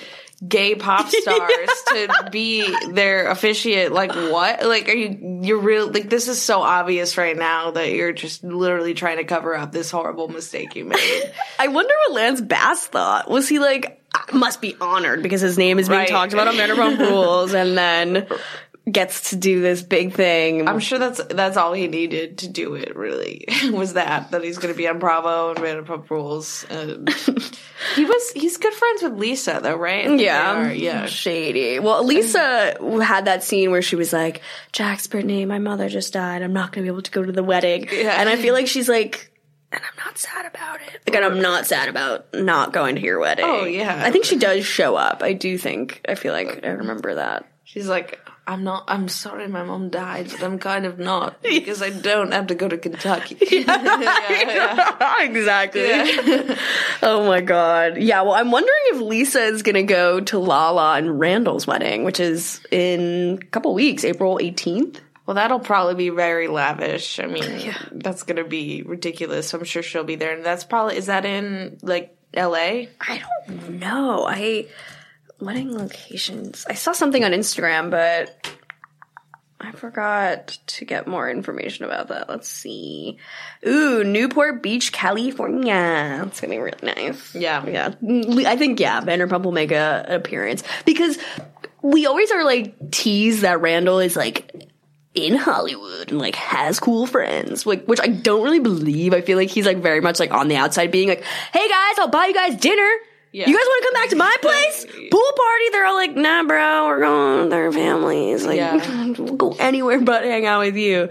gay 0.47 0.75
pop 0.75 1.07
stars, 1.09 1.83
to 1.87 2.29
be 2.31 2.91
their 2.91 3.27
officiate. 3.29 3.91
Like 3.91 4.13
what? 4.13 4.63
Like 4.65 4.89
are 4.89 4.93
you? 4.93 5.39
You're 5.43 5.59
real? 5.59 5.91
Like 5.91 6.09
this 6.09 6.27
is 6.27 6.41
so 6.41 6.61
obvious 6.61 7.17
right 7.17 7.37
now 7.37 7.71
that 7.71 7.91
you're 7.91 8.13
just 8.13 8.43
literally 8.43 8.93
trying 8.93 9.17
to 9.17 9.23
cover 9.23 9.55
up 9.55 9.71
this 9.71 9.91
horrible 9.91 10.27
mistake 10.27 10.75
you 10.75 10.85
made. 10.85 11.31
I 11.59 11.67
wonder 11.67 11.93
what 12.07 12.15
Lance 12.15 12.41
Bass 12.41 12.87
thought. 12.87 13.29
Was 13.29 13.47
he 13.49 13.59
like, 13.59 14.01
must 14.33 14.61
be 14.61 14.75
honored 14.79 15.23
because 15.23 15.41
his 15.41 15.57
name 15.57 15.79
is 15.79 15.87
being 15.89 15.99
Right. 16.01 16.09
talked 16.09 16.33
about 16.33 16.47
on 16.47 16.55
Vanderpump 16.55 16.99
Rules 17.09 17.53
and 17.53 17.77
then 17.77 18.27
gets 18.91 19.29
to 19.29 19.37
do 19.37 19.61
this 19.61 19.81
big 19.81 20.13
thing. 20.13 20.67
I'm 20.67 20.79
sure 20.79 20.99
that's 20.99 21.23
that's 21.25 21.55
all 21.55 21.73
he 21.73 21.87
needed 21.87 22.39
to 22.39 22.49
do 22.49 22.75
it. 22.75 22.95
Really 22.95 23.45
was 23.71 23.93
that 23.93 24.31
that 24.31 24.43
he's 24.43 24.57
going 24.57 24.73
to 24.73 24.77
be 24.77 24.87
on 24.87 24.99
Bravo 24.99 25.51
and 25.51 25.59
Vanderpump 25.59 26.09
Rules. 26.09 26.65
And 26.69 27.09
he 27.95 28.05
was 28.05 28.31
he's 28.31 28.57
good 28.57 28.73
friends 28.73 29.03
with 29.03 29.13
Lisa 29.13 29.59
though, 29.63 29.77
right? 29.77 30.19
Yeah, 30.19 30.71
yeah. 30.71 31.05
shady. 31.05 31.79
Well, 31.79 32.03
Lisa 32.03 32.75
had 33.03 33.25
that 33.25 33.43
scene 33.43 33.71
where 33.71 33.81
she 33.81 33.95
was 33.95 34.11
like, 34.11 34.41
"Jax, 34.71 35.07
Brittany, 35.07 35.45
my 35.45 35.59
mother 35.59 35.87
just 35.87 36.13
died. 36.13 36.41
I'm 36.41 36.53
not 36.53 36.71
going 36.71 36.85
to 36.85 36.91
be 36.91 36.93
able 36.93 37.03
to 37.03 37.11
go 37.11 37.23
to 37.23 37.31
the 37.31 37.43
wedding." 37.43 37.87
Yeah. 37.91 38.19
And 38.19 38.27
I 38.27 38.35
feel 38.35 38.53
like 38.53 38.67
she's 38.67 38.89
like, 38.89 39.31
and 39.71 39.81
I'm 39.81 40.05
not 40.05 40.17
sad 40.17 40.45
about 40.45 40.81
it. 40.81 41.01
Like, 41.07 41.15
and 41.15 41.25
I'm 41.25 41.41
not 41.41 41.65
sad 41.65 41.89
about 41.89 42.31
not 42.33 42.73
going 42.73 42.95
to 42.95 43.01
your 43.01 43.19
wedding. 43.19 43.45
Oh, 43.45 43.65
yeah. 43.65 44.03
I 44.05 44.11
think 44.11 44.25
she 44.25 44.37
does 44.37 44.65
show 44.65 44.95
up. 44.95 45.23
I 45.23 45.33
do 45.33 45.57
think. 45.57 46.01
I 46.07 46.15
feel 46.15 46.31
like 46.31 46.63
I 46.63 46.69
remember 46.69 47.15
that. 47.15 47.45
She's 47.63 47.87
like, 47.87 48.19
I'm 48.45 48.63
not. 48.63 48.83
I'm 48.87 49.07
sorry, 49.07 49.47
my 49.47 49.63
mom 49.63 49.89
died, 49.89 50.29
but 50.31 50.43
I'm 50.43 50.59
kind 50.59 50.85
of 50.85 50.99
not 50.99 51.41
because 51.43 51.81
I 51.81 51.91
don't 51.91 52.33
have 52.33 52.47
to 52.47 52.55
go 52.55 52.67
to 52.67 52.77
Kentucky. 52.77 53.35
exactly. 55.21 55.87
oh 57.01 57.25
my 57.25 57.39
god. 57.41 57.97
Yeah. 57.97 58.21
Well, 58.23 58.33
I'm 58.33 58.51
wondering 58.51 58.81
if 58.87 59.01
Lisa 59.01 59.43
is 59.43 59.63
going 59.63 59.75
to 59.75 59.83
go 59.83 60.19
to 60.19 60.39
Lala 60.39 60.95
and 60.97 61.19
Randall's 61.19 61.65
wedding, 61.65 62.03
which 62.03 62.19
is 62.19 62.59
in 62.69 63.39
a 63.41 63.45
couple 63.45 63.73
weeks, 63.73 64.03
April 64.03 64.37
18th. 64.39 64.99
Well, 65.25 65.35
that'll 65.35 65.59
probably 65.59 65.95
be 65.95 66.09
very 66.09 66.49
lavish. 66.49 67.19
I 67.19 67.27
mean, 67.27 67.73
that's 67.93 68.23
gonna 68.23 68.43
be 68.43 68.83
ridiculous. 68.83 69.53
I'm 69.53 69.63
sure 69.63 69.81
she'll 69.81 70.03
be 70.03 70.15
there, 70.15 70.33
and 70.33 70.43
that's 70.45 70.65
probably 70.65 70.97
is 70.97 71.05
that 71.05 71.25
in 71.25 71.77
like 71.81 72.13
L.A. 72.33 72.89
I 72.99 73.23
don't 73.47 73.79
know. 73.79 74.25
I 74.27 74.67
wedding 75.39 75.77
locations. 75.77 76.65
I 76.69 76.73
saw 76.73 76.91
something 76.91 77.23
on 77.23 77.31
Instagram, 77.31 77.91
but 77.91 78.47
I 79.63 79.71
forgot 79.71 80.57
to 80.67 80.85
get 80.85 81.07
more 81.07 81.29
information 81.29 81.85
about 81.85 82.09
that. 82.09 82.27
Let's 82.27 82.49
see. 82.49 83.17
Ooh, 83.65 84.03
Newport 84.03 84.61
Beach, 84.61 84.91
California. 84.91 86.23
It's 86.27 86.41
gonna 86.41 86.53
be 86.53 86.59
really 86.59 86.77
nice. 86.81 87.33
Yeah. 87.33 87.65
yeah. 87.65 87.93
I 88.47 88.57
think 88.57 88.79
yeah, 88.79 89.01
Vanderpump 89.01 89.43
will 89.43 89.53
make 89.53 89.71
a, 89.71 90.05
an 90.07 90.15
appearance 90.15 90.63
because 90.85 91.17
we 91.81 92.05
always 92.05 92.31
are 92.31 92.43
like 92.43 92.91
teased 92.91 93.41
that 93.41 93.61
Randall 93.61 93.99
is 93.99 94.17
like 94.17 94.69
in 95.13 95.35
Hollywood 95.35 96.11
and 96.11 96.19
like 96.19 96.35
has 96.35 96.79
cool 96.79 97.05
friends, 97.05 97.65
like 97.65 97.85
which 97.85 98.01
I 98.01 98.07
don't 98.07 98.43
really 98.43 98.59
believe. 98.59 99.13
I 99.13 99.21
feel 99.21 99.37
like 99.37 99.49
he's 99.49 99.65
like 99.65 99.77
very 99.77 100.01
much 100.01 100.19
like 100.19 100.31
on 100.31 100.49
the 100.49 100.57
outside, 100.57 100.91
being 100.91 101.07
like, 101.07 101.23
"Hey 101.53 101.69
guys, 101.69 101.99
I'll 101.99 102.09
buy 102.09 102.25
you 102.25 102.33
guys 102.33 102.57
dinner. 102.57 102.89
Yeah. 103.33 103.49
You 103.49 103.57
guys 103.57 103.65
want 103.65 103.83
to 103.83 103.87
come 103.89 103.93
back 104.01 104.09
to 104.11 104.15
my 104.15 104.37
place? 104.41 104.85
Pool 105.11 105.31
party?" 105.35 105.63
They're 105.71 105.85
all 105.85 105.95
like, 105.95 106.15
"Nah, 106.15 106.43
bro, 106.43 106.87
we're 106.87 106.99
going 106.99 107.39
with 107.41 107.49
their 107.49 107.71
families. 107.71 108.45
Like, 108.45 108.57
Yeah. 108.57 109.13
we'll 109.17 109.35
go 109.37 109.55
anywhere 109.59 109.99
but 109.99 110.23
hang 110.23 110.45
out 110.45 110.59
with 110.61 110.75
you." 110.75 111.09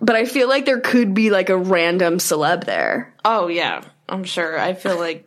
But 0.00 0.14
I 0.14 0.26
feel 0.26 0.48
like 0.48 0.64
there 0.66 0.78
could 0.80 1.12
be 1.14 1.30
like 1.30 1.48
a 1.48 1.56
random 1.56 2.18
celeb 2.18 2.64
there. 2.64 3.12
Oh 3.24 3.48
yeah, 3.48 3.82
I'm 4.08 4.22
sure. 4.24 4.58
I 4.60 4.74
feel 4.74 4.96
like 5.06 5.24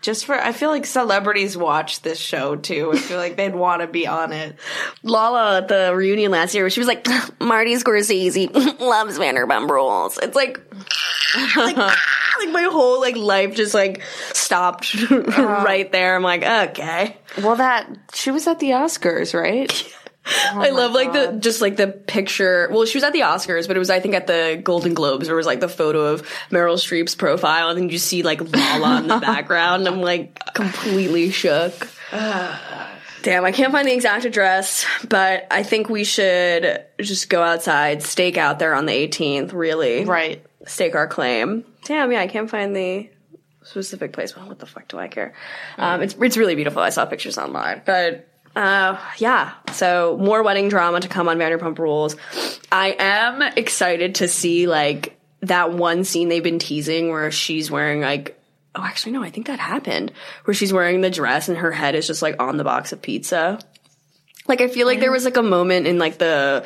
just 0.00 0.26
for 0.26 0.34
I 0.40 0.52
feel 0.52 0.70
like 0.70 0.86
celebrities 0.86 1.56
watch 1.56 2.00
this 2.02 2.18
show 2.20 2.54
too. 2.54 2.92
I 2.94 2.98
feel 2.98 3.18
like 3.18 3.36
they'd 3.36 3.54
want 3.54 3.82
to 3.82 3.88
be 3.88 4.06
on 4.06 4.32
it. 4.32 4.56
Lala 5.02 5.58
at 5.58 5.68
the 5.68 5.92
reunion 5.94 6.30
last 6.30 6.54
year, 6.54 6.70
she 6.70 6.78
was 6.80 6.86
like, 6.86 7.04
Marty 7.40 7.74
Scorsese 7.74 8.78
loves 8.80 9.18
Vanderpump 9.18 9.68
Rules. 9.68 10.16
It's 10.22 10.36
like, 10.36 10.60
like, 11.56 11.76
like 11.76 12.50
my 12.52 12.68
whole 12.70 13.00
like 13.00 13.16
life 13.16 13.56
just 13.56 13.74
like 13.74 14.00
stopped 14.48 14.96
uh-huh. 15.10 15.62
right 15.64 15.92
there. 15.92 16.16
I'm 16.16 16.22
like, 16.22 16.42
okay. 16.42 17.18
Well, 17.42 17.56
that 17.56 17.86
she 18.14 18.30
was 18.30 18.46
at 18.46 18.58
the 18.58 18.70
Oscars, 18.70 19.38
right? 19.38 19.70
Oh 20.52 20.60
I 20.60 20.68
love 20.70 20.92
like 20.92 21.14
the 21.14 21.38
just 21.40 21.62
like 21.62 21.76
the 21.78 21.86
picture. 21.88 22.68
Well, 22.70 22.84
she 22.84 22.98
was 22.98 23.02
at 23.04 23.14
the 23.14 23.20
Oscars, 23.20 23.66
but 23.66 23.76
it 23.76 23.78
was 23.78 23.88
I 23.88 23.98
think 24.00 24.14
at 24.14 24.26
the 24.26 24.60
Golden 24.62 24.92
Globes. 24.92 25.26
There 25.26 25.34
was 25.34 25.46
like 25.46 25.60
the 25.60 25.70
photo 25.70 26.12
of 26.12 26.20
Meryl 26.50 26.74
Streep's 26.76 27.14
profile, 27.14 27.70
and 27.70 27.78
then 27.78 27.88
you 27.88 27.96
see 27.96 28.22
like 28.22 28.42
Lala 28.42 28.98
in 28.98 29.08
the 29.08 29.16
background. 29.22 29.88
I'm 29.88 30.02
like 30.02 30.38
completely 30.52 31.30
shook. 31.30 31.72
Damn, 32.12 33.44
I 33.46 33.52
can't 33.52 33.72
find 33.72 33.88
the 33.88 33.94
exact 33.94 34.26
address, 34.26 34.84
but 35.08 35.46
I 35.50 35.62
think 35.62 35.88
we 35.88 36.04
should 36.04 36.84
just 37.00 37.30
go 37.30 37.42
outside, 37.42 38.02
stake 38.02 38.36
out 38.36 38.58
there 38.58 38.74
on 38.74 38.84
the 38.84 38.92
18th. 38.92 39.54
Really, 39.54 40.04
Right. 40.04 40.44
stake 40.66 40.94
our 40.94 41.06
claim. 41.06 41.64
Damn, 41.84 42.12
yeah, 42.12 42.20
I 42.20 42.26
can't 42.26 42.50
find 42.50 42.76
the 42.76 43.08
specific 43.68 44.12
place. 44.12 44.34
Well, 44.36 44.46
what 44.48 44.58
the 44.58 44.66
fuck 44.66 44.88
do 44.88 44.98
I 44.98 45.08
care? 45.08 45.34
Um, 45.76 46.02
it's 46.02 46.14
it's 46.20 46.36
really 46.36 46.54
beautiful. 46.54 46.82
I 46.82 46.90
saw 46.90 47.04
pictures 47.06 47.38
online, 47.38 47.82
but 47.84 48.28
Uh, 48.56 48.98
yeah. 49.18 49.52
So 49.72 50.18
more 50.20 50.42
wedding 50.42 50.68
drama 50.68 51.00
to 51.00 51.08
come 51.08 51.28
on 51.28 51.38
Vanderpump 51.38 51.78
Rules. 51.78 52.16
I 52.72 52.96
am 52.98 53.42
excited 53.42 54.16
to 54.16 54.28
see 54.28 54.66
like 54.66 55.16
that 55.42 55.72
one 55.72 56.02
scene 56.04 56.28
they've 56.28 56.42
been 56.42 56.58
teasing 56.58 57.10
where 57.10 57.30
she's 57.30 57.70
wearing 57.70 58.00
like. 58.00 58.34
Oh, 58.74 58.82
actually, 58.82 59.12
no. 59.12 59.22
I 59.22 59.30
think 59.30 59.46
that 59.46 59.58
happened 59.58 60.12
where 60.44 60.54
she's 60.54 60.72
wearing 60.72 61.00
the 61.00 61.10
dress 61.10 61.48
and 61.48 61.58
her 61.58 61.72
head 61.72 61.94
is 61.94 62.06
just 62.06 62.22
like 62.22 62.40
on 62.40 62.56
the 62.58 62.64
box 62.64 62.92
of 62.92 63.02
pizza. 63.02 63.58
Like 64.46 64.60
I 64.60 64.68
feel 64.68 64.86
like 64.86 65.00
there 65.00 65.10
was 65.12 65.24
like 65.24 65.36
a 65.36 65.42
moment 65.42 65.86
in 65.86 65.98
like 65.98 66.18
the 66.18 66.64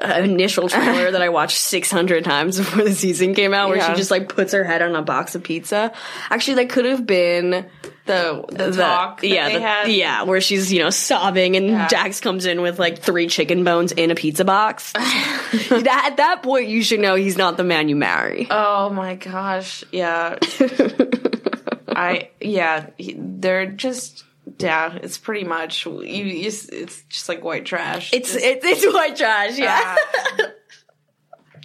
Uh, 0.00 0.20
initial 0.22 0.68
trailer 0.68 1.10
that 1.10 1.20
I 1.22 1.28
watched 1.28 1.58
600 1.58 2.22
times 2.24 2.56
before 2.58 2.84
the 2.84 2.94
season 2.94 3.34
came 3.34 3.52
out 3.52 3.68
where 3.68 3.78
Yeah. 3.78 3.90
she 3.90 3.96
just 3.96 4.12
like 4.12 4.28
puts 4.28 4.52
her 4.52 4.62
head 4.62 4.80
on 4.80 4.94
a 4.94 5.02
box 5.02 5.34
of 5.34 5.42
pizza. 5.42 5.92
Actually, 6.30 6.54
that 6.62 6.70
could 6.70 6.84
have 6.84 7.04
been 7.04 7.66
The 8.06 8.44
the, 8.48 8.70
talk. 8.70 9.22
That 9.22 9.26
yeah, 9.26 9.84
the- 9.84 9.90
yeah, 9.92 10.22
where 10.22 10.40
she's 10.40 10.72
you 10.72 10.78
know 10.78 10.90
sobbing 10.90 11.56
and 11.56 11.90
Jax 11.90 12.20
comes 12.20 12.46
in 12.46 12.62
with 12.62 12.78
like 12.78 13.00
three 13.00 13.26
chicken 13.26 13.64
bones 13.64 13.90
in 13.90 14.12
a 14.12 14.14
pizza 14.14 14.44
box. 14.44 14.92
that, 14.92 16.02
at 16.10 16.16
that 16.18 16.42
point, 16.44 16.68
you 16.68 16.82
should 16.84 17.00
know 17.00 17.16
he's 17.16 17.36
not 17.36 17.56
the 17.56 17.64
man 17.64 17.88
you 17.88 17.96
marry. 17.96 18.46
Oh 18.50 18.90
my 18.90 19.16
gosh. 19.16 19.82
Yeah. 19.90 20.38
I 21.88 22.30
yeah. 22.40 22.86
he- 22.98 23.16
They're 23.18 23.66
just 23.66 24.24
yeah. 24.58 24.98
It's 25.02 25.18
pretty 25.18 25.44
much 25.44 25.86
you. 25.86 26.02
you 26.02 26.46
it's 26.46 27.02
just 27.04 27.28
like 27.28 27.44
white 27.44 27.66
trash. 27.66 28.12
it's 28.12 28.34
it's 28.34 28.64
it's 28.64 28.94
white 28.94 29.16
trash. 29.16 29.58
Yeah, 29.58 29.96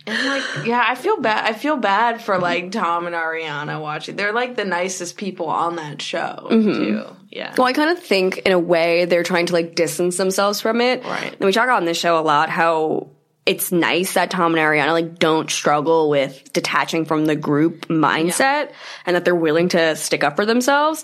And 0.05 0.27
like, 0.27 0.65
yeah, 0.65 0.83
I 0.85 0.95
feel 0.95 1.17
bad. 1.17 1.45
I 1.45 1.53
feel 1.53 1.77
bad 1.77 2.21
for 2.21 2.37
like 2.37 2.71
Tom 2.71 3.07
and 3.07 3.15
Ariana 3.15 3.81
watching. 3.81 4.17
They're 4.17 4.33
like 4.33 4.55
the 4.55 4.65
nicest 4.65 5.15
people 5.15 5.47
on 5.47 5.77
that 5.77 6.01
show 6.01 6.47
mm-hmm. 6.51 6.73
too. 6.73 7.05
Yeah. 7.29 7.55
Well, 7.57 7.67
I 7.67 7.73
kind 7.73 7.97
of 7.97 8.03
think 8.03 8.39
in 8.39 8.51
a 8.51 8.59
way 8.59 9.05
they're 9.05 9.23
trying 9.23 9.45
to 9.47 9.53
like 9.53 9.75
distance 9.75 10.17
themselves 10.17 10.59
from 10.59 10.81
it. 10.81 11.03
Right. 11.05 11.31
And 11.31 11.39
we 11.39 11.53
talk 11.53 11.69
on 11.69 11.85
this 11.85 11.97
show 11.97 12.19
a 12.19 12.21
lot 12.21 12.49
how 12.49 13.11
it's 13.45 13.71
nice 13.71 14.13
that 14.13 14.29
Tom 14.29 14.55
and 14.55 14.61
Ariana 14.61 14.91
like 14.91 15.19
don't 15.19 15.49
struggle 15.49 16.09
with 16.09 16.51
detaching 16.53 17.05
from 17.05 17.25
the 17.25 17.35
group 17.35 17.87
mindset 17.87 18.71
and 19.05 19.15
that 19.15 19.25
they're 19.25 19.35
willing 19.35 19.69
to 19.69 19.95
stick 19.95 20.23
up 20.23 20.35
for 20.35 20.45
themselves. 20.45 21.03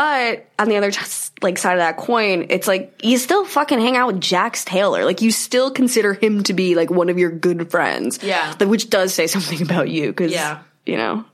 But 0.00 0.46
on 0.58 0.70
the 0.70 0.76
other 0.78 0.90
like 1.42 1.58
side 1.58 1.74
of 1.74 1.78
that 1.80 1.98
coin, 1.98 2.46
it's 2.48 2.66
like 2.66 2.98
you 3.02 3.18
still 3.18 3.44
fucking 3.44 3.78
hang 3.78 3.96
out 3.96 4.06
with 4.06 4.18
Jax 4.22 4.64
Taylor. 4.64 5.04
Like 5.04 5.20
you 5.20 5.30
still 5.30 5.70
consider 5.70 6.14
him 6.14 6.42
to 6.44 6.54
be 6.54 6.74
like 6.74 6.88
one 6.90 7.10
of 7.10 7.18
your 7.18 7.30
good 7.30 7.70
friends. 7.70 8.18
Yeah. 8.22 8.54
Which 8.64 8.88
does 8.88 9.12
say 9.12 9.26
something 9.26 9.60
about 9.70 9.90
you 9.90 10.06
because 10.06 10.32
Yeah. 10.32 10.60
you 10.86 10.96
know 10.96 11.26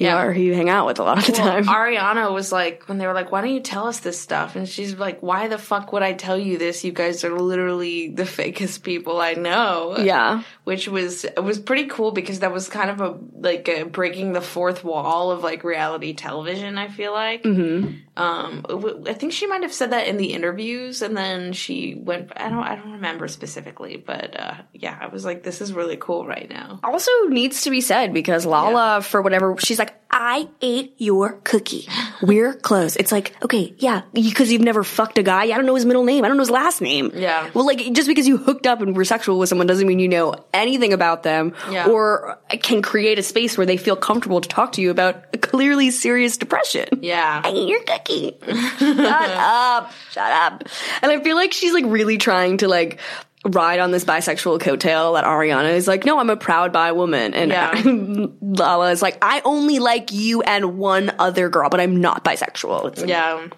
you 0.00 0.06
Yeah. 0.06 0.16
are 0.16 0.32
who 0.32 0.40
you 0.40 0.54
hang 0.54 0.70
out 0.70 0.86
with 0.86 0.98
a 0.98 1.02
lot 1.02 1.18
of 1.18 1.26
the 1.26 1.32
time. 1.32 1.64
Ariana 1.78 2.32
was 2.32 2.50
like, 2.50 2.88
when 2.88 2.96
they 2.98 3.06
were 3.06 3.12
like, 3.12 3.30
why 3.30 3.42
don't 3.42 3.52
you 3.52 3.60
tell 3.60 3.86
us 3.86 4.00
this 4.00 4.18
stuff? 4.18 4.56
And 4.56 4.66
she's 4.66 4.94
like, 4.98 5.20
why 5.22 5.46
the 5.48 5.58
fuck 5.58 5.92
would 5.92 6.02
I 6.02 6.14
tell 6.14 6.38
you 6.38 6.56
this? 6.56 6.82
You 6.84 6.90
guys 6.92 7.22
are 7.22 7.38
literally 7.38 8.08
the 8.08 8.22
fakest 8.38 8.82
people 8.82 9.20
I 9.20 9.34
know. 9.34 9.96
yeah. 9.98 10.42
Which 10.64 10.88
was, 10.88 11.24
it 11.24 11.44
was 11.44 11.58
pretty 11.58 11.86
cool 11.86 12.12
because 12.12 12.40
that 12.40 12.52
was 12.52 12.68
kind 12.68 12.90
of 12.90 13.00
a, 13.00 13.18
like, 13.46 13.68
a 13.68 13.84
breaking 13.84 14.32
the 14.32 14.40
fourth 14.40 14.84
wall 14.84 15.30
of, 15.32 15.42
like, 15.42 15.64
reality 15.64 16.14
television, 16.14 16.78
I 16.78 16.88
feel 16.88 17.12
like. 17.12 17.42
Mm-hmm. 17.42 17.96
Um, 18.20 19.04
I 19.06 19.14
think 19.14 19.32
she 19.32 19.46
might 19.46 19.62
have 19.62 19.72
said 19.72 19.92
that 19.92 20.06
in 20.06 20.16
the 20.16 20.32
interviews 20.32 21.00
and 21.02 21.16
then 21.16 21.52
she 21.52 21.94
went, 21.94 22.32
I 22.36 22.50
don't, 22.50 22.62
I 22.62 22.76
don't 22.76 22.92
remember 22.92 23.28
specifically, 23.28 23.96
but, 23.96 24.38
uh, 24.38 24.54
yeah, 24.72 24.98
I 25.00 25.06
was 25.06 25.24
like, 25.24 25.42
this 25.42 25.60
is 25.60 25.72
really 25.72 25.96
cool 25.96 26.26
right 26.26 26.48
now. 26.48 26.80
also 26.84 27.10
needs 27.28 27.62
to 27.62 27.70
be 27.70 27.80
said 27.80 28.12
because 28.12 28.44
Lala, 28.44 29.00
for 29.02 29.22
whatever, 29.22 29.56
she's 29.58 29.78
like, 29.78 29.94
I 30.12 30.48
ate 30.60 30.94
your 30.98 31.34
cookie. 31.44 31.86
We're 32.20 32.52
close. 32.54 32.96
It's 32.96 33.12
like, 33.12 33.34
okay, 33.44 33.74
yeah, 33.78 34.02
because 34.12 34.50
you've 34.50 34.60
never 34.60 34.82
fucked 34.82 35.18
a 35.18 35.22
guy. 35.22 35.44
I 35.44 35.46
don't 35.56 35.66
know 35.66 35.74
his 35.76 35.84
middle 35.86 36.04
name. 36.04 36.24
I 36.24 36.28
don't 36.28 36.36
know 36.36 36.42
his 36.42 36.50
last 36.50 36.80
name. 36.80 37.12
Yeah. 37.14 37.48
Well, 37.54 37.64
like, 37.64 37.78
just 37.92 38.08
because 38.08 38.26
you 38.26 38.36
hooked 38.36 38.66
up 38.66 38.80
and 38.82 38.96
were 38.96 39.04
sexual 39.04 39.38
with 39.38 39.48
someone 39.48 39.68
doesn't 39.68 39.86
mean 39.86 40.00
you 40.00 40.08
know 40.08 40.34
anything 40.52 40.92
about 40.92 41.22
them 41.22 41.54
Yeah. 41.70 41.86
or 41.86 42.38
can 42.62 42.82
create 42.82 43.18
a 43.18 43.22
space 43.22 43.56
where 43.56 43.66
they 43.66 43.76
feel 43.76 43.94
comfortable 43.96 44.40
to 44.40 44.48
talk 44.48 44.72
to 44.72 44.82
you 44.82 44.90
about 44.90 45.24
a 45.32 45.38
clearly 45.38 45.90
serious 45.92 46.36
depression. 46.36 46.88
Yeah. 47.02 47.42
I 47.44 47.48
ate 47.50 47.68
your 47.68 47.82
cookie. 47.84 48.36
Shut 48.78 48.98
up. 49.30 49.92
Shut 50.10 50.30
up. 50.32 50.64
And 51.02 51.12
I 51.12 51.22
feel 51.22 51.36
like 51.36 51.52
she's 51.52 51.72
like 51.72 51.84
really 51.86 52.18
trying 52.18 52.56
to 52.58 52.68
like 52.68 52.98
ride 53.44 53.80
on 53.80 53.90
this 53.90 54.04
bisexual 54.04 54.60
coattail 54.60 55.14
that 55.14 55.24
Ariana 55.24 55.72
is 55.72 55.88
like, 55.88 56.04
no, 56.04 56.18
I'm 56.18 56.28
a 56.30 56.36
proud 56.36 56.72
bi 56.72 56.92
woman. 56.92 57.32
And 57.34 57.50
Yeah. 57.50 57.80
Lala 58.42 58.90
is 58.90 59.00
like, 59.02 59.16
I 59.22 59.40
only 59.44 59.78
like 59.78 60.12
you 60.12 60.42
and 60.42 60.76
one 60.78 61.12
other 61.18 61.48
girl, 61.48 61.70
but 61.70 61.80
I'm 61.80 62.00
not 62.00 62.22
bisexual. 62.24 62.88
It's 62.92 63.02
a 63.02 63.08
Yeah. 63.08 63.48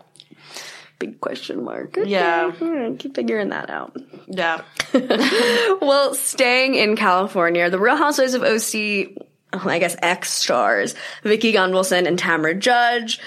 big 1.01 1.20
question 1.20 1.64
mark. 1.64 1.99
Okay. 1.99 2.09
Yeah. 2.09 2.53
Right, 2.61 2.97
keep 2.99 3.16
figuring 3.16 3.49
that 3.49 3.70
out. 3.70 3.97
Yeah. 4.28 4.62
Well, 5.80 6.14
staying 6.14 6.74
in 6.76 6.95
California, 6.97 7.68
the 7.68 7.78
Real 7.78 7.97
Housewives 7.97 8.35
of 8.35 8.43
OC, 8.45 9.24
I 9.53 9.78
guess 9.80 9.97
X 10.01 10.30
stars, 10.33 10.95
Vicki 11.24 11.53
Gunvalson 11.53 12.07
and 12.07 12.18
Tamra 12.18 12.57
Judge, 12.59 13.18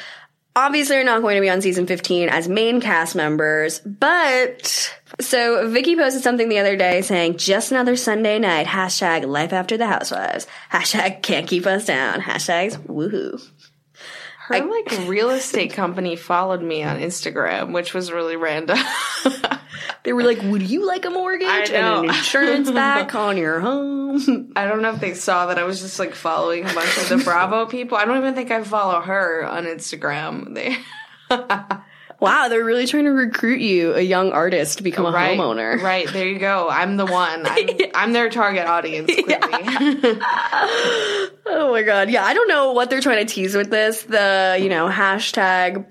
obviously 0.55 0.95
are 0.95 1.03
not 1.03 1.21
going 1.21 1.35
to 1.35 1.41
be 1.41 1.49
on 1.49 1.61
season 1.61 1.85
15 1.85 2.29
as 2.29 2.47
main 2.47 2.79
cast 2.81 3.15
members, 3.15 3.79
but 3.79 4.93
so 5.19 5.69
Vicki 5.69 5.95
posted 5.95 6.23
something 6.23 6.49
the 6.49 6.59
other 6.59 6.75
day 6.75 7.01
saying, 7.01 7.37
just 7.37 7.71
another 7.71 7.95
Sunday 7.95 8.39
night, 8.39 8.67
hashtag 8.67 9.25
life 9.25 9.53
after 9.53 9.77
the 9.77 9.87
housewives, 9.87 10.47
hashtag 10.71 11.21
can't 11.21 11.47
keep 11.47 11.65
us 11.65 11.85
down, 11.85 12.21
hashtags 12.21 12.77
woohoo. 12.87 13.41
Her 14.47 14.63
like 14.63 15.07
real 15.07 15.31
estate 15.31 15.73
company 15.73 16.15
followed 16.15 16.61
me 16.61 16.83
on 16.83 16.99
Instagram, 16.99 17.73
which 17.73 17.95
was 17.95 18.11
really 18.11 18.35
random. 18.35 18.77
They 20.05 20.13
were 20.13 20.23
like, 20.23 20.39
would 20.43 20.61
you 20.61 20.85
like 20.85 21.03
a 21.05 21.09
mortgage 21.09 21.71
and 21.71 22.05
an 22.05 22.15
insurance 22.15 22.69
back 22.71 23.15
on 23.15 23.37
your 23.37 23.59
home? 23.59 24.53
I 24.55 24.67
don't 24.67 24.83
know 24.83 24.93
if 24.93 25.01
they 25.01 25.15
saw 25.15 25.47
that 25.47 25.57
I 25.57 25.63
was 25.63 25.81
just 25.81 25.97
like 25.97 26.13
following 26.13 26.63
a 26.63 26.73
bunch 26.73 26.97
of 26.97 27.09
the 27.09 27.17
Bravo 27.17 27.65
people. 27.65 27.97
I 27.97 28.05
don't 28.05 28.17
even 28.17 28.35
think 28.35 28.51
I 28.51 28.63
follow 28.63 29.01
her 29.01 29.43
on 29.47 29.65
Instagram. 29.65 30.53
They 30.53 30.77
wow, 32.19 32.49
they're 32.49 32.63
really 32.63 32.85
trying 32.85 33.05
to 33.05 33.09
recruit 33.09 33.61
you, 33.61 33.95
a 33.95 34.01
young 34.01 34.31
artist, 34.31 34.77
to 34.77 34.83
become 34.83 35.07
a 35.07 35.11
right, 35.11 35.35
homeowner. 35.35 35.81
Right 35.81 36.07
there 36.13 36.27
you 36.27 36.37
go. 36.37 36.69
I'm 36.69 36.97
the 36.97 37.07
one. 37.07 37.47
I'm, 37.47 37.67
I'm 37.95 38.13
their 38.13 38.29
target 38.29 38.67
audience. 38.67 39.11
Clearly. 39.11 40.19
Oh 41.47 41.69
my 41.71 41.81
god. 41.81 42.11
Yeah, 42.11 42.23
I 42.23 42.35
don't 42.35 42.47
know 42.47 42.73
what 42.73 42.91
they're 42.91 43.01
trying 43.01 43.25
to 43.25 43.33
tease 43.33 43.55
with 43.55 43.71
this. 43.71 44.03
The, 44.03 44.57
you 44.61 44.69
know, 44.69 44.87
hashtag 44.87 45.85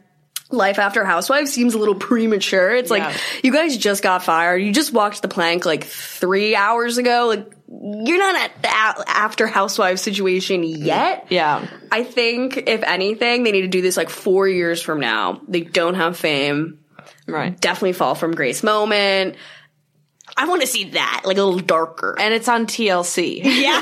life 0.51 0.79
after 0.79 1.05
housewives 1.05 1.53
seems 1.53 1.75
a 1.75 1.79
little 1.79 1.95
premature. 1.95 2.75
It's 2.75 2.91
Yeah. 2.91 3.07
like 3.09 3.17
you 3.43 3.53
guys 3.53 3.77
just 3.77 4.03
got 4.03 4.23
fired. 4.23 4.59
You 4.59 4.73
just 4.73 4.93
walked 4.93 5.21
the 5.23 5.29
plank 5.29 5.65
like 5.65 5.85
3 5.85 6.55
hours 6.55 6.99
ago. 6.99 7.27
Like 7.29 7.51
you're 7.69 8.19
not 8.19 8.37
at 8.37 8.63
the 8.63 9.11
after 9.11 9.47
housewives 9.47 10.01
situation 10.03 10.63
yet. 10.63 11.27
yeah. 11.31 11.67
I 11.91 12.05
think 12.05 12.57
if 12.69 12.83
anything, 12.83 13.43
they 13.43 13.53
need 13.53 13.63
to 13.63 13.69
do 13.69 13.83
this 13.83 13.97
like 13.97 14.11
4 14.11 14.47
years 14.49 14.81
from 14.83 15.01
now. 15.01 15.41
They 15.49 15.63
don't 15.63 15.95
have 15.95 16.17
fame. 16.17 16.79
Right. 17.27 17.59
Definitely 17.61 17.95
fall 17.95 18.15
from 18.15 18.35
grace 18.35 18.63
moment. 18.63 19.37
I 20.37 20.47
want 20.49 20.63
to 20.63 20.67
see 20.67 20.91
that, 20.91 21.23
like 21.25 21.37
a 21.39 21.43
little 21.43 21.61
darker. 21.61 22.17
And 22.19 22.33
it's 22.35 22.49
on 22.49 22.67
TLC. 22.67 23.41
Yeah, 23.45 23.81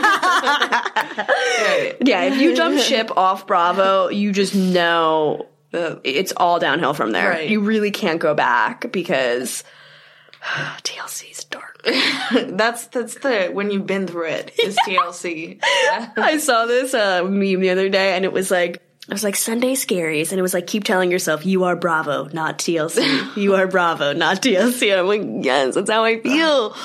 Yeah. 2.05 2.23
if 2.25 2.41
you 2.41 2.55
jump 2.57 2.79
ship 2.81 3.11
off 3.17 3.47
Bravo, 3.47 4.09
you 4.09 4.33
just 4.33 4.55
know 4.55 5.47
it's 5.73 6.33
all 6.37 6.59
downhill 6.59 6.95
from 6.95 7.13
there. 7.13 7.31
Right. 7.31 7.49
You 7.49 7.61
really 7.61 7.91
can't 7.91 8.21
go 8.21 8.35
back 8.35 8.93
because 8.93 9.65
TLC's 10.43 11.45
dark. 11.45 11.81
That's 12.33 12.87
that's 12.87 13.15
the 13.19 13.51
when 13.53 13.71
you've 13.73 13.87
been 13.87 14.07
through 14.07 14.29
it 14.29 14.53
is 14.63 14.77
TLC. 14.87 15.59
I 15.63 16.39
saw 16.39 16.67
this 16.67 16.95
uh, 16.95 17.25
meme 17.25 17.61
the 17.61 17.71
other 17.71 17.89
day, 17.89 18.15
and 18.15 18.25
it 18.25 18.33
was 18.33 18.51
like. 18.51 18.81
I 19.11 19.15
was 19.15 19.25
like 19.25 19.35
Sunday 19.35 19.73
scaries, 19.75 20.31
and 20.31 20.39
it 20.39 20.43
was 20.43 20.55
like 20.55 20.69
keep 20.69 20.85
telling 20.85 21.11
yourself 21.11 21.45
you 21.45 21.65
are 21.65 21.75
Bravo, 21.75 22.29
not 22.33 22.61
TLC. 22.61 23.37
you 23.37 23.57
are 23.57 23.67
Bravo, 23.67 24.13
not 24.13 24.41
TLC. 24.41 24.93
And 24.93 25.01
I'm 25.01 25.07
like, 25.09 25.45
yes, 25.45 25.75
that's 25.75 25.91
how 25.91 26.05
I 26.05 26.21
feel. 26.21 26.77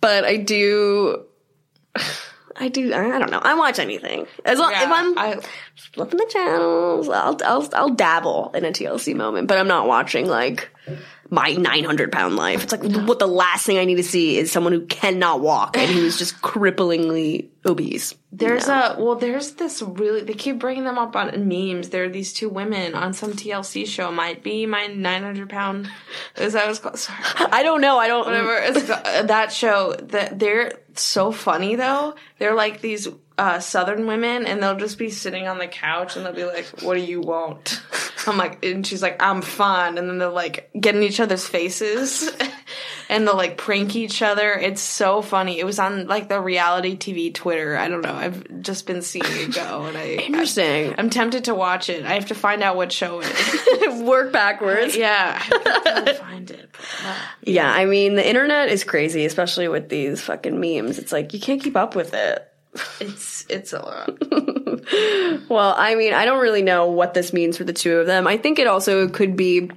But 0.00 0.24
I 0.24 0.38
do, 0.38 1.26
I 2.56 2.68
do. 2.68 2.94
I 2.94 3.16
I 3.16 3.18
don't 3.18 3.30
know. 3.30 3.40
I 3.42 3.52
watch 3.52 3.78
anything 3.78 4.26
as 4.46 4.58
long 4.58 4.70
Yeah, 4.70 4.84
if 4.84 4.90
I'm 4.90 5.18
I- 5.18 5.40
flipping 5.92 6.18
the 6.18 6.26
channels. 6.30 7.08
I'll 7.08 7.36
I'll 7.44 7.68
I'll 7.74 7.90
dabble 7.90 8.50
in 8.54 8.64
a 8.64 8.70
TLC 8.70 9.14
moment, 9.14 9.48
but 9.48 9.58
I'm 9.58 9.68
not 9.68 9.86
watching 9.86 10.26
like 10.26 10.70
my 11.30 11.52
900 11.52 12.10
pound 12.10 12.36
life. 12.36 12.62
It's 12.62 12.72
like 12.72 12.82
what 13.06 13.18
the 13.18 13.26
last 13.26 13.66
thing 13.66 13.78
I 13.78 13.84
need 13.84 13.96
to 13.96 14.02
see 14.02 14.38
is 14.38 14.50
someone 14.50 14.72
who 14.72 14.86
cannot 14.86 15.40
walk 15.40 15.76
and 15.76 15.90
who's 15.90 16.18
just 16.18 16.36
cripplingly 16.42 17.48
obese. 17.66 18.14
There's 18.32 18.68
a 18.68 18.96
well, 18.98 19.14
there's 19.14 19.52
this 19.52 19.82
really. 19.82 20.22
They 20.22 20.34
keep 20.34 20.58
bringing 20.58 20.84
them 20.84 20.98
up 20.98 21.16
on 21.16 21.48
memes. 21.48 21.90
There 21.90 22.04
are 22.04 22.08
these 22.08 22.32
two 22.32 22.48
women 22.48 22.94
on 22.94 23.12
some 23.12 23.32
TLC 23.32 23.86
show. 23.86 24.10
Might 24.10 24.42
be 24.42 24.66
my 24.66 24.86
900 24.86 25.48
pound. 25.48 25.90
Is 26.36 26.52
that 26.52 26.68
it's 26.68 26.78
called? 26.78 26.98
Sorry. 26.98 27.18
I 27.36 27.62
don't 27.62 27.80
know. 27.80 27.98
I 27.98 28.08
don't. 28.08 28.26
Whatever. 28.26 28.56
It's, 28.56 28.86
that 28.86 29.52
show. 29.52 29.94
That 29.94 30.38
they're 30.38 30.72
so 30.94 31.32
funny 31.32 31.76
though. 31.76 32.14
They're 32.38 32.54
like 32.54 32.80
these 32.80 33.08
uh, 33.38 33.60
Southern 33.60 34.06
women, 34.06 34.46
and 34.46 34.62
they'll 34.62 34.76
just 34.76 34.98
be 34.98 35.10
sitting 35.10 35.46
on 35.46 35.58
the 35.58 35.68
couch, 35.68 36.16
and 36.16 36.26
they'll 36.26 36.32
be 36.32 36.44
like, 36.44 36.66
"What 36.82 36.94
do 36.94 37.00
you 37.00 37.20
want?" 37.20 37.80
I'm 38.26 38.36
like, 38.36 38.64
and 38.64 38.86
she's 38.86 39.02
like, 39.02 39.22
I'm 39.22 39.40
fine," 39.40 39.96
And 39.96 40.08
then 40.08 40.18
they're 40.18 40.28
like, 40.28 40.70
get 40.78 40.94
in 40.94 41.02
each 41.02 41.20
other's 41.20 41.46
faces. 41.46 42.30
and 43.08 43.26
they'll 43.26 43.36
like 43.36 43.56
prank 43.56 43.96
each 43.96 44.22
other. 44.22 44.52
It's 44.52 44.82
so 44.82 45.22
funny. 45.22 45.58
It 45.58 45.64
was 45.64 45.78
on 45.78 46.06
like 46.06 46.28
the 46.28 46.40
reality 46.40 46.96
TV 46.96 47.32
Twitter. 47.32 47.76
I 47.76 47.88
don't 47.88 48.02
know. 48.02 48.12
I've 48.12 48.60
just 48.60 48.86
been 48.86 49.02
seeing 49.02 49.24
it 49.26 49.54
go, 49.54 49.84
and 49.84 49.96
I 49.96 50.08
Interesting. 50.08 50.94
I, 50.94 51.00
am 51.00 51.10
tempted 51.10 51.44
to 51.44 51.54
watch 51.54 51.88
it. 51.88 52.04
I 52.04 52.14
have 52.14 52.26
to 52.26 52.34
find 52.34 52.62
out 52.62 52.76
what 52.76 52.92
show 52.92 53.20
it 53.22 53.32
is. 53.32 54.02
Work 54.02 54.32
backwards. 54.32 54.96
yeah, 54.96 55.40
I 55.40 56.12
find 56.18 56.50
it. 56.50 56.68
Uh, 57.04 57.16
Yeah, 57.42 57.70
I 57.72 57.84
mean, 57.84 58.14
the 58.16 58.28
internet 58.28 58.68
is 58.68 58.84
crazy, 58.84 59.24
especially 59.24 59.68
with 59.68 59.88
these 59.88 60.20
fucking 60.20 60.58
memes. 60.58 60.98
It's 60.98 61.12
like, 61.12 61.32
you 61.32 61.40
can't 61.40 61.62
keep 61.62 61.76
up 61.76 61.94
with 61.94 62.14
it. 62.14 62.44
It's 63.00 63.46
it's 63.48 63.72
a 63.72 63.80
lot. 63.80 64.18
Well, 65.48 65.74
I 65.76 65.94
mean, 65.96 66.14
I 66.14 66.24
don't 66.24 66.40
really 66.40 66.62
know 66.62 66.86
what 66.90 67.12
this 67.12 67.32
means 67.32 67.56
for 67.56 67.64
the 67.64 67.72
two 67.72 67.98
of 67.98 68.06
them. 68.06 68.26
I 68.26 68.38
think 68.38 68.58
it 68.58 68.66
also 68.66 69.08
could 69.08 69.36
be 69.36 69.70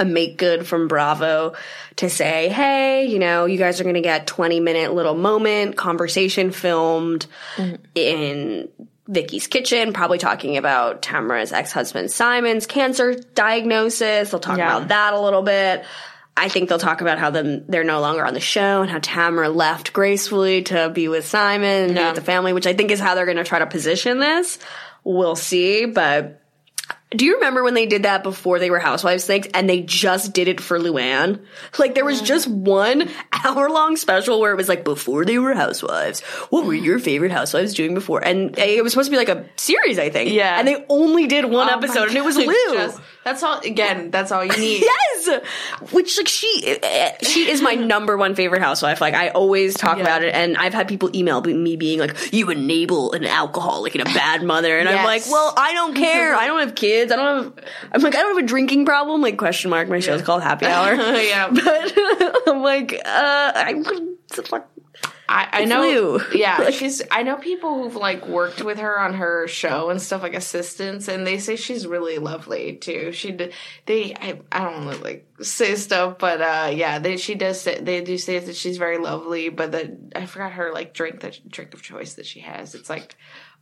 a 0.00 0.04
make 0.04 0.38
good 0.38 0.66
from 0.66 0.88
Bravo 0.88 1.54
to 1.96 2.10
say, 2.10 2.48
hey, 2.48 3.06
you 3.06 3.18
know, 3.18 3.46
you 3.46 3.58
guys 3.58 3.80
are 3.80 3.84
going 3.84 3.94
to 3.94 4.00
get 4.00 4.26
20 4.26 4.60
minute 4.60 4.92
little 4.92 5.14
moment 5.14 5.76
conversation 5.76 6.50
filmed 6.50 7.26
mm-hmm. 7.56 7.76
in 7.94 8.68
Vicki's 9.08 9.46
kitchen, 9.46 9.92
probably 9.92 10.18
talking 10.18 10.56
about 10.56 11.00
Tamra's 11.02 11.52
ex-husband 11.52 12.10
Simon's 12.10 12.66
cancer 12.66 13.14
diagnosis. 13.14 14.30
They'll 14.30 14.40
talk 14.40 14.58
Yeah. 14.58 14.76
about 14.76 14.88
that 14.88 15.14
a 15.14 15.20
little 15.20 15.42
bit. 15.42 15.84
I 16.38 16.48
think 16.48 16.68
they'll 16.68 16.78
talk 16.78 17.00
about 17.00 17.18
how 17.18 17.30
them 17.30 17.64
they're 17.68 17.84
no 17.84 18.00
longer 18.00 18.24
on 18.24 18.34
the 18.34 18.40
show 18.40 18.82
and 18.82 18.90
how 18.90 18.98
Tamra 18.98 19.54
left 19.54 19.92
gracefully 19.92 20.62
to 20.64 20.88
be 20.90 21.08
with 21.08 21.26
Simon 21.26 21.88
and 21.88 21.96
Yeah. 21.96 22.06
with 22.08 22.16
the 22.16 22.22
family, 22.24 22.52
which 22.52 22.66
I 22.66 22.72
think 22.74 22.90
is 22.90 23.00
how 23.00 23.14
they're 23.14 23.24
going 23.26 23.36
to 23.38 23.44
try 23.44 23.58
to 23.58 23.66
position 23.66 24.18
this. 24.20 24.58
We'll 25.04 25.36
see, 25.36 25.84
but 25.86 26.42
do 27.10 27.24
you 27.24 27.36
remember 27.36 27.64
when 27.64 27.72
they 27.72 27.86
did 27.86 28.02
that 28.02 28.22
before 28.22 28.58
they 28.58 28.68
were 28.70 28.78
Housewives 28.78 29.24
things 29.24 29.46
and 29.54 29.68
they 29.68 29.80
just 29.80 30.34
did 30.34 30.46
it 30.46 30.60
for 30.60 30.78
Luann? 30.78 31.40
Like 31.78 31.94
there 31.94 32.04
was 32.04 32.20
just 32.20 32.46
one 32.46 33.08
hour 33.44 33.70
long 33.70 33.96
special 33.96 34.40
where 34.40 34.52
it 34.52 34.56
was 34.56 34.68
like 34.68 34.84
before 34.84 35.24
they 35.24 35.38
were 35.38 35.54
Housewives. 35.54 36.20
What 36.50 36.66
were 36.66 36.74
your 36.74 36.98
favorite 36.98 37.32
Housewives 37.32 37.72
doing 37.72 37.94
before? 37.94 38.22
And 38.22 38.58
it 38.58 38.84
was 38.84 38.92
supposed 38.92 39.06
to 39.06 39.10
be 39.10 39.16
like 39.16 39.30
a 39.30 39.46
series, 39.56 39.98
I 39.98 40.10
think. 40.10 40.32
Yeah. 40.32 40.58
And 40.58 40.68
they 40.68 40.84
only 40.90 41.26
did 41.26 41.46
one 41.46 41.70
Oh 41.70 41.76
episode 41.78 42.08
and 42.08 42.16
it 42.18 42.24
was 42.24 42.36
Lou. 42.36 42.74
just- 42.74 43.00
that's 43.28 43.42
all. 43.42 43.60
Again, 43.60 44.10
that's 44.10 44.32
all 44.32 44.44
you 44.44 44.52
need. 44.58 44.82
Yes, 44.82 45.40
which 45.92 46.16
like 46.16 46.28
she 46.28 46.78
eh, 46.82 47.12
she 47.22 47.50
is 47.50 47.60
my 47.62 47.74
number 47.92 48.16
one 48.16 48.34
favorite 48.34 48.62
housewife. 48.62 49.00
Like 49.00 49.14
I 49.14 49.28
always 49.28 49.74
talk 49.74 49.96
Yeah. 49.98 50.02
about 50.04 50.22
it, 50.24 50.34
and 50.34 50.56
I've 50.56 50.74
had 50.74 50.88
people 50.88 51.10
email 51.14 51.40
me 51.42 51.76
being 51.76 51.98
like, 51.98 52.32
"You 52.32 52.50
enable 52.50 53.12
an 53.12 53.24
alcoholic 53.24 53.94
and 53.94 54.02
a 54.02 54.12
bad 54.12 54.42
mother," 54.42 54.78
and 54.78 54.88
I'm 54.88 55.04
like, 55.04 55.22
"Well, 55.30 55.52
I 55.56 55.72
don't 55.74 55.94
care. 55.94 56.34
I 56.34 56.46
don't 56.46 56.60
have 56.60 56.74
kids. 56.74 57.12
I 57.12 57.16
don't 57.16 57.44
have. 57.44 57.64
I'm 57.92 58.00
like, 58.02 58.14
I 58.14 58.20
don't 58.22 58.36
have 58.36 58.44
a 58.44 58.46
drinking 58.48 58.86
problem. 58.86 59.20
Like 59.20 59.36
question 59.36 59.70
mark. 59.70 59.88
My 59.88 60.00
show's 60.00 60.22
called 60.22 60.42
Happy 60.42 60.66
Hour, 60.66 60.94
yeah. 60.94 61.50
but 61.50 61.92
I'm 62.46 62.62
like, 62.62 62.94
uh, 62.94 63.52
I 63.54 63.82
fuck. 64.32 64.68
I, 65.28 65.48
I 65.52 65.64
know. 65.66 65.82
Lou. 65.82 66.20
Yeah, 66.32 66.56
Like- 66.58 66.74
she's. 66.74 67.02
I 67.10 67.22
know 67.22 67.36
people 67.36 67.82
who've 67.82 67.96
like 67.96 68.26
worked 68.26 68.62
with 68.62 68.78
her 68.78 68.98
on 68.98 69.14
her 69.14 69.46
show 69.46 69.90
and 69.90 70.00
stuff 70.00 70.22
like 70.22 70.34
assistants, 70.34 71.06
and 71.08 71.26
they 71.26 71.38
say 71.38 71.56
she's 71.56 71.86
really 71.86 72.18
lovely 72.18 72.76
too. 72.76 73.12
She. 73.12 73.32
They. 73.86 74.14
I. 74.14 74.40
I 74.50 74.60
don't 74.64 74.86
want 74.86 74.96
to 74.98 75.04
like 75.04 75.26
say 75.42 75.74
stuff, 75.74 76.18
but 76.18 76.40
uh 76.40 76.70
yeah, 76.74 76.98
they. 76.98 77.16
She 77.18 77.34
does. 77.34 77.60
Say, 77.60 77.78
they 77.80 78.00
do 78.02 78.16
say 78.16 78.38
that 78.38 78.56
she's 78.56 78.78
very 78.78 78.98
lovely, 78.98 79.50
but 79.50 79.72
that 79.72 79.90
I 80.16 80.24
forgot 80.26 80.52
her 80.52 80.72
like 80.72 80.94
drink 80.94 81.20
the 81.20 81.36
drink 81.48 81.74
of 81.74 81.82
choice 81.82 82.14
that 82.14 82.26
she 82.26 82.40
has. 82.40 82.74
It's 82.74 82.88
like 82.88 83.14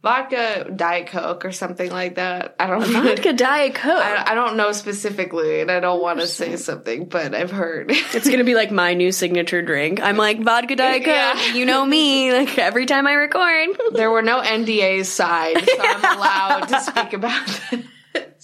vodka, 0.03 0.71
diet 0.75 1.09
coke, 1.09 1.45
or 1.45 1.53
something 1.53 1.91
like 1.91 2.15
that. 2.15 2.55
I 2.59 2.67
don't 2.67 2.93
know. 2.93 3.03
Vodka 3.03 3.33
Diet 3.33 3.75
Coke. 3.77 3.93
I, 3.93 4.33
I 4.33 4.35
don't 4.35 4.57
know 4.57 4.73
specifically, 4.73 5.61
and 5.61 5.71
I 5.71 5.81
don't 5.81 6.01
want 6.01 6.21
to 6.21 6.27
say 6.27 6.57
something, 6.57 7.07
but 7.07 7.35
I've 7.35 7.51
heard. 7.51 7.91
It's 7.91 8.29
gonna 8.29 8.45
be 8.45 8.55
like 8.55 8.71
my 8.71 8.95
new 8.95 9.13
signature 9.13 9.63
drink. 9.63 10.01
I'm 10.01 10.17
like 10.17 10.41
vodka 10.43 10.77
Diet 10.77 11.05
Coke. 11.05 11.15
Yeah. 11.15 11.55
You 11.55 11.67
know 11.67 11.85
me. 11.85 12.33
Like 12.33 12.59
every 12.59 12.87
time 12.87 13.07
I 13.07 13.13
record. 13.15 13.77
there 13.95 14.11
were 14.11 14.23
no 14.23 14.41
NDAs 14.41 15.07
signed, 15.07 15.67
so 15.67 15.77
I'm 15.81 16.05
allowed 16.19 16.67
to 16.69 16.81
speak 16.81 17.13
about 17.13 17.47
this. 17.71 17.85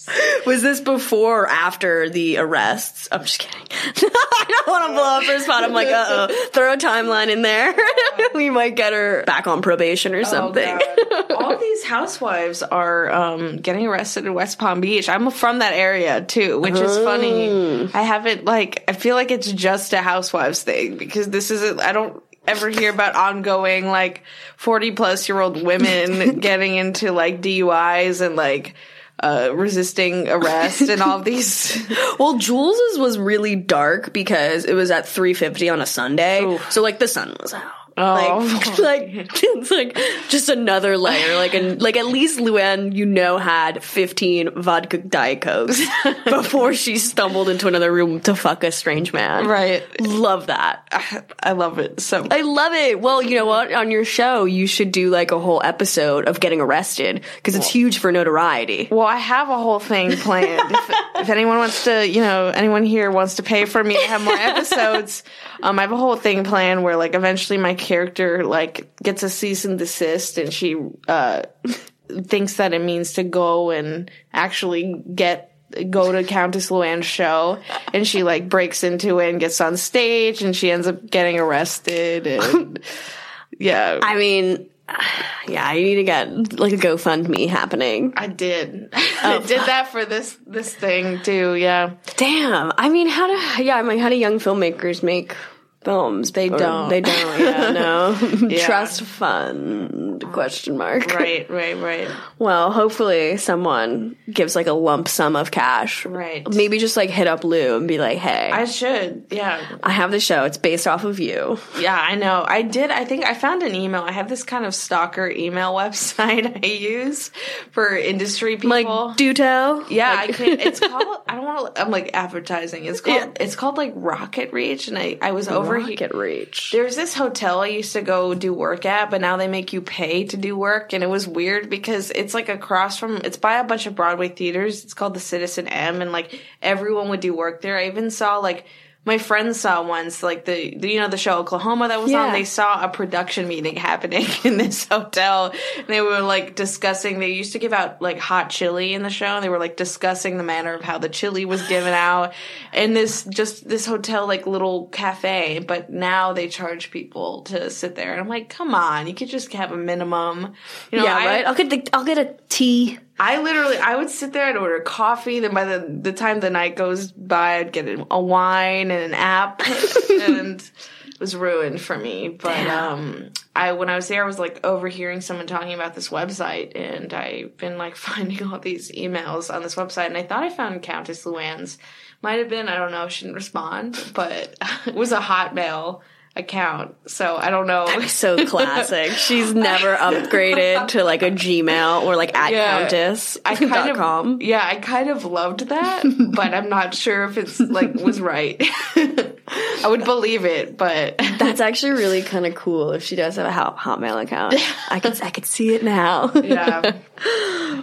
Was 0.45 0.61
this 0.61 0.81
before 0.81 1.43
or 1.43 1.47
after 1.47 2.09
the 2.09 2.37
arrests? 2.37 3.07
I'm 3.11 3.21
just 3.21 3.39
kidding. 3.39 3.67
I 3.71 4.45
don't 4.47 4.67
want 4.67 4.87
to 4.87 4.93
blow 4.93 5.03
up 5.03 5.23
her 5.23 5.39
spot. 5.39 5.63
I'm 5.63 5.73
like, 5.73 5.87
uh 5.87 6.27
oh, 6.29 6.47
throw 6.51 6.73
a 6.73 6.77
timeline 6.77 7.29
in 7.29 7.41
there. 7.41 7.73
we 8.33 8.49
might 8.49 8.75
get 8.75 8.93
her 8.93 9.23
back 9.25 9.47
on 9.47 9.61
probation 9.61 10.13
or 10.13 10.25
something. 10.25 10.79
Oh, 11.11 11.35
All 11.39 11.57
these 11.57 11.83
housewives 11.83 12.63
are 12.63 13.11
um, 13.11 13.57
getting 13.57 13.87
arrested 13.87 14.25
in 14.25 14.33
West 14.33 14.59
Palm 14.59 14.81
Beach. 14.81 15.07
I'm 15.07 15.31
from 15.31 15.59
that 15.59 15.73
area 15.73 16.23
too, 16.23 16.59
which 16.59 16.75
is 16.75 16.97
funny. 16.97 17.89
I 17.93 18.01
haven't 18.01 18.45
like 18.45 18.83
I 18.87 18.93
feel 18.93 19.15
like 19.15 19.31
it's 19.31 19.51
just 19.51 19.93
a 19.93 20.01
housewives 20.01 20.63
thing 20.63 20.97
because 20.97 21.29
this 21.29 21.51
isn't. 21.51 21.79
I 21.79 21.91
don't 21.93 22.21
ever 22.45 22.67
hear 22.69 22.91
about 22.91 23.15
ongoing 23.15 23.87
like 23.87 24.23
40 24.57 24.91
plus 24.91 25.29
year 25.29 25.39
old 25.39 25.63
women 25.63 26.39
getting 26.39 26.75
into 26.75 27.11
like 27.11 27.41
DUIs 27.41 28.19
and 28.19 28.35
like 28.35 28.75
uh, 29.23 29.55
resisting 29.55 30.27
arrest 30.29 30.81
and 30.81 31.01
all 31.01 31.19
these. 31.23 31.81
well, 32.19 32.37
Jules's 32.37 32.99
was 32.99 33.17
really 33.17 33.55
dark 33.55 34.13
because 34.13 34.65
it 34.65 34.73
was 34.73 34.91
at 34.91 35.05
3:50 35.05 35.71
on 35.71 35.81
a 35.81 35.85
Sunday, 35.85 36.57
so 36.69 36.81
like 36.81 36.99
the 36.99 37.07
sun 37.07 37.35
was 37.41 37.53
out. 37.53 37.63
Oh. 37.97 38.59
Like, 38.77 38.77
like 38.79 39.33
it's 39.43 39.71
like 39.71 39.97
just 40.29 40.49
another 40.49 40.97
layer. 40.97 41.35
Like, 41.35 41.53
and 41.53 41.81
like 41.81 41.97
at 41.97 42.07
least 42.07 42.39
Luann, 42.39 42.93
you 42.93 43.05
know, 43.05 43.37
had 43.37 43.83
15 43.83 44.61
vodka 44.61 44.97
diet 44.97 45.41
cokes 45.41 45.81
before 46.25 46.73
she 46.73 46.97
stumbled 46.97 47.49
into 47.49 47.67
another 47.67 47.91
room 47.91 48.19
to 48.21 48.35
fuck 48.35 48.63
a 48.63 48.71
strange 48.71 49.13
man. 49.13 49.47
Right. 49.47 49.83
Love 50.01 50.47
that. 50.47 51.33
I 51.41 51.51
love 51.53 51.79
it 51.79 51.99
so 51.99 52.27
I 52.29 52.41
love 52.41 52.73
it. 52.73 52.99
Well, 52.99 53.21
you 53.21 53.37
know 53.37 53.45
what? 53.45 53.71
On 53.73 53.91
your 53.91 54.05
show, 54.05 54.45
you 54.45 54.67
should 54.67 54.91
do 54.91 55.09
like 55.09 55.31
a 55.31 55.39
whole 55.39 55.61
episode 55.63 56.27
of 56.27 56.39
getting 56.39 56.61
arrested 56.61 57.23
because 57.37 57.55
it's 57.55 57.69
huge 57.69 57.99
for 57.99 58.11
notoriety. 58.11 58.87
Well, 58.91 59.07
I 59.07 59.17
have 59.17 59.49
a 59.49 59.57
whole 59.57 59.79
thing 59.79 60.11
planned. 60.17 60.71
if, 60.71 60.89
if 61.15 61.29
anyone 61.29 61.57
wants 61.57 61.85
to, 61.85 62.07
you 62.07 62.21
know, 62.21 62.47
anyone 62.47 62.83
here 62.83 63.09
wants 63.11 63.35
to 63.35 63.43
pay 63.43 63.65
for 63.65 63.83
me 63.83 63.95
to 63.95 64.07
have 64.07 64.23
more 64.23 64.33
episodes, 64.37 65.23
um, 65.61 65.79
I 65.79 65.83
have 65.83 65.91
a 65.91 65.97
whole 65.97 66.15
thing 66.15 66.43
planned 66.43 66.83
where, 66.83 66.97
like, 66.97 67.15
eventually 67.15 67.57
my 67.57 67.75
character 67.83 68.43
like 68.43 68.95
gets 68.97 69.21
a 69.21 69.29
cease 69.29 69.65
and 69.65 69.77
desist, 69.77 70.37
and 70.37 70.51
she 70.51 70.75
uh 71.07 71.43
thinks 72.23 72.55
that 72.55 72.73
it 72.73 72.81
means 72.81 73.13
to 73.13 73.23
go 73.23 73.69
and 73.69 74.09
actually 74.33 75.03
get 75.13 75.53
go 75.89 76.11
to 76.11 76.23
Countess 76.23 76.69
Luann's 76.69 77.05
show, 77.05 77.59
and 77.93 78.07
she 78.07 78.23
like 78.23 78.49
breaks 78.49 78.83
into 78.83 79.19
it 79.19 79.29
and 79.29 79.39
gets 79.39 79.59
on 79.61 79.77
stage, 79.77 80.41
and 80.41 80.55
she 80.55 80.71
ends 80.71 80.87
up 80.87 81.09
getting 81.09 81.39
arrested, 81.39 82.27
and 82.27 82.79
yeah. 83.59 83.99
I 84.01 84.15
mean, 84.15 84.69
yeah, 85.47 85.73
you 85.73 85.83
need 85.83 85.95
to 85.95 86.03
get 86.03 86.59
like 86.59 86.73
a 86.73 86.77
GoFundMe 86.77 87.47
happening. 87.47 88.13
I 88.15 88.27
did. 88.27 88.89
I 88.93 89.39
did 89.45 89.61
that 89.61 89.87
for 89.89 90.05
this 90.05 90.37
this 90.45 90.73
thing 90.73 91.21
too. 91.21 91.55
Yeah. 91.55 91.91
Damn. 92.17 92.71
I 92.77 92.89
mean, 92.89 93.07
how 93.07 93.27
do 93.27 93.63
yeah? 93.63 93.77
I 93.77 93.81
mean, 93.81 93.99
how 93.99 94.09
do 94.09 94.15
young 94.15 94.39
filmmakers 94.39 95.03
make 95.03 95.35
films? 95.83 96.31
They 96.31 96.49
Or 96.49 96.57
don't. 96.57 96.89
They 96.89 97.01
don't. 97.01 97.39
Yeah. 97.39 97.71
No. 97.71 98.17
Yeah. 98.47 98.57
Trust 98.65 99.01
fund? 99.03 100.02
Question 100.33 100.77
mark. 100.77 101.07
Right. 101.13 101.49
Right. 101.49 101.77
Right. 101.79 102.07
Well, 102.39 102.71
hopefully 102.71 103.37
someone 103.37 104.15
gives 104.31 104.55
like 104.55 104.67
a 104.67 104.73
lump 104.73 105.07
sum 105.07 105.35
of 105.35 105.51
cash. 105.51 106.05
Right. 106.05 106.47
Maybe 106.53 106.77
just 106.79 106.97
like 106.97 107.09
hit 107.09 107.27
up 107.27 107.43
Lou 107.43 107.77
and 107.77 107.87
be 107.87 107.97
like, 107.97 108.17
"Hey, 108.17 108.49
I 108.51 108.65
should. 108.65 109.25
Yeah. 109.31 109.61
I 109.83 109.91
have 109.91 110.11
the 110.11 110.19
show. 110.19 110.43
It's 110.45 110.57
based 110.57 110.87
off 110.87 111.03
of 111.03 111.19
you." 111.19 111.57
Yeah, 111.79 111.97
I 111.99 112.15
know. 112.15 112.45
I 112.47 112.61
did. 112.61 112.91
I 112.91 113.05
think 113.05 113.25
I 113.25 113.33
found 113.33 113.63
an 113.63 113.75
email. 113.75 114.01
I 114.01 114.11
have 114.11 114.29
this 114.29 114.43
kind 114.43 114.65
of 114.65 114.73
stalker 114.75 115.27
email 115.29 115.73
website 115.83 116.63
I 116.63 116.67
use 116.67 117.29
for 117.71 117.95
industry 117.95 118.55
people. 118.57 118.69
Like, 119.07 119.17
do 119.17 119.33
tell. 119.33 119.85
yeah, 119.91 120.13
Like- 120.15 120.29
I 120.29 120.33
can. 120.33 120.59
It's 120.59 120.79
called. 120.79 121.21
I 121.27 121.35
don't 121.35 121.45
want 121.45 121.75
to. 121.75 121.81
I'm 121.81 121.91
like 121.91 122.11
advertising. 122.13 122.85
It's 122.85 123.01
called. 123.01 123.37
It's 123.39 123.55
called 123.55 123.77
like 123.77 123.95
RocketReach, 123.95 124.87
and 124.87 124.97
I 124.97 125.17
I 125.21 125.31
was 125.31 125.47
over 125.47 125.79
here. 125.79 125.95
RocketReach. 125.97 126.71
There's 126.71 126.95
this 126.95 127.13
hotel 127.13 127.61
I 127.61 127.67
used 127.67 127.93
to 127.93 128.01
go 128.01 128.33
do 128.33 128.53
work 128.53 128.85
at, 128.85 129.09
but 129.09 129.21
now 129.21 129.37
they 129.37 129.47
make 129.47 129.73
you 129.73 129.81
pay 129.81 130.02
to 130.29 130.37
do 130.37 130.57
work, 130.57 130.93
and 130.93 131.03
it 131.03 131.09
was 131.09 131.27
weird 131.27 131.69
because 131.69 132.11
it's 132.11 132.33
like 132.33 132.49
across 132.49 132.97
from. 132.97 133.17
It's 133.17 133.37
by 133.37 133.55
a 133.55 133.63
bunch 133.63 133.85
of 133.85 133.95
Broadway 133.95 134.29
theaters. 134.29 134.83
It's 134.83 134.93
called 134.93 135.13
the 135.13 135.19
Citizen 135.19 135.67
M, 135.67 136.01
and 136.01 136.11
like 136.11 136.41
everyone 136.61 137.09
would 137.09 137.19
do 137.19 137.35
work 137.35 137.61
there. 137.61 137.77
I 137.77 137.87
even 137.87 138.11
saw 138.11 138.37
like. 138.37 138.65
My 139.05 139.17
friends 139.17 139.59
saw 139.59 139.85
once, 139.85 140.23
like 140.23 140.45
the, 140.45 140.75
the 140.77 140.89
you 140.89 140.99
know 141.01 141.09
the 141.09 141.17
show 141.17 141.37
Oklahoma 141.39 141.89
that 141.89 142.01
was 142.01 142.11
Yeah. 142.11 142.27
on. 142.27 142.31
They 142.33 142.45
saw 142.45 142.83
a 142.83 142.87
production 142.87 143.49
meeting 143.49 143.75
happening 143.89 144.25
in 144.45 144.57
this 144.57 144.85
hotel. 144.87 145.53
And 145.77 145.87
they 145.87 145.99
were 145.99 146.21
like 146.21 146.55
discussing. 146.55 147.19
They 147.19 147.31
used 147.31 147.51
to 147.51 147.59
give 147.59 147.73
out 147.73 148.01
like 148.01 148.17
hot 148.19 148.49
chili 148.49 148.93
in 148.93 149.03
the 149.03 149.09
show. 149.09 149.25
And 149.25 149.43
they 149.43 149.49
were 149.49 149.59
like 149.59 149.75
discussing 149.75 150.37
the 150.37 150.43
manner 150.43 150.73
of 150.73 150.83
how 150.83 150.99
the 150.99 151.09
chili 151.09 151.43
was 151.43 151.67
given 151.67 151.93
out. 151.93 152.33
And 152.71 152.95
this 152.95 153.25
just 153.25 153.67
this 153.67 153.85
hotel 153.85 154.25
like 154.25 154.47
little 154.47 154.87
cafe. 154.87 155.59
But 155.59 155.89
now 155.89 156.31
they 156.31 156.47
charge 156.47 156.89
people 156.89 157.41
to 157.43 157.69
sit 157.69 157.95
there. 157.95 158.13
And 158.13 158.21
I'm 158.21 158.29
like, 158.29 158.47
come 158.47 158.73
on, 158.73 159.07
you 159.07 159.13
could 159.13 159.27
just 159.29 159.51
have 159.51 159.73
a 159.73 159.77
minimum. 159.77 160.53
You 160.91 160.99
know, 160.99 161.03
yeah, 161.03 161.15
I- 161.17 161.25
right. 161.25 161.45
I'll 161.45 161.55
get 161.55 161.69
the, 161.69 161.85
I'll 161.91 162.05
get 162.05 162.17
a 162.17 162.35
tea 162.47 162.99
I 163.19 163.41
literally, 163.41 163.77
I 163.77 163.95
would 163.95 164.09
sit 164.09 164.33
there 164.33 164.49
and 164.49 164.57
order 164.57 164.79
coffee. 164.79 165.39
Then 165.39 165.53
by 165.53 165.65
the 165.65 165.99
the 166.01 166.13
time 166.13 166.39
the 166.39 166.49
night 166.49 166.75
goes 166.75 167.11
by, 167.11 167.57
I'd 167.57 167.71
get 167.71 167.87
a 168.09 168.21
wine 168.21 168.89
and 168.89 169.03
an 169.03 169.13
app, 169.13 169.61
and 170.09 170.59
it 170.59 171.19
was 171.19 171.35
ruined 171.35 171.79
for 171.79 171.97
me. 171.97 172.29
But 172.29 172.67
um, 172.67 173.29
I 173.55 173.73
when 173.73 173.89
I 173.89 173.95
was 173.95 174.07
there, 174.07 174.23
I 174.23 174.27
was 174.27 174.39
like 174.39 174.65
overhearing 174.65 175.21
someone 175.21 175.45
talking 175.45 175.73
about 175.73 175.93
this 175.93 176.09
website, 176.09 176.75
and 176.75 177.13
I've 177.13 177.55
been 177.57 177.77
like 177.77 177.95
finding 178.09 178.43
all 178.47 178.59
these 178.59 178.91
emails 178.91 179.53
on 179.53 179.61
this 179.61 179.75
website, 179.75 180.07
and 180.07 180.17
I 180.17 180.23
thought 180.23 180.43
I 180.43 180.49
found 180.49 180.81
Countess 180.81 181.25
Luann's. 181.25 181.77
Might 182.21 182.39
have 182.39 182.47
been, 182.47 182.69
I 182.69 182.77
don't 182.77 182.91
know. 182.91 183.09
She 183.09 183.25
didn't 183.25 183.35
respond, 183.35 184.01
but 184.13 184.55
it 184.85 184.95
was 184.95 185.11
a 185.11 185.19
Hotmail 185.19 186.01
account, 186.35 186.95
so 187.05 187.35
I 187.37 187.51
don't 187.51 187.67
know. 187.67 187.85
so 188.07 188.45
classic. 188.47 189.11
She's 189.17 189.53
never 189.53 189.95
upgraded 189.95 190.87
to 190.89 191.03
like 191.03 191.21
a 191.21 191.29
Gmail 191.29 192.03
or 192.03 192.15
like 192.15 192.35
at 192.35 192.51
Yeah. 192.51 192.79
Countess. 192.79 193.37
I 193.45 193.55
kind 193.55 193.91
of, 193.91 193.97
com. 193.97 194.39
yeah, 194.41 194.61
I 194.65 194.75
kind 194.77 195.09
of 195.11 195.25
loved 195.25 195.67
that, 195.69 196.03
but 196.35 196.53
I'm 196.53 196.69
not 196.69 196.95
sure 196.95 197.23
if 197.25 197.37
it's 197.37 197.59
like 197.59 197.93
was 197.93 198.19
right. 198.19 198.59
I 198.95 199.87
would 199.87 200.05
believe 200.05 200.45
it, 200.45 200.75
but 200.77 201.17
That's 201.37 201.59
actually 201.61 201.91
really 201.91 202.21
kind 202.23 202.45
of 202.47 202.55
cool 202.55 202.93
if 202.93 203.03
she 203.03 203.15
does 203.15 203.35
have 203.35 203.45
a 203.45 203.51
Hot- 203.51 203.77
Hotmail 203.77 204.21
account. 204.23 204.55
I 204.89 204.99
could 204.99 205.21
I 205.21 205.29
could 205.29 205.45
see 205.45 205.75
it 205.75 205.83
now. 205.83 206.31
yeah, 206.33 206.93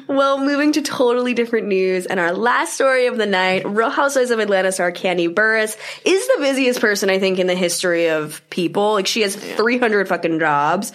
Well, 0.08 0.38
moving 0.44 0.72
to 0.72 0.82
totally 0.82 1.34
different 1.34 1.68
news, 1.68 2.06
and 2.06 2.18
our 2.18 2.32
last 2.32 2.74
story 2.74 3.06
of 3.06 3.16
the 3.16 3.26
night: 3.26 3.64
Real 3.66 3.90
Housewives 3.90 4.30
of 4.30 4.38
Atlanta 4.38 4.72
star 4.72 4.90
Kandi 4.90 5.32
Burruss 5.32 5.76
is 6.04 6.26
the 6.28 6.36
busiest 6.40 6.80
person 6.80 7.10
I 7.10 7.18
think 7.18 7.38
in 7.38 7.46
the 7.46 7.54
history 7.54 8.08
of 8.10 8.39
people. 8.48 8.94
Like 8.94 9.06
she 9.06 9.22
has 9.22 9.36
300 9.36 10.08
fucking 10.08 10.38
jobs. 10.38 10.92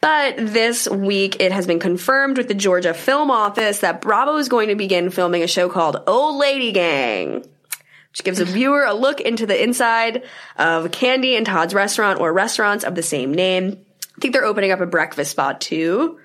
But 0.00 0.36
this 0.38 0.88
week, 0.88 1.40
it 1.40 1.52
has 1.52 1.66
been 1.66 1.80
confirmed 1.80 2.38
with 2.38 2.48
the 2.48 2.54
Georgia 2.54 2.94
Film 2.94 3.30
Office 3.30 3.80
that 3.80 4.00
Bravo 4.00 4.36
is 4.36 4.48
going 4.48 4.68
to 4.68 4.74
begin 4.74 5.10
filming 5.10 5.42
a 5.42 5.48
show 5.48 5.68
called 5.68 6.02
Old 6.06 6.36
Lady 6.36 6.72
Gang. 6.72 7.44
Which 8.10 8.24
gives 8.24 8.40
a 8.40 8.44
viewer 8.46 8.84
a 8.84 8.94
look 8.94 9.20
into 9.20 9.46
the 9.46 9.62
inside 9.62 10.24
of 10.56 10.90
Kandi 10.90 11.36
and 11.36 11.44
Todd's 11.44 11.74
restaurant 11.74 12.20
or 12.20 12.32
restaurants 12.32 12.84
of 12.84 12.94
the 12.94 13.02
same 13.02 13.32
name. 13.32 13.84
I 14.16 14.20
think 14.20 14.34
they're 14.34 14.44
opening 14.44 14.72
up 14.72 14.80
a 14.80 14.86
breakfast 14.86 15.30
spot 15.30 15.60
too 15.60 16.18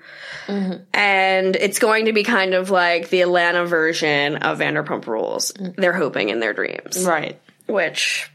mm-hmm. 0.46 0.82
and 0.92 1.56
it's 1.56 1.78
going 1.78 2.06
to 2.06 2.12
be 2.12 2.22
kind 2.22 2.54
of 2.54 2.70
like 2.70 3.08
the 3.10 3.22
Atlanta 3.22 3.64
version 3.64 4.36
of 4.36 4.58
Vanderpump 4.58 5.06
Rules. 5.06 5.52
Mm. 5.52 5.76
They're 5.76 5.92
hoping 5.92 6.28
in 6.28 6.40
their 6.40 6.52
dreams, 6.52 7.04
right. 7.04 7.40
which 7.66 8.30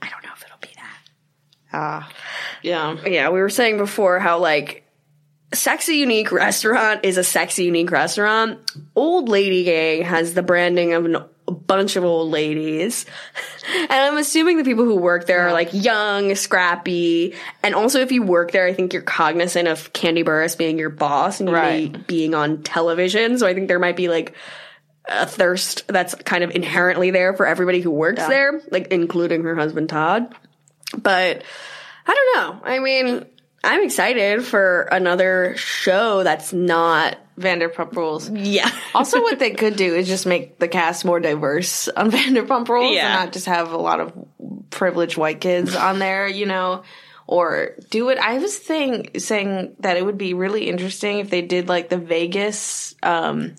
I 0.00 0.08
don't 0.08 0.22
know 0.22 0.32
if 0.34 0.44
it'll 0.44 0.58
be 0.60 0.74
that. 0.76 0.98
Ah, 1.72 2.08
yeah, 2.62 2.96
Yeah, 3.06 3.30
we 3.30 3.40
were 3.40 3.48
saying 3.50 3.78
before 3.78 4.18
how 4.18 4.38
like 4.38 4.84
sexy 5.54 5.96
unique 5.96 6.32
restaurant 6.32 7.04
is 7.04 7.16
a 7.18 7.24
sexy 7.24 7.64
unique 7.64 7.90
restaurant. 7.90 8.58
Old 8.94 9.28
Lady 9.28 9.64
Gang 9.64 10.02
has 10.02 10.34
the 10.34 10.42
branding 10.42 10.92
of 10.94 11.04
an, 11.04 11.16
a 11.48 11.52
bunch 11.52 11.96
of 11.96 12.04
old 12.04 12.30
ladies. 12.30 13.04
and 13.80 13.90
I'm 13.92 14.16
assuming 14.18 14.56
the 14.58 14.64
people 14.64 14.84
who 14.84 14.96
work 14.96 15.26
there 15.26 15.48
are 15.48 15.52
like 15.52 15.70
young, 15.72 16.34
scrappy. 16.34 17.34
And 17.62 17.74
also 17.74 18.00
if 18.00 18.12
you 18.12 18.22
work 18.22 18.52
there, 18.52 18.66
I 18.66 18.72
think 18.72 18.92
you're 18.92 19.02
cognizant 19.02 19.68
of 19.68 19.92
Kandi 19.92 20.24
Burruss 20.24 20.56
being 20.56 20.78
your 20.78 20.90
boss 20.90 21.40
and 21.40 21.50
Right. 21.52 22.06
being 22.06 22.34
on 22.34 22.62
television. 22.62 23.38
So 23.38 23.46
I 23.46 23.54
think 23.54 23.68
there 23.68 23.78
might 23.78 23.96
be 23.96 24.08
like 24.08 24.34
a 25.06 25.26
thirst 25.26 25.86
that's 25.88 26.14
kind 26.14 26.44
of 26.44 26.52
inherently 26.52 27.10
there 27.10 27.34
for 27.34 27.44
everybody 27.46 27.80
who 27.80 27.90
works 27.90 28.24
there, 28.26 28.60
like 28.70 28.88
including 28.88 29.42
her 29.42 29.56
husband 29.56 29.88
Todd. 29.88 30.34
But 30.96 31.42
I 32.06 32.14
don't 32.14 32.36
know. 32.36 32.60
I 32.64 32.78
mean, 32.78 33.24
I'm 33.64 33.82
excited 33.84 34.44
for 34.44 34.82
another 34.82 35.54
show 35.56 36.22
that's 36.22 36.52
not. 36.52 37.16
Vanderpump 37.40 37.96
Rules. 37.96 38.28
Yeah. 38.30 38.70
Also, 38.94 39.22
what 39.22 39.38
they 39.38 39.52
could 39.52 39.74
do 39.76 39.94
is 39.94 40.06
just 40.06 40.26
make 40.26 40.58
the 40.58 40.68
cast 40.68 41.02
more 41.06 41.18
diverse 41.18 41.88
on 41.88 42.10
Vanderpump 42.12 42.68
Rules 42.68 42.94
Yeah. 42.94 43.06
and 43.06 43.24
not 43.24 43.32
just 43.32 43.46
have 43.46 43.72
a 43.72 43.78
lot 43.78 44.00
of 44.00 44.12
privileged 44.68 45.16
white 45.16 45.40
kids 45.40 45.74
on 45.74 45.98
there, 45.98 46.28
you 46.28 46.44
know, 46.44 46.82
or 47.26 47.70
do 47.88 48.10
it. 48.10 48.18
I 48.18 48.36
was 48.36 48.54
saying, 48.62 49.12
saying 49.18 49.76
that 49.80 49.96
it 49.96 50.04
would 50.04 50.18
be 50.18 50.34
really 50.34 50.68
interesting 50.68 51.20
if 51.20 51.30
they 51.30 51.40
did 51.40 51.68
like 51.68 51.88
the 51.88 51.96
Vegas, 51.96 52.94
um, 53.02 53.54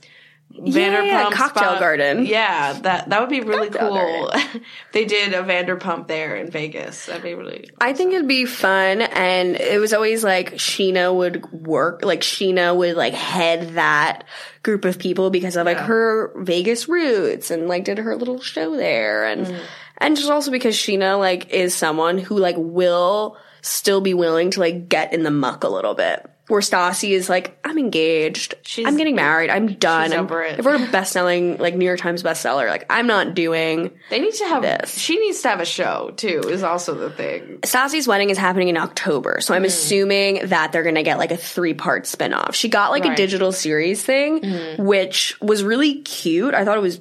Vanderpump 0.56 1.08
yeah, 1.08 1.30
cocktail 1.32 1.64
spot. 1.64 1.80
garden. 1.80 2.26
Yeah, 2.28 2.74
that 2.84 3.10
that 3.10 3.20
would 3.20 3.30
be 3.30 3.42
really 3.42 3.70
Cocktail 3.70 4.30
cool. 4.30 4.62
they 4.94 5.04
did 5.04 5.34
a 5.34 5.42
Vanderpump 5.42 6.08
there 6.08 6.36
in 6.36 6.52
Vegas. 6.52 7.08
That'd 7.08 7.24
be 7.24 7.34
really. 7.34 7.72
I 7.82 7.94
think 7.94 8.14
it'd 8.14 8.28
be 8.28 8.46
fun, 8.46 9.02
and 9.02 9.56
it 9.56 9.80
was 9.80 9.94
always 9.94 10.24
like 10.24 10.54
Scheana 10.54 11.14
would 11.14 11.52
work, 11.52 12.06
like 12.06 12.22
Scheana 12.22 12.76
would 12.76 12.96
like 12.96 13.14
head 13.14 13.70
that 13.72 14.26
group 14.62 14.86
of 14.86 15.00
people 15.00 15.32
because 15.32 15.58
of 15.58 15.66
like 15.66 15.80
her 15.80 16.32
Vegas 16.44 16.88
roots 16.88 17.50
and 17.50 17.68
like 17.68 17.86
did 17.86 17.98
her 17.98 18.16
little 18.16 18.40
show 18.40 18.78
there, 18.78 19.26
and 19.26 19.48
mm. 19.48 19.60
and 19.98 20.16
just 20.16 20.30
also 20.30 20.52
because 20.52 20.76
Scheana 20.76 21.18
like 21.18 21.50
is 21.50 21.74
someone 21.74 22.20
who 22.20 22.38
like 22.38 22.56
will 22.60 23.38
still 23.62 24.02
be 24.02 24.14
willing 24.14 24.52
to 24.52 24.60
like 24.60 24.88
get 24.88 25.14
in 25.14 25.24
the 25.24 25.32
muck 25.32 25.64
a 25.64 25.70
little 25.70 25.96
bit. 25.96 26.30
Where 26.54 26.62
Stassi 26.62 27.14
is 27.14 27.30
like, 27.30 27.58
I'm 27.64 27.80
engaged. 27.80 28.54
She's- 28.62 28.88
I'm 28.88 28.96
getting 28.96 29.16
married. 29.16 29.50
I'm 29.50 29.74
done. 29.74 30.12
she's 30.12 30.20
over 30.20 30.44
it. 30.44 30.60
I 30.60 30.62
wrote 30.62 30.88
a 30.88 30.92
best-selling, 30.92 31.58
like 31.58 31.74
New 31.74 31.84
York 31.84 31.98
Times 31.98 32.22
bestseller. 32.22 32.70
Like, 32.70 32.86
I'm 32.92 33.08
not 33.08 33.34
doing 33.34 33.90
They 34.12 34.20
need 34.20 34.36
to 34.36 34.46
have. 34.46 34.62
This. 34.62 34.96
She 34.96 35.18
needs 35.18 35.42
to 35.42 35.50
have 35.50 35.62
a 35.62 35.66
show 35.66 36.14
too. 36.16 36.42
Is 36.46 36.62
also 36.62 36.94
the 36.94 37.10
thing. 37.10 37.58
Stassi's 37.64 38.08
wedding 38.08 38.30
is 38.30 38.38
happening 38.38 38.68
in 38.68 38.78
October, 38.78 39.40
so 39.42 39.56
I'm 39.56 39.64
hmm. 39.64 39.66
assuming 39.66 40.50
that 40.50 40.72
they're 40.72 40.84
gonna 40.84 41.02
get 41.02 41.18
like 41.18 41.32
a 41.32 41.38
three 41.38 41.74
part 41.74 42.04
spinoff. 42.04 42.54
She 42.54 42.70
got 42.70 42.92
like 42.92 43.06
a 43.06 43.16
digital 43.16 43.52
series 43.52 44.04
thing, 44.04 44.42
mm-hmm. 44.42 44.86
which 44.86 45.36
was 45.42 45.64
really 45.64 46.02
cute. 46.04 46.54
I 46.54 46.66
thought 46.66 46.78
it 46.78 46.82
was 46.82 47.00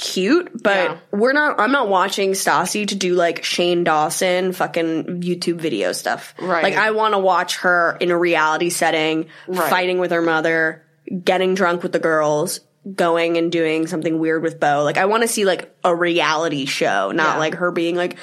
cute, 0.00 0.50
but 0.62 0.76
Yeah. 0.90 0.96
we're 1.12 1.32
not. 1.34 1.60
I'm 1.60 1.70
not 1.72 1.88
watching 1.88 2.32
Stassi 2.32 2.86
to 2.88 2.94
do 2.96 3.14
like 3.14 3.44
Shane 3.44 3.84
Dawson 3.84 4.52
fucking 4.52 5.20
YouTube 5.22 5.56
video 5.60 5.92
stuff. 5.92 6.34
Right. 6.40 6.62
Like 6.62 6.74
I 6.76 6.92
want 6.92 7.12
to 7.14 7.18
watch 7.18 7.58
her 7.58 7.96
in 8.00 8.10
a 8.10 8.18
reality 8.18 8.70
setting, 8.70 9.26
Right. 9.46 9.70
fighting 9.70 9.98
with 9.98 10.10
her 10.10 10.22
mother, 10.22 10.84
getting 11.22 11.54
drunk 11.54 11.82
with 11.82 11.92
the 11.92 11.98
girls. 12.00 12.60
Going 12.94 13.36
and 13.36 13.52
doing 13.52 13.86
something 13.86 14.18
weird 14.18 14.42
with 14.42 14.58
Beau. 14.58 14.84
Like, 14.84 14.96
I 14.96 15.04
want 15.04 15.22
to 15.22 15.28
see 15.28 15.44
like 15.44 15.70
a 15.84 15.94
reality 15.94 16.64
show, 16.64 17.10
not 17.12 17.34
Yeah. 17.34 17.38
like 17.38 17.54
her 17.56 17.70
being 17.70 17.94
like, 17.94 18.16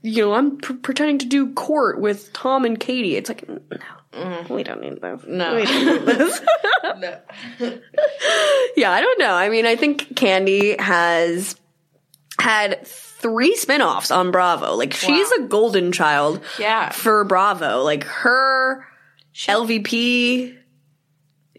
you 0.00 0.22
know, 0.24 0.32
I'm 0.32 0.56
pr- 0.56 0.72
pretending 0.80 1.18
to 1.18 1.26
do 1.26 1.52
court 1.52 2.00
with 2.00 2.32
Tom 2.32 2.64
and 2.64 2.80
Katie. 2.80 3.16
It's 3.16 3.28
like, 3.28 3.46
no, 3.46 3.58
we 4.48 4.62
don't 4.62 4.80
need 4.80 5.00
this. 5.00 5.20
No. 5.26 5.54
We 5.56 5.64
don't 5.64 6.06
need 6.06 6.06
this. 6.18 6.40
yeah, 8.76 8.90
I 8.92 9.00
don't 9.00 9.18
know. 9.18 9.32
I 9.34 9.48
mean, 9.48 9.66
I 9.66 9.76
think 9.76 10.14
Kandi 10.14 10.78
has 10.80 11.56
had 12.38 12.86
three 12.86 13.54
spin-offs 13.56 14.10
on 14.10 14.30
Bravo. 14.30 14.74
Like, 14.74 14.92
she's 14.92 15.30
a 15.32 15.42
golden 15.42 15.92
child 15.92 16.40
Yeah. 16.58 16.90
for 16.90 17.24
Bravo. 17.24 17.82
Like, 17.82 18.04
her 18.04 18.84
LVP. 19.34 20.56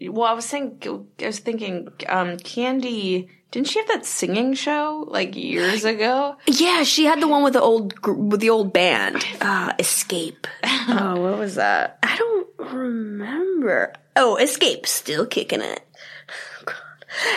Well, 0.08 0.24
I 0.28 0.32
was 0.34 0.44
saying, 0.44 0.82
I 1.20 1.26
was 1.26 1.38
thinking, 1.38 1.88
um, 2.08 2.36
Kandi. 2.38 3.28
Didn't 3.54 3.68
she 3.68 3.78
have 3.78 3.86
that 3.86 4.04
singing 4.04 4.54
show 4.54 5.04
like 5.06 5.36
years 5.36 5.84
ago? 5.84 6.34
Yeah, 6.48 6.82
she 6.82 7.04
had 7.04 7.20
the 7.20 7.28
one 7.28 7.44
with 7.44 7.52
the 7.52 7.60
old 7.60 7.94
with 8.04 8.40
the 8.40 8.50
old 8.50 8.72
band. 8.72 9.24
Uh, 9.40 9.72
Xscape. 9.74 10.46
oh, 10.64 11.20
what 11.20 11.38
was 11.38 11.54
that? 11.54 12.00
I 12.02 12.16
don't 12.16 12.48
remember. 12.58 13.92
Oh, 14.16 14.36
Xscape, 14.40 14.86
still 14.86 15.24
kicking 15.24 15.60
it. 15.60 15.86
God. 16.64 16.74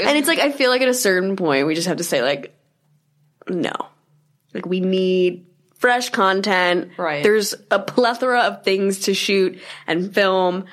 And 0.05 0.17
it's 0.17 0.27
like 0.27 0.39
I 0.39 0.51
feel 0.51 0.71
like 0.71 0.81
at 0.81 0.89
a 0.89 0.93
certain 0.95 1.35
point 1.35 1.67
we 1.67 1.75
just 1.75 1.87
have 1.87 1.97
to 1.97 2.03
say 2.03 2.23
like, 2.23 2.57
no, 3.47 3.73
like 4.55 4.65
we 4.65 4.79
need 4.79 5.45
fresh 5.75 6.09
content. 6.09 6.93
Right. 6.97 7.21
There's 7.21 7.53
a 7.69 7.77
plethora 7.77 8.39
of 8.39 8.63
things 8.63 9.01
to 9.01 9.13
shoot 9.13 9.59
and 9.85 10.11
film. 10.11 10.65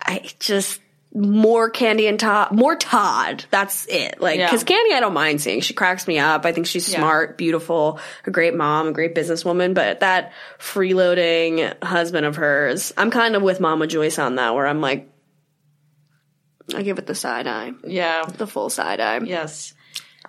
I 0.00 0.30
just 0.40 0.80
more 1.16 1.70
Kandi 1.70 2.08
and 2.10 2.20
Todd, 2.20 2.52
more 2.52 2.76
Todd. 2.76 3.46
That's 3.50 3.86
it. 3.86 4.20
Like, 4.20 4.38
Yeah. 4.38 4.50
cause 4.50 4.64
Kandi, 4.64 4.92
I 4.92 5.00
don't 5.00 5.14
mind 5.14 5.40
seeing. 5.40 5.62
She 5.62 5.72
cracks 5.72 6.06
me 6.06 6.18
up. 6.18 6.44
I 6.44 6.52
think 6.52 6.66
she's 6.66 6.86
Yeah. 6.92 6.98
smart, 6.98 7.38
beautiful, 7.38 7.98
a 8.26 8.30
great 8.30 8.54
mom, 8.54 8.88
a 8.88 8.92
great 8.92 9.14
businesswoman. 9.14 9.72
But 9.72 10.00
that 10.00 10.32
freeloading 10.58 11.82
husband 11.82 12.26
of 12.26 12.36
hers, 12.36 12.92
I'm 12.98 13.10
kind 13.10 13.34
of 13.34 13.40
with 13.42 13.60
Mama 13.60 13.86
Joyce 13.86 14.18
on 14.18 14.34
that, 14.34 14.54
where 14.54 14.66
I'm 14.66 14.82
like, 14.82 15.08
I 16.74 16.82
give 16.82 16.98
it 16.98 17.06
the 17.06 17.14
side 17.14 17.46
eye, 17.46 17.72
Yeah. 17.84 18.24
the 18.36 18.46
full 18.46 18.68
side 18.68 19.00
eye. 19.00 19.20
Yes. 19.24 19.72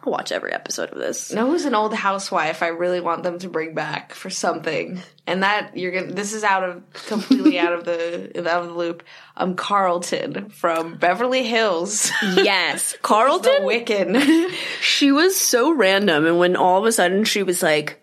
Watch 0.08 0.32
every 0.32 0.54
episode 0.54 0.92
of 0.92 0.98
this. 0.98 1.32
No, 1.32 1.48
who's 1.48 1.66
an 1.66 1.76
old 1.76 1.94
housewife 1.94 2.64
I 2.64 2.68
really 2.68 3.00
want 3.02 3.24
them 3.24 3.40
to 3.40 3.50
bring 3.50 3.74
back 3.74 4.14
for 4.14 4.30
something. 4.30 5.00
And 5.26 5.44
that 5.44 5.76
you're 5.78 5.92
gonna 5.92 6.14
this 6.14 6.34
is 6.34 6.44
out 6.44 6.64
of 6.64 6.82
completely 6.94 7.60
out 7.60 7.74
of 7.74 7.84
the 7.84 8.32
out 8.50 8.62
of 8.64 8.68
the 8.68 8.74
loop. 8.74 9.04
Um 9.36 9.56
Carlton 9.56 10.50
from 10.50 10.96
Beverly 10.96 11.44
Hills. 11.44 12.12
Yes, 12.24 12.94
the 12.94 12.98
Carlton. 13.00 13.64
Wiccan. 13.64 14.52
She 14.82 15.12
was 15.12 15.36
so 15.36 15.74
random, 15.74 16.26
and 16.26 16.40
when 16.40 16.56
all 16.56 16.80
of 16.80 16.86
a 16.86 16.92
sudden 16.92 17.24
she 17.24 17.44
was 17.44 17.62
like, 17.62 18.02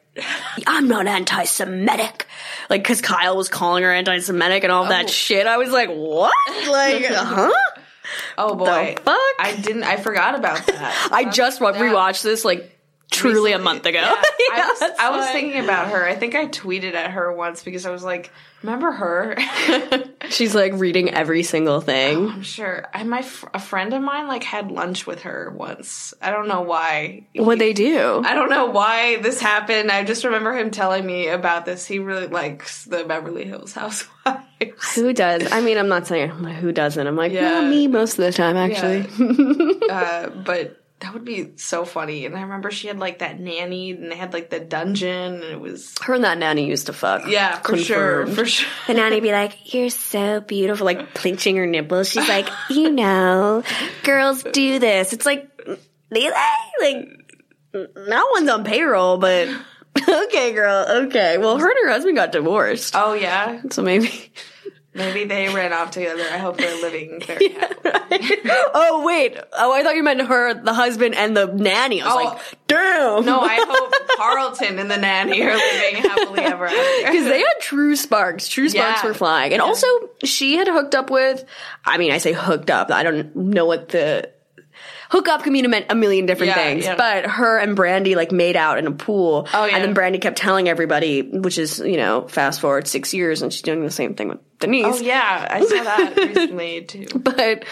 "I'm 0.66 0.86
not 0.86 1.06
anti-Semitic," 1.06 2.26
like 2.68 2.82
because 2.82 3.00
Kyle 3.00 3.36
was 3.36 3.48
calling 3.48 3.82
her 3.82 3.92
anti-Semitic 3.92 4.64
and 4.64 4.72
all 4.72 4.86
that 4.88 5.08
shit, 5.10 5.46
I 5.46 5.56
was 5.56 5.70
like, 5.70 5.88
"What? 5.88 6.32
Like, 6.68 7.04
huh?" 7.06 7.50
Oh 8.38 8.54
boy, 8.54 8.94
The 8.96 9.02
fuck? 9.02 9.16
I 9.38 9.56
didn't. 9.60 9.84
I 9.84 9.96
forgot 9.96 10.34
about 10.34 10.66
that. 10.66 11.08
I 11.12 11.24
just 11.30 11.60
wa- 11.60 11.72
rewatched 11.72 12.22
this 12.22 12.44
like 12.44 12.73
truly 13.14 13.52
a 13.52 13.58
month 13.58 13.86
ago. 13.86 13.98
Yeah, 14.00 14.12
I 14.52 14.76
was, 14.80 14.90
I 15.00 15.10
was 15.10 15.26
thinking 15.30 15.62
about 15.62 15.88
her. 15.90 16.04
I 16.06 16.14
think 16.14 16.34
I 16.34 16.46
tweeted 16.46 16.94
at 16.94 17.12
her 17.12 17.32
once 17.32 17.62
because 17.62 17.86
I 17.86 17.90
was 17.90 18.04
like, 18.04 18.30
"Remember 18.62 18.90
her?" 18.92 19.36
She's 20.30 20.54
like 20.54 20.72
reading 20.74 21.10
every 21.10 21.42
single 21.42 21.80
thing. 21.80 22.28
I'm 22.30 22.42
sure. 22.42 22.86
I 22.92 23.02
my 23.04 23.22
fr- 23.22 23.48
a 23.54 23.58
friend 23.60 23.92
of 23.94 24.02
mine 24.02 24.26
like 24.28 24.42
had 24.44 24.70
lunch 24.70 25.06
with 25.06 25.22
her 25.22 25.52
once. 25.56 26.14
I 26.20 26.30
don't 26.30 26.48
know 26.48 26.62
why. 26.62 27.26
What 27.34 27.58
they 27.58 27.72
do? 27.72 28.22
I 28.24 28.34
don't 28.34 28.50
know 28.50 28.66
why 28.66 29.16
this 29.16 29.40
happened. 29.40 29.90
I 29.90 30.04
just 30.04 30.24
remember 30.24 30.52
him 30.56 30.70
telling 30.70 31.04
me 31.04 31.28
about 31.28 31.64
this. 31.66 31.86
He 31.86 31.98
really 31.98 32.26
likes 32.26 32.84
the 32.84 33.04
Beverly 33.04 33.44
Hills 33.44 33.72
Housewives. 33.72 34.10
Who 34.94 35.12
does? 35.12 35.50
I 35.52 35.60
mean, 35.60 35.76
I'm 35.76 35.88
not 35.88 36.06
saying 36.06 36.30
who 36.30 36.72
doesn't. 36.72 37.06
I'm 37.06 37.16
like, 37.16 37.32
Yeah. 37.32 37.60
yeah, 37.60 37.68
me 37.68 37.86
most 37.86 38.18
of 38.18 38.24
the 38.24 38.32
time, 38.32 38.56
actually. 38.56 39.06
uh, 39.90 40.30
but 40.30 40.83
that 41.04 41.12
would 41.12 41.24
be 41.26 41.52
so 41.56 41.84
funny. 41.84 42.24
And 42.24 42.34
I 42.34 42.40
remember 42.40 42.70
she 42.70 42.88
had 42.88 42.98
like 42.98 43.18
that 43.18 43.38
nanny, 43.38 43.90
and 43.90 44.10
they 44.10 44.16
had 44.16 44.32
like 44.32 44.48
the 44.48 44.58
dungeon, 44.58 45.34
and 45.34 45.44
it 45.44 45.60
was 45.60 45.94
Her 46.00 46.14
and 46.14 46.24
that 46.24 46.38
nanny 46.38 46.66
used 46.66 46.86
to 46.86 46.94
fuck. 46.94 47.26
yeah, 47.28 47.58
for 47.60 47.76
sure, 47.76 48.26
for 48.26 48.46
sure. 48.46 48.68
The 48.86 48.94
nanny 48.94 49.20
be 49.20 49.30
like, 49.30 49.74
"You're 49.74 49.90
so 49.90 50.40
beautiful," 50.40 50.86
like 50.86 51.12
pinching 51.14 51.56
her 51.56 51.66
nipples. 51.66 52.08
She's 52.08 52.26
like, 52.28 52.48
"You 52.70 52.90
know, 52.90 53.62
girls 54.02 54.42
do 54.42 54.78
this." 54.78 55.12
It's 55.12 55.26
like, 55.26 55.50
they 56.08 56.30
like, 56.80 57.06
no 57.74 58.28
one's 58.32 58.48
on 58.48 58.64
payroll, 58.64 59.18
but 59.18 59.48
okay, 60.08 60.52
girl, 60.52 60.86
okay. 61.06 61.36
Well, 61.36 61.58
her 61.58 61.68
and 61.68 61.78
her 61.86 61.90
husband 61.92 62.16
got 62.16 62.32
divorced, 62.32 62.94
Oh 62.96 63.12
yeah, 63.12 63.60
so 63.70 63.82
maybe. 63.82 64.32
Maybe 64.94 65.24
they 65.24 65.48
ran 65.52 65.72
off 65.72 65.90
together. 65.90 66.22
I 66.32 66.38
hope 66.38 66.56
they're 66.56 66.80
living 66.80 67.20
very 67.20 67.48
happily. 67.52 68.36
oh 68.74 69.02
wait, 69.04 69.36
oh 69.52 69.72
I 69.72 69.82
thought 69.82 69.96
you 69.96 70.02
meant 70.02 70.22
her, 70.22 70.54
the 70.54 70.72
husband, 70.72 71.14
and 71.14 71.36
the 71.36 71.46
nanny. 71.46 72.00
I 72.02 72.06
was 72.06 72.14
Oh. 72.14 72.28
like, 72.34 72.42
damn. 72.68 73.24
No, 73.24 73.40
I 73.40 73.56
hope 73.68 73.92
Carlton 74.16 74.78
and 74.78 74.90
the 74.90 74.96
nanny 74.96 75.42
are 75.42 75.54
living 75.54 75.96
happily 76.02 76.40
ever 76.42 76.66
after. 76.66 77.10
because 77.10 77.26
they 77.26 77.38
had 77.40 77.54
true 77.60 77.96
sparks. 77.96 78.48
True 78.48 78.68
sparks 78.68 79.02
Yeah. 79.02 79.08
were 79.08 79.14
flying, 79.14 79.52
and 79.52 79.60
also 79.62 79.86
she 80.24 80.56
had 80.56 80.68
hooked 80.68 80.94
up 80.94 81.10
with. 81.10 81.44
I 81.84 81.98
mean, 81.98 82.12
I 82.12 82.18
say 82.18 82.32
hooked 82.32 82.70
up. 82.70 82.90
I 82.90 83.02
don't 83.02 83.34
know 83.36 83.66
what 83.66 83.90
the 83.90 84.30
hook 85.14 85.28
up 85.28 85.44
can 85.44 85.52
mean 85.52 85.72
a, 85.72 85.84
a 85.90 85.94
million 85.94 86.26
different 86.26 86.48
Yeah, 86.48 86.54
things. 86.56 86.84
yeah. 86.84 86.96
But 86.96 87.26
her 87.26 87.56
and 87.58 87.76
Brandi 87.78 88.16
like 88.16 88.32
made 88.32 88.56
out 88.56 88.78
in 88.78 88.86
a 88.88 88.90
pool. 88.90 89.46
Oh, 89.54 89.64
yeah. 89.64 89.76
and 89.76 89.84
then 89.84 89.94
Brandi 89.94 90.20
kept 90.20 90.36
telling 90.36 90.68
everybody, 90.68 91.22
which 91.22 91.56
is 91.56 91.78
you 91.78 91.96
know, 91.96 92.26
fast 92.26 92.60
forward 92.60 92.88
six 92.88 93.14
years, 93.14 93.40
and 93.40 93.52
she's 93.52 93.62
doing 93.62 93.82
the 93.84 93.90
same 93.92 94.14
thing 94.14 94.28
with 94.28 94.38
Denise. 94.58 94.86
Oh 94.86 94.96
yeah, 94.98 95.46
I 95.50 95.60
saw 95.60 95.82
that 95.84 96.16
recently 96.16 96.82
too. 96.84 97.06
But 97.14 97.64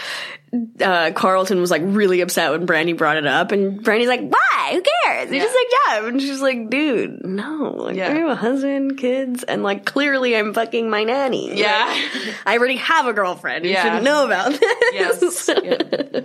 uh, 0.81 1.11
Carlton 1.15 1.59
was 1.59 1.71
like 1.71 1.81
really 1.83 2.21
upset 2.21 2.51
when 2.51 2.67
Brandi 2.67 2.95
brought 2.97 3.17
it 3.17 3.25
up, 3.25 3.51
and 3.51 3.83
Brandi's 3.83 4.07
like, 4.07 4.21
"Why? 4.21 4.69
Who 4.73 4.81
cares? 4.81 5.29
They 5.29 5.39
just 5.39 5.55
like 5.55 5.67
Jeff." 5.97 6.03
And 6.09 6.21
she's 6.21 6.41
like, 6.41 6.69
"Dude, 6.69 7.25
no. 7.25 7.73
Like, 7.77 7.95
Yeah. 7.95 8.09
I 8.09 8.13
have 8.15 8.29
a 8.29 8.35
husband, 8.35 8.97
kids, 8.97 9.43
and 9.43 9.63
like 9.63 9.85
clearly 9.85 10.35
I'm 10.35 10.53
fucking 10.53 10.89
my 10.89 11.03
nanny. 11.03 11.57
Yeah. 11.59 11.85
Like, 11.87 12.35
I 12.45 12.57
already 12.57 12.75
have 12.77 13.07
a 13.07 13.13
girlfriend. 13.13 13.65
You 13.65 13.71
Yeah. 13.71 13.95
should 13.95 14.03
know 14.03 14.25
about 14.25 14.51
this. 14.51 14.61
Yes. 14.93 15.49
Yeah. 15.63 16.21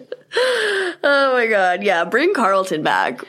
oh 1.02 1.32
my 1.32 1.46
god. 1.46 1.82
Yeah. 1.82 2.04
Bring 2.04 2.34
Carlton 2.34 2.82
back. 2.82 3.22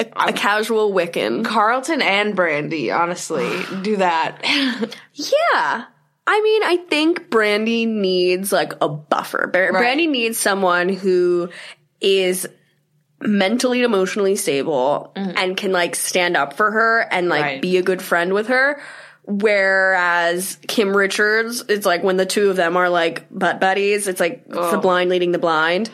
A, 0.00 0.28
a 0.28 0.32
casual 0.32 0.92
Wiccan. 0.92 1.44
Carlton 1.44 2.00
and 2.00 2.36
Brandi, 2.36 2.96
honestly, 2.96 3.50
do 3.82 3.96
that. 3.96 4.38
Yeah. 5.14 5.84
I 6.30 6.42
mean, 6.42 6.62
I 6.62 6.76
think 6.88 7.30
Brandi 7.30 7.88
needs 7.88 8.52
like 8.52 8.74
a 8.82 8.88
buffer. 8.88 9.46
Bra- 9.46 9.70
Brandi 9.70 10.06
needs 10.06 10.38
someone 10.38 10.90
who 10.90 11.48
is 12.02 12.46
mentally 13.22 13.78
and 13.78 13.86
emotionally 13.86 14.36
stable 14.36 15.10
mm-hmm. 15.16 15.38
and 15.38 15.56
can 15.56 15.72
like 15.72 15.96
stand 15.96 16.36
up 16.36 16.52
for 16.52 16.70
her 16.70 17.00
and 17.10 17.30
like 17.30 17.42
Right. 17.42 17.62
be 17.62 17.78
a 17.78 17.82
good 17.82 18.02
friend 18.02 18.34
with 18.34 18.48
her. 18.48 18.78
Whereas 19.24 20.58
Kim 20.68 20.94
Richards, 20.94 21.64
it's 21.68 21.86
like 21.86 22.02
when 22.02 22.18
the 22.18 22.26
two 22.26 22.50
of 22.50 22.56
them 22.56 22.76
are 22.76 22.90
like 22.90 23.26
butt 23.30 23.58
buddies, 23.58 24.06
it's 24.06 24.20
like 24.20 24.44
it's 24.48 24.70
the 24.70 24.78
blind 24.78 25.08
leading 25.08 25.32
the 25.32 25.38
blind. 25.38 25.88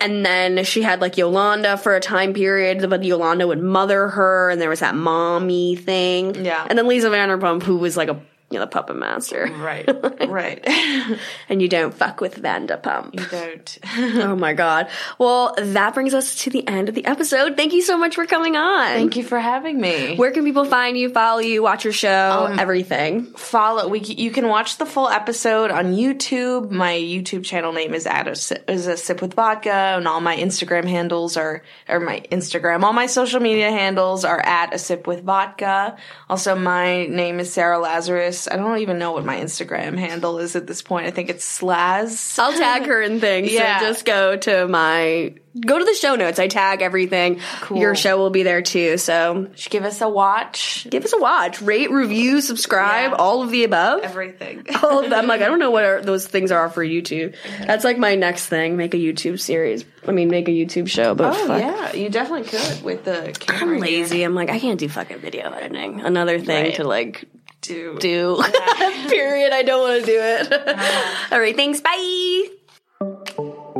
And 0.00 0.24
then 0.24 0.64
she 0.64 0.82
had 0.82 1.00
like 1.00 1.16
Yolanda 1.16 1.76
for 1.76 1.96
a 1.96 2.00
time 2.00 2.32
period, 2.32 2.88
but 2.88 3.02
Yolanda 3.02 3.46
would 3.46 3.62
mother 3.62 4.08
her, 4.08 4.50
and 4.50 4.60
there 4.60 4.68
was 4.68 4.80
that 4.80 4.94
mommy 4.94 5.76
thing. 5.76 6.44
Yeah. 6.44 6.66
And 6.68 6.78
then 6.78 6.86
Lisa 6.86 7.10
Vanderpump, 7.10 7.62
who 7.62 7.78
was 7.78 7.96
like 7.96 8.08
a 8.08 8.20
you 8.50 8.58
know, 8.58 8.64
the 8.64 8.70
puppet 8.70 8.96
master. 8.96 9.46
right, 9.58 9.88
right. 10.28 10.62
And 11.48 11.60
you 11.60 11.68
don't 11.68 11.92
fuck 11.92 12.20
with 12.20 12.40
Vanderpump. 12.40 13.14
you 13.18 13.26
don't. 13.26 13.78
oh 14.24 14.36
my 14.36 14.52
god. 14.54 14.88
Well, 15.18 15.54
that 15.58 15.92
brings 15.94 16.14
us 16.14 16.36
to 16.44 16.50
the 16.50 16.66
end 16.66 16.88
of 16.88 16.94
the 16.94 17.04
episode. 17.04 17.56
Thank 17.56 17.72
you 17.72 17.82
so 17.82 17.96
much 17.98 18.14
for 18.14 18.26
coming 18.26 18.56
on. 18.56 18.86
Thank 18.94 19.16
you 19.16 19.24
for 19.24 19.38
having 19.38 19.80
me. 19.80 20.16
Where 20.16 20.30
can 20.30 20.44
people 20.44 20.64
find 20.64 20.96
you, 20.96 21.10
follow 21.10 21.40
you, 21.40 21.62
watch 21.62 21.84
your 21.84 21.92
show, 21.92 22.46
Um, 22.50 22.58
everything? 22.58 23.24
follow 23.34 23.88
we 23.88 24.00
you 24.00 24.30
can 24.30 24.48
watch 24.48 24.78
the 24.78 24.86
full 24.86 25.08
episode 25.08 25.70
on 25.70 25.94
YouTube. 25.94 26.70
My 26.70 26.92
YouTube 26.94 27.44
channel 27.44 27.72
name 27.72 27.92
is 27.94 28.06
at 28.06 28.26
a, 28.28 28.70
is 28.70 28.86
a 28.86 28.96
sip 28.96 29.20
with 29.20 29.34
vodka, 29.34 29.70
and 29.72 30.06
all 30.08 30.20
my 30.20 30.36
Instagram 30.36 30.84
handles 30.88 31.36
are 31.36 31.62
or 31.88 32.00
my 32.00 32.20
Instagram, 32.32 32.82
all 32.82 32.92
my 32.92 33.06
social 33.06 33.40
media 33.40 33.70
handles 33.70 34.24
are 34.24 34.40
at 34.40 34.74
a 34.74 34.78
sip 34.78 35.06
with 35.06 35.22
vodka. 35.24 35.96
Also, 36.30 36.54
my 36.54 37.06
name 37.06 37.40
is 37.40 37.52
Sarah 37.52 37.78
Lazarus. 37.78 38.33
I 38.50 38.56
don't 38.56 38.78
even 38.78 38.98
know 38.98 39.12
what 39.12 39.24
my 39.24 39.36
Instagram 39.40 39.98
handle 39.98 40.38
is 40.38 40.56
at 40.56 40.66
this 40.66 40.82
point. 40.82 41.06
I 41.06 41.10
think 41.10 41.30
it's 41.30 41.60
Slaz. 41.60 42.38
I'll 42.38 42.52
tag 42.52 42.86
her 42.86 43.00
in 43.02 43.20
things. 43.20 43.52
Yeah. 43.52 43.80
So 43.80 43.86
just 43.86 44.04
go 44.04 44.36
to 44.36 44.66
my 44.68 45.34
go 45.64 45.78
to 45.78 45.84
the 45.84 45.94
show 45.94 46.16
notes. 46.16 46.38
I 46.40 46.48
tag 46.48 46.82
everything. 46.82 47.40
Your 47.72 47.94
show 47.94 48.16
will 48.18 48.30
be 48.30 48.42
there 48.42 48.60
too. 48.62 48.96
So 48.98 49.48
Give 49.70 49.84
us 49.84 50.00
a 50.00 50.08
watch. 50.08 50.86
give 50.90 51.04
us 51.04 51.12
a 51.12 51.18
watch, 51.18 51.62
rate, 51.62 51.90
review, 51.92 52.40
subscribe, 52.40 53.12
Yeah. 53.12 53.16
all 53.18 53.42
of 53.42 53.50
the 53.50 53.64
above. 53.64 54.00
Everything. 54.02 54.66
all 54.82 55.04
of 55.04 55.10
them. 55.10 55.26
Like 55.26 55.42
I 55.42 55.46
don't 55.46 55.58
know 55.60 55.70
what 55.70 55.84
are, 55.84 56.02
those 56.02 56.26
things 56.26 56.50
are 56.50 56.68
for 56.70 56.84
YouTube. 56.84 57.36
That's 57.66 57.84
like 57.84 57.98
my 57.98 58.14
next 58.16 58.46
thing. 58.46 58.76
Make 58.76 58.94
a 58.94 58.98
YouTube 58.98 59.38
series. 59.40 59.84
I 60.06 60.10
mean, 60.12 60.28
make 60.28 60.48
a 60.48 60.52
YouTube 60.52 60.88
show. 60.88 61.14
But 61.14 61.34
Oh 61.36 61.46
fuck. 61.46 61.60
yeah, 61.60 61.92
you 61.94 62.10
definitely 62.10 62.48
could 62.48 62.82
with 62.82 63.04
the 63.04 63.34
camera. 63.38 63.76
I'm 63.76 63.82
here. 63.82 64.00
lazy. 64.02 64.22
I'm 64.22 64.34
like 64.34 64.50
I 64.50 64.58
can't 64.58 64.78
do 64.78 64.88
fucking 64.88 65.20
video 65.20 65.50
editing. 65.50 66.00
Another 66.00 66.38
thing 66.40 66.64
Right. 66.64 66.74
to 66.74 66.84
like 66.84 67.24
Do 67.64 67.98
do. 67.98 68.36
Period. 69.08 69.52
I 69.52 69.62
don't 69.62 69.80
want 69.80 70.04
to 70.04 70.06
do 70.06 70.18
it. 70.20 71.32
all 71.32 71.40
right. 71.40 71.56
Thanks. 71.56 71.80
Bye. 71.80 72.48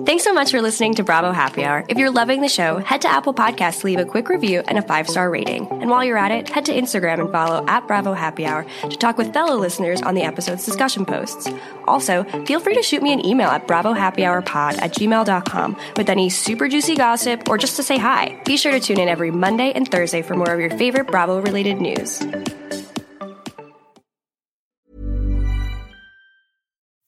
Thanks 0.07 0.22
so 0.22 0.35
much 0.35 0.51
for 0.51 0.61
listening 0.61 0.95
to 0.97 1.03
Bravo 1.03 1.32
Happy 1.32 1.64
Hour. 1.64 1.82
If 1.89 1.97
you're 1.97 2.11
loving 2.11 2.43
the 2.43 2.49
show, 2.49 2.76
head 2.76 3.01
to 3.03 3.09
Apple 3.09 3.32
Podcasts 3.32 3.80
to 3.80 3.87
leave 3.87 3.99
a 3.99 4.05
quick 4.05 4.28
review 4.28 4.62
and 4.68 4.76
a 4.76 4.82
five 4.82 5.09
star 5.09 5.30
rating. 5.30 5.66
And 5.70 5.89
while 5.89 6.05
you're 6.05 6.18
at 6.18 6.30
it, 6.30 6.49
head 6.51 6.66
to 6.66 6.72
Instagram 6.72 7.20
and 7.20 7.32
follow 7.32 7.64
at 7.66 7.87
Bravo 7.87 8.12
Happy 8.12 8.45
Hour 8.45 8.66
to 8.82 8.97
talk 8.97 9.16
with 9.16 9.32
fellow 9.32 9.57
listeners 9.57 10.03
on 10.03 10.14
the 10.14 10.22
episode's 10.22 10.66
discussion 10.66 11.07
posts. 11.07 11.49
Also, 11.87 12.24
feel 12.45 12.61
free 12.61 12.74
to 12.74 12.82
shoot 12.82 13.03
me 13.03 13.14
an 13.14 13.24
email 13.24 13.49
at 13.49 13.66
bravohappyhourpod 13.66 14.78
at 14.78 14.93
gmail.com 14.93 15.76
with 15.97 16.11
any 16.11 16.28
super 16.28 16.68
juicy 16.68 16.97
gossip 16.97 17.49
or 17.49 17.57
just 17.57 17.76
to 17.76 17.82
say 17.82 17.97
hi. 17.97 18.39
Be 18.45 18.59
sure 18.59 18.72
to 18.72 18.80
tune 18.80 19.01
in 19.01 19.09
every 19.09 19.30
Monday 19.30 19.72
and 19.72 19.91
Thursday 19.91 20.20
for 20.20 20.35
more 20.35 20.53
of 20.53 20.61
your 20.61 20.70
favorite 20.70 21.07
Bravo 21.07 21.41
related 21.41 21.80
news. 21.80 22.22